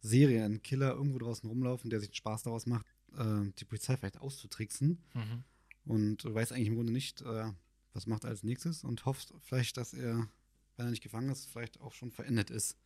Serie, 0.00 0.44
ein 0.44 0.62
Killer 0.62 0.94
irgendwo 0.94 1.18
draußen 1.18 1.48
rumlaufen, 1.48 1.90
der 1.90 2.00
sich 2.00 2.14
Spaß 2.16 2.44
daraus 2.44 2.66
macht, 2.66 2.86
äh, 3.16 3.50
die 3.58 3.64
Polizei 3.64 3.96
vielleicht 3.96 4.18
auszutricksen. 4.18 4.98
Mhm. 5.14 5.44
Und 5.84 6.24
du 6.24 6.34
weißt 6.34 6.52
eigentlich 6.52 6.68
im 6.68 6.76
Grunde 6.76 6.92
nicht, 6.92 7.20
äh, 7.22 7.52
was 7.92 8.06
macht 8.06 8.24
er 8.24 8.30
als 8.30 8.42
nächstes 8.42 8.84
und 8.84 9.04
hoffst 9.04 9.34
vielleicht, 9.40 9.76
dass 9.76 9.92
er, 9.92 10.28
wenn 10.76 10.86
er 10.86 10.90
nicht 10.90 11.02
gefangen 11.02 11.30
ist, 11.30 11.46
vielleicht 11.46 11.80
auch 11.80 11.92
schon 11.92 12.10
verendet 12.10 12.50
ist. 12.50 12.76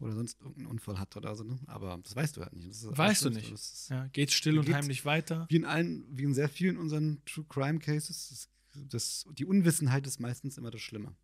Oder 0.00 0.14
sonst 0.14 0.40
irgendeinen 0.40 0.66
Unfall 0.68 0.98
hat 0.98 1.16
oder 1.16 1.34
so. 1.34 1.44
Ne? 1.44 1.58
Aber 1.66 1.98
das 2.02 2.14
weißt 2.14 2.36
du 2.36 2.42
halt 2.42 2.52
nicht. 2.52 2.68
weißt 2.84 3.24
du 3.24 3.30
nicht. 3.30 3.88
Ja, 3.88 4.06
geht 4.08 4.32
still 4.32 4.60
geht 4.60 4.68
und 4.68 4.74
heimlich 4.74 5.04
weiter. 5.04 5.46
Wie 5.48 5.56
in 5.56 5.64
allen, 5.64 6.04
wie 6.10 6.24
in 6.24 6.34
sehr 6.34 6.48
vielen 6.48 6.76
unseren 6.76 7.22
True 7.24 7.46
Crime 7.48 7.78
Cases, 7.78 8.28
das, 8.28 8.48
das, 8.88 9.26
die 9.32 9.44
Unwissenheit 9.44 10.06
ist 10.06 10.20
meistens 10.20 10.58
immer 10.58 10.70
das 10.70 10.80
Schlimme. 10.80 11.14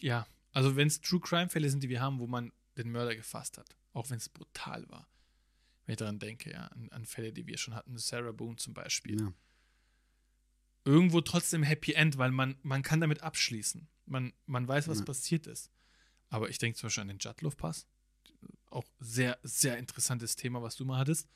Ja, 0.00 0.26
also 0.52 0.76
wenn 0.76 0.86
es 0.86 1.00
True 1.00 1.20
Crime 1.20 1.48
Fälle 1.48 1.68
sind, 1.68 1.82
die 1.82 1.88
wir 1.88 2.00
haben, 2.00 2.18
wo 2.18 2.26
man 2.26 2.52
den 2.76 2.90
Mörder 2.90 3.14
gefasst 3.14 3.58
hat, 3.58 3.76
auch 3.92 4.10
wenn 4.10 4.18
es 4.18 4.28
brutal 4.28 4.88
war. 4.88 5.08
Wenn 5.84 5.94
ich 5.94 5.98
daran 5.98 6.18
denke, 6.18 6.50
ja, 6.50 6.66
an, 6.66 6.88
an, 6.90 7.04
Fälle, 7.04 7.32
die 7.32 7.46
wir 7.46 7.58
schon 7.58 7.74
hatten, 7.74 7.98
Sarah 7.98 8.32
Boone 8.32 8.56
zum 8.56 8.72
Beispiel. 8.72 9.20
Ja. 9.20 9.32
Irgendwo 10.84 11.20
trotzdem 11.20 11.62
Happy 11.62 11.92
End, 11.92 12.18
weil 12.18 12.30
man, 12.30 12.56
man 12.62 12.82
kann 12.82 13.00
damit 13.00 13.22
abschließen. 13.22 13.88
Man, 14.06 14.32
man 14.46 14.66
weiß, 14.66 14.88
was 14.88 15.00
ja. 15.00 15.04
passiert 15.04 15.46
ist. 15.46 15.70
Aber 16.30 16.48
ich 16.48 16.58
denke 16.58 16.78
zum 16.78 16.86
Beispiel 16.86 17.02
an 17.02 17.08
den 17.08 17.18
Jatlow-Pass. 17.20 17.86
Auch 18.70 18.84
sehr, 18.98 19.38
sehr 19.42 19.78
interessantes 19.78 20.36
Thema, 20.36 20.62
was 20.62 20.76
du 20.76 20.84
mal 20.84 20.98
hattest. 20.98 21.28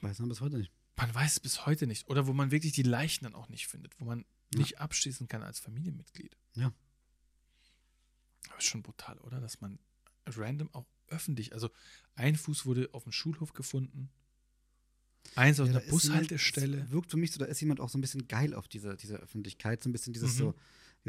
Weiß 0.00 0.18
man 0.18 0.28
bis 0.28 0.40
heute 0.40 0.58
nicht. 0.58 0.72
Man 0.96 1.14
weiß 1.14 1.32
es 1.32 1.40
bis 1.40 1.66
heute 1.66 1.86
nicht. 1.86 2.08
Oder 2.08 2.26
wo 2.26 2.32
man 2.32 2.50
wirklich 2.50 2.72
die 2.72 2.82
Leichen 2.82 3.24
dann 3.24 3.34
auch 3.34 3.48
nicht 3.48 3.66
findet, 3.66 3.98
wo 3.98 4.04
man 4.04 4.24
ja. 4.52 4.60
nicht 4.60 4.78
abschließen 4.78 5.28
kann 5.28 5.42
als 5.42 5.58
Familienmitglied. 5.58 6.36
Ja. 6.54 6.72
Aber 8.48 8.58
ist 8.58 8.64
schon 8.64 8.82
brutal, 8.82 9.18
oder? 9.18 9.40
Dass 9.40 9.60
man 9.60 9.78
random 10.26 10.72
auch 10.74 10.86
öffentlich, 11.08 11.52
also 11.52 11.70
ein 12.14 12.36
Fuß 12.36 12.66
wurde 12.66 12.88
auf 12.92 13.04
dem 13.04 13.12
Schulhof 13.12 13.52
gefunden, 13.52 14.10
eins 15.34 15.60
aus 15.60 15.68
ja, 15.68 15.76
einer 15.76 15.86
Bushaltestelle. 15.88 16.76
Jemand, 16.76 16.90
wirkt 16.90 17.10
für 17.10 17.16
mich 17.16 17.32
so, 17.32 17.38
da 17.38 17.46
ist 17.46 17.60
jemand 17.60 17.80
auch 17.80 17.88
so 17.88 17.98
ein 17.98 18.00
bisschen 18.00 18.28
geil 18.28 18.54
auf 18.54 18.68
dieser, 18.68 18.96
dieser 18.96 19.18
Öffentlichkeit, 19.18 19.82
so 19.82 19.88
ein 19.88 19.92
bisschen 19.92 20.12
dieses 20.12 20.34
mhm. 20.34 20.38
so, 20.38 20.54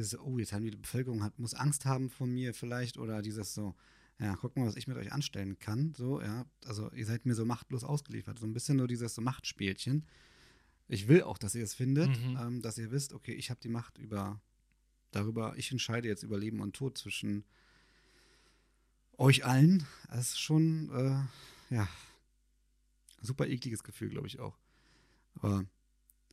dieses, 0.01 0.19
oh, 0.19 0.38
jetzt 0.38 0.53
haben 0.53 0.63
die 0.63 0.71
Bevölkerung 0.71 1.23
hat, 1.23 1.39
muss 1.39 1.53
Angst 1.53 1.86
haben 1.86 2.10
von 2.10 2.31
mir 2.31 2.53
vielleicht 2.53 2.97
oder 2.97 3.21
dieses 3.21 3.53
so, 3.53 3.75
ja, 4.19 4.36
guck 4.36 4.55
mal, 4.55 4.65
was 4.65 4.75
ich 4.75 4.88
mit 4.88 4.97
euch 4.97 5.12
anstellen 5.12 5.60
kann, 5.60 5.93
so, 5.95 6.21
ja, 6.21 6.45
also 6.65 6.91
ihr 6.91 7.05
seid 7.05 7.25
mir 7.25 7.36
so 7.36 7.45
machtlos 7.45 7.83
ausgeliefert, 7.83 8.39
so 8.39 8.45
ein 8.45 8.53
bisschen 8.53 8.77
nur 8.77 8.88
dieses 8.88 9.15
so 9.15 9.21
Machtspielchen. 9.21 10.05
Ich 10.88 11.07
will 11.07 11.23
auch, 11.23 11.38
dass 11.38 11.53
ihr 11.53 11.63
es 11.63 11.73
findet, 11.73 12.10
mhm. 12.10 12.38
ähm, 12.39 12.62
dass 12.62 12.77
ihr 12.77 12.91
wisst, 12.91 13.13
okay, 13.13 13.33
ich 13.33 13.49
habe 13.49 13.60
die 13.62 13.69
Macht 13.69 13.97
über 13.97 14.41
darüber, 15.12 15.53
ich 15.57 15.71
entscheide 15.71 16.07
jetzt 16.07 16.23
über 16.23 16.38
Leben 16.38 16.62
und 16.62 16.75
Tod 16.75 16.97
zwischen 16.97 17.43
euch 19.17 19.45
allen. 19.45 19.86
Das 20.10 20.29
ist 20.29 20.39
schon, 20.39 20.89
äh, 20.91 21.73
ja, 21.75 21.88
super 23.21 23.47
ekliges 23.47 23.83
Gefühl, 23.83 24.10
glaube 24.10 24.27
ich 24.27 24.39
auch. 24.39 24.57
Aber 25.36 25.65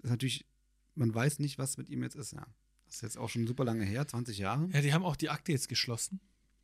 ist 0.03 0.11
natürlich, 0.11 0.47
man 0.95 1.15
weiß 1.15 1.39
nicht, 1.39 1.59
was 1.59 1.77
mit 1.77 1.89
ihm 1.89 2.03
jetzt 2.03 2.17
ist, 2.17 2.33
ja. 2.33 2.47
Das 2.95 3.03
ist 3.03 3.15
jetzt 3.15 3.19
auch 3.19 3.29
schon 3.29 3.47
super 3.47 3.65
lange 3.65 3.85
her, 3.85 4.07
20 4.07 4.39
Jahre. 4.39 4.69
Ja, 4.73 4.81
die 4.81 4.93
haben 4.93 5.05
auch 5.05 5.17
die 5.17 5.31
Akte 5.31 5.53
jetzt 5.53 5.69
geschlossen, 5.69 6.21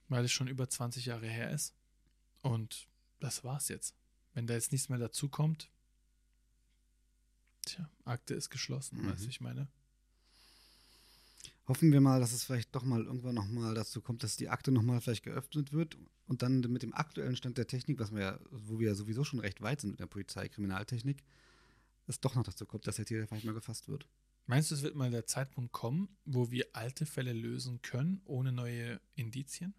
weil 0.09 0.25
es 0.25 0.33
schon 0.33 0.47
über 0.49 0.69
20 0.69 1.07
Jahre 1.07 1.27
her 1.27 1.51
ist. 1.51 1.75
Und 2.41 2.89
das 3.19 3.43
war's 3.43 3.69
jetzt. 3.69 3.97
Wenn 4.33 4.47
da 4.47 4.55
jetzt 4.55 4.71
nichts 4.71 4.89
mehr 4.89 4.99
dazu 4.99 5.29
kommt, 5.29 5.71
tja, 7.63 7.91
Akte 8.05 8.35
ist 8.35 8.51
geschlossen, 8.51 9.03
mhm. 9.03 9.11
weißt 9.11 9.25
du, 9.25 9.29
ich 9.29 9.41
meine 9.41 9.69
hoffen 11.71 11.93
wir 11.93 12.01
mal, 12.01 12.19
dass 12.19 12.33
es 12.33 12.43
vielleicht 12.43 12.75
doch 12.75 12.83
mal 12.83 13.05
irgendwann 13.05 13.37
noch 13.37 13.47
mal 13.47 13.75
dazu 13.75 14.01
kommt, 14.01 14.25
dass 14.25 14.37
die 14.37 14.49
Akte 14.49 14.73
noch 14.73 14.83
mal 14.83 15.01
vielleicht 15.01 15.23
geöffnet 15.23 15.73
wird 15.73 15.97
und 16.27 16.43
dann 16.43 16.61
mit 16.61 16.83
dem 16.83 16.93
aktuellen 16.93 17.37
Stand 17.37 17.59
der 17.59 17.69
Technik, 17.69 18.01
was 18.01 18.13
wir 18.13 18.21
ja, 18.21 18.41
wo 18.51 18.81
wir 18.81 18.89
ja 18.89 18.95
sowieso 18.97 19.23
schon 19.23 19.39
recht 19.39 19.61
weit 19.63 19.81
sind 19.81 19.91
mit 19.91 20.01
der 20.01 20.07
Polizei, 20.07 20.49
Kriminaltechnik, 20.49 21.23
es 22.09 22.21
doch 22.21 22.35
noch 22.35 22.43
dazu 22.43 22.67
kommt, 22.67 22.89
dass 22.89 22.97
der 22.97 23.05
Täter 23.05 23.29
vielleicht 23.29 23.45
mal 23.45 23.55
gefasst 23.55 23.87
wird. 23.87 24.09
Meinst 24.51 24.71
du, 24.71 24.75
es 24.75 24.83
wird 24.83 24.97
mal 24.97 25.11
der 25.11 25.27
Zeitpunkt 25.27 25.73
kommen, 25.73 26.09
wo 26.25 26.51
wir 26.51 26.67
alte 26.73 27.07
Fälle 27.07 27.33
lösen 27.33 27.81
können, 27.83 28.21
ohne 28.25 28.53
neue 28.53 29.01
Indizien? 29.15 29.75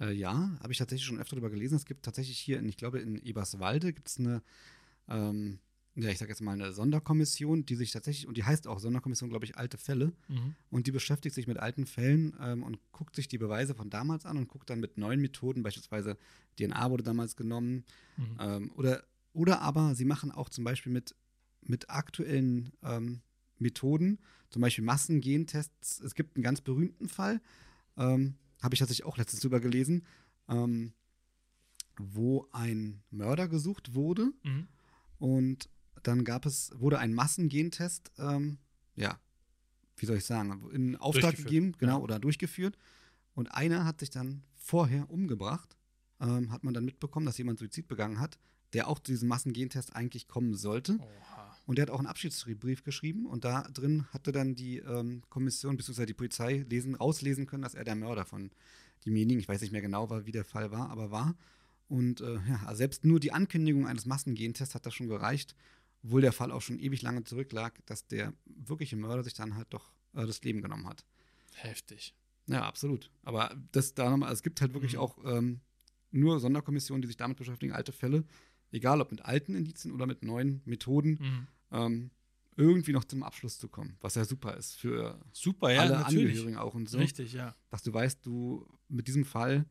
Äh, 0.00 0.12
ja, 0.12 0.58
habe 0.60 0.72
ich 0.72 0.78
tatsächlich 0.78 1.06
schon 1.06 1.20
öfter 1.20 1.36
darüber 1.36 1.50
gelesen. 1.50 1.76
Es 1.76 1.86
gibt 1.86 2.04
tatsächlich 2.04 2.38
hier, 2.38 2.58
in, 2.58 2.68
ich 2.68 2.76
glaube, 2.76 2.98
in 2.98 3.16
Eberswalde 3.16 3.92
gibt 3.92 4.08
es 4.08 4.18
eine 4.18 4.42
ähm, 5.08 5.60
ja, 5.96 6.10
ich 6.10 6.18
sage 6.18 6.30
jetzt 6.30 6.40
mal 6.40 6.52
eine 6.52 6.72
Sonderkommission, 6.72 7.66
die 7.66 7.76
sich 7.76 7.92
tatsächlich, 7.92 8.26
und 8.26 8.36
die 8.36 8.42
heißt 8.42 8.66
auch 8.66 8.80
Sonderkommission, 8.80 9.30
glaube 9.30 9.44
ich, 9.44 9.56
alte 9.56 9.78
Fälle. 9.78 10.12
Mhm. 10.28 10.56
Und 10.70 10.88
die 10.88 10.90
beschäftigt 10.90 11.34
sich 11.34 11.46
mit 11.46 11.58
alten 11.58 11.86
Fällen 11.86 12.36
ähm, 12.40 12.64
und 12.64 12.78
guckt 12.90 13.14
sich 13.14 13.28
die 13.28 13.38
Beweise 13.38 13.74
von 13.74 13.90
damals 13.90 14.26
an 14.26 14.36
und 14.36 14.48
guckt 14.48 14.68
dann 14.70 14.80
mit 14.80 14.98
neuen 14.98 15.20
Methoden, 15.20 15.62
beispielsweise 15.62 16.18
DNA 16.58 16.90
wurde 16.90 17.04
damals 17.04 17.36
genommen. 17.36 17.84
Mhm. 18.16 18.36
Ähm, 18.40 18.72
oder, 18.74 19.04
oder 19.32 19.60
aber 19.60 19.94
sie 19.94 20.04
machen 20.04 20.32
auch 20.32 20.48
zum 20.48 20.64
Beispiel 20.64 20.92
mit, 20.92 21.14
mit 21.62 21.90
aktuellen 21.90 22.72
ähm, 22.82 23.22
Methoden, 23.58 24.18
zum 24.50 24.62
Beispiel 24.62 24.84
Massengentests. 24.84 26.00
Es 26.00 26.14
gibt 26.14 26.36
einen 26.36 26.42
ganz 26.42 26.60
berühmten 26.60 27.08
Fall, 27.08 27.40
ähm, 27.96 28.34
habe 28.62 28.74
ich 28.74 28.78
tatsächlich 28.78 29.04
auch 29.04 29.18
letztens 29.18 29.42
drüber 29.42 29.60
gelesen, 29.60 30.04
ähm, 30.48 30.92
wo 31.98 32.48
ein 32.52 33.02
Mörder 33.10 33.48
gesucht 33.48 33.94
wurde. 33.94 34.32
Mhm. 34.42 34.68
Und 35.18 35.68
dann 36.02 36.24
gab 36.24 36.46
es, 36.46 36.72
wurde 36.76 36.98
ein 36.98 37.14
Massengentest, 37.14 38.12
ähm, 38.18 38.58
ja, 38.94 39.18
wie 39.96 40.06
soll 40.06 40.16
ich 40.18 40.24
sagen, 40.24 40.70
in 40.72 40.96
Auftrag 40.96 41.36
gegeben, 41.36 41.72
genau, 41.78 41.98
ja. 41.98 42.02
oder 42.02 42.18
durchgeführt. 42.18 42.76
Und 43.34 43.48
einer 43.48 43.84
hat 43.84 44.00
sich 44.00 44.10
dann 44.10 44.42
vorher 44.54 45.10
umgebracht, 45.10 45.76
ähm, 46.20 46.52
hat 46.52 46.64
man 46.64 46.74
dann 46.74 46.84
mitbekommen, 46.84 47.26
dass 47.26 47.38
jemand 47.38 47.58
Suizid 47.58 47.88
begangen 47.88 48.18
hat, 48.20 48.38
der 48.72 48.88
auch 48.88 48.98
zu 48.98 49.12
diesem 49.12 49.28
Massengentest 49.28 49.94
eigentlich 49.94 50.28
kommen 50.28 50.54
sollte. 50.54 50.98
Oha. 50.98 51.43
Und 51.66 51.78
der 51.78 51.84
hat 51.84 51.90
auch 51.90 51.98
einen 51.98 52.06
Abschiedsbrief 52.06 52.84
geschrieben 52.84 53.26
und 53.26 53.44
da 53.44 53.62
drin 53.62 54.04
hatte 54.12 54.32
dann 54.32 54.54
die 54.54 54.78
ähm, 54.78 55.22
Kommission 55.30 55.76
bzw. 55.76 56.04
die 56.04 56.14
Polizei 56.14 56.64
lesen, 56.68 56.94
rauslesen 56.94 57.46
können, 57.46 57.62
dass 57.62 57.74
er 57.74 57.84
der 57.84 57.94
Mörder 57.94 58.26
von 58.26 58.50
demjenigen, 59.06 59.40
ich 59.40 59.48
weiß 59.48 59.62
nicht 59.62 59.72
mehr 59.72 59.80
genau, 59.80 60.10
wie 60.26 60.32
der 60.32 60.44
Fall 60.44 60.70
war, 60.70 60.90
aber 60.90 61.10
war. 61.10 61.34
Und 61.88 62.20
äh, 62.20 62.34
ja, 62.48 62.74
selbst 62.74 63.04
nur 63.04 63.20
die 63.20 63.32
Ankündigung 63.32 63.86
eines 63.86 64.04
Massengentests 64.04 64.74
hat 64.74 64.84
das 64.84 64.94
schon 64.94 65.08
gereicht, 65.08 65.54
obwohl 66.02 66.20
der 66.20 66.32
Fall 66.32 66.50
auch 66.50 66.62
schon 66.62 66.78
ewig 66.78 67.02
lange 67.02 67.24
zurücklag, 67.24 67.84
dass 67.86 68.06
der 68.06 68.34
wirkliche 68.44 68.96
Mörder 68.96 69.24
sich 69.24 69.34
dann 69.34 69.56
halt 69.56 69.68
doch 69.70 69.92
äh, 70.14 70.26
das 70.26 70.42
Leben 70.42 70.60
genommen 70.60 70.86
hat. 70.86 71.04
Heftig. 71.54 72.14
Ja, 72.46 72.66
absolut. 72.66 73.10
Aber 73.22 73.54
das 73.72 73.94
da 73.94 74.10
nochmal, 74.10 74.32
es 74.32 74.42
gibt 74.42 74.60
halt 74.60 74.74
wirklich 74.74 74.94
mhm. 74.94 74.98
auch 74.98 75.18
ähm, 75.24 75.60
nur 76.10 76.40
Sonderkommissionen, 76.40 77.02
die 77.02 77.08
sich 77.08 77.16
damit 77.16 77.38
beschäftigen, 77.38 77.72
alte 77.72 77.92
Fälle, 77.92 78.24
egal 78.72 79.00
ob 79.00 79.10
mit 79.10 79.24
alten 79.24 79.54
Indizien 79.54 79.92
oder 79.92 80.06
mit 80.06 80.22
neuen 80.22 80.62
Methoden, 80.64 81.18
mhm. 81.20 81.46
ähm, 81.70 82.10
irgendwie 82.56 82.92
noch 82.92 83.04
zum 83.04 83.22
Abschluss 83.22 83.58
zu 83.58 83.68
kommen, 83.68 83.96
was 84.00 84.14
ja 84.14 84.24
super 84.24 84.56
ist 84.56 84.74
für 84.74 85.20
super, 85.32 85.72
ja, 85.72 85.82
alle 85.82 85.98
natürlich. 85.98 86.26
Angehörigen 86.28 86.56
auch 86.56 86.74
und 86.74 86.88
so. 86.88 86.98
Richtig, 86.98 87.32
ja. 87.32 87.54
Dass 87.70 87.82
du 87.82 87.92
weißt, 87.92 88.24
du 88.24 88.66
mit 88.88 89.08
diesem 89.08 89.24
Fall, 89.24 89.66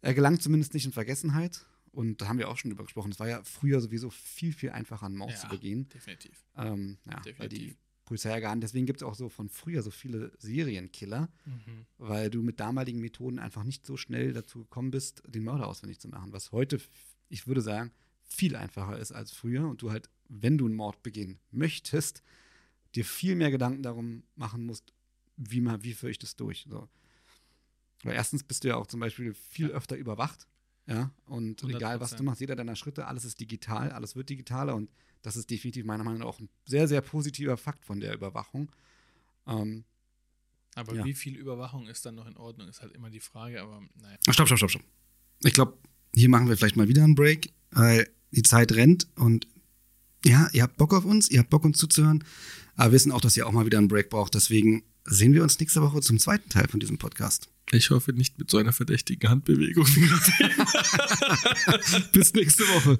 er 0.00 0.14
gelangt 0.14 0.42
zumindest 0.42 0.72
nicht 0.72 0.86
in 0.86 0.92
Vergessenheit 0.92 1.66
und 1.92 2.20
da 2.20 2.28
haben 2.28 2.38
wir 2.38 2.48
auch 2.48 2.56
schon 2.56 2.70
drüber 2.70 2.84
gesprochen. 2.84 3.12
Es 3.12 3.20
war 3.20 3.28
ja 3.28 3.42
früher 3.44 3.80
sowieso 3.80 4.10
viel, 4.10 4.52
viel 4.52 4.70
einfacher, 4.70 5.06
einen 5.06 5.16
Mord 5.16 5.32
ja, 5.32 5.36
zu 5.36 5.48
begehen. 5.48 5.88
Definitiv. 5.88 6.44
Ähm, 6.56 6.98
ja, 7.04 7.20
definitiv. 7.20 7.38
Weil 7.38 7.48
die 7.48 7.76
Polizei 8.10 8.30
ja 8.30 8.40
gar 8.40 8.54
nicht. 8.54 8.64
Deswegen 8.64 8.86
gibt 8.86 9.02
es 9.02 9.06
auch 9.06 9.14
so 9.14 9.28
von 9.28 9.48
früher 9.48 9.82
so 9.82 9.90
viele 9.90 10.32
Serienkiller, 10.38 11.28
mhm. 11.44 11.86
weil 11.98 12.30
du 12.30 12.42
mit 12.42 12.58
damaligen 12.58 13.00
Methoden 13.00 13.38
einfach 13.38 13.62
nicht 13.62 13.86
so 13.86 13.96
schnell 13.96 14.32
dazu 14.32 14.60
gekommen 14.60 14.90
bist, 14.90 15.22
den 15.26 15.44
Mörder 15.44 15.68
auswendig 15.68 16.00
zu 16.00 16.08
machen. 16.08 16.32
Was 16.32 16.50
heute, 16.52 16.80
ich 17.30 17.46
würde 17.46 17.62
sagen, 17.62 17.92
viel 18.22 18.54
einfacher 18.56 18.98
ist 18.98 19.12
als 19.12 19.32
früher. 19.32 19.66
Und 19.68 19.80
du 19.82 19.90
halt, 19.90 20.10
wenn 20.28 20.58
du 20.58 20.66
einen 20.66 20.74
Mord 20.74 21.02
begehen 21.02 21.40
möchtest, 21.50 22.22
dir 22.94 23.04
viel 23.04 23.36
mehr 23.36 23.50
Gedanken 23.50 23.82
darum 23.82 24.24
machen 24.36 24.66
musst, 24.66 24.92
wie, 25.36 25.60
man, 25.60 25.82
wie 25.82 25.94
führe 25.94 26.10
ich 26.10 26.18
das 26.18 26.36
durch. 26.36 26.66
So. 26.68 26.88
Weil 28.02 28.14
erstens 28.14 28.44
bist 28.44 28.64
du 28.64 28.68
ja 28.68 28.76
auch 28.76 28.86
zum 28.86 29.00
Beispiel 29.00 29.34
viel 29.34 29.70
öfter 29.70 29.96
überwacht. 29.96 30.46
Ja, 30.86 31.12
und 31.26 31.62
100%. 31.62 31.76
egal, 31.76 32.00
was 32.00 32.16
du 32.16 32.24
machst, 32.24 32.40
jeder 32.40 32.56
deiner 32.56 32.74
Schritte, 32.74 33.06
alles 33.06 33.24
ist 33.24 33.38
digital, 33.38 33.92
alles 33.92 34.16
wird 34.16 34.28
digitaler 34.28 34.74
und 34.74 34.90
das 35.22 35.36
ist 35.36 35.48
definitiv 35.48 35.84
meiner 35.84 36.02
Meinung 36.02 36.20
nach 36.20 36.26
auch 36.26 36.40
ein 36.40 36.48
sehr, 36.64 36.88
sehr 36.88 37.00
positiver 37.00 37.56
Fakt 37.56 37.84
von 37.84 38.00
der 38.00 38.14
Überwachung. 38.14 38.72
Ähm, 39.46 39.84
aber 40.74 40.94
ja. 40.94 41.04
wie 41.04 41.14
viel 41.14 41.36
Überwachung 41.36 41.86
ist 41.86 42.06
dann 42.06 42.16
noch 42.16 42.26
in 42.26 42.36
Ordnung, 42.36 42.68
ist 42.68 42.82
halt 42.82 42.92
immer 42.92 43.10
die 43.10 43.20
Frage, 43.20 43.60
aber 43.62 43.82
naja. 44.00 44.16
Stopp, 44.30 44.46
stopp, 44.46 44.58
stopp, 44.58 44.70
stopp. 44.70 44.84
Ich 45.44 45.52
glaube, 45.52 45.78
hier 46.14 46.28
machen 46.28 46.48
wir 46.48 46.56
vielleicht 46.56 46.76
mal 46.76 46.88
wieder 46.88 47.04
einen 47.04 47.14
Break, 47.14 47.52
weil 47.70 48.08
die 48.30 48.42
Zeit 48.42 48.72
rennt 48.72 49.06
und 49.16 49.46
ja, 50.24 50.48
ihr 50.52 50.62
habt 50.62 50.76
Bock 50.76 50.92
auf 50.92 51.04
uns, 51.04 51.30
ihr 51.30 51.40
habt 51.40 51.50
Bock 51.50 51.64
uns 51.64 51.78
zuzuhören, 51.78 52.24
aber 52.76 52.92
wissen 52.92 53.12
auch, 53.12 53.20
dass 53.20 53.36
ihr 53.36 53.46
auch 53.46 53.52
mal 53.52 53.66
wieder 53.66 53.78
einen 53.78 53.88
Break 53.88 54.10
braucht. 54.10 54.34
Deswegen 54.34 54.82
sehen 55.04 55.32
wir 55.32 55.42
uns 55.42 55.58
nächste 55.58 55.82
Woche 55.82 56.00
zum 56.00 56.18
zweiten 56.18 56.48
Teil 56.48 56.68
von 56.68 56.80
diesem 56.80 56.98
Podcast. 56.98 57.48
Ich 57.72 57.90
hoffe 57.90 58.12
nicht 58.12 58.38
mit 58.38 58.50
so 58.50 58.58
einer 58.58 58.72
verdächtigen 58.72 59.30
Handbewegung. 59.30 59.84
Bis 62.12 62.34
nächste 62.34 62.64
Woche. 62.64 62.98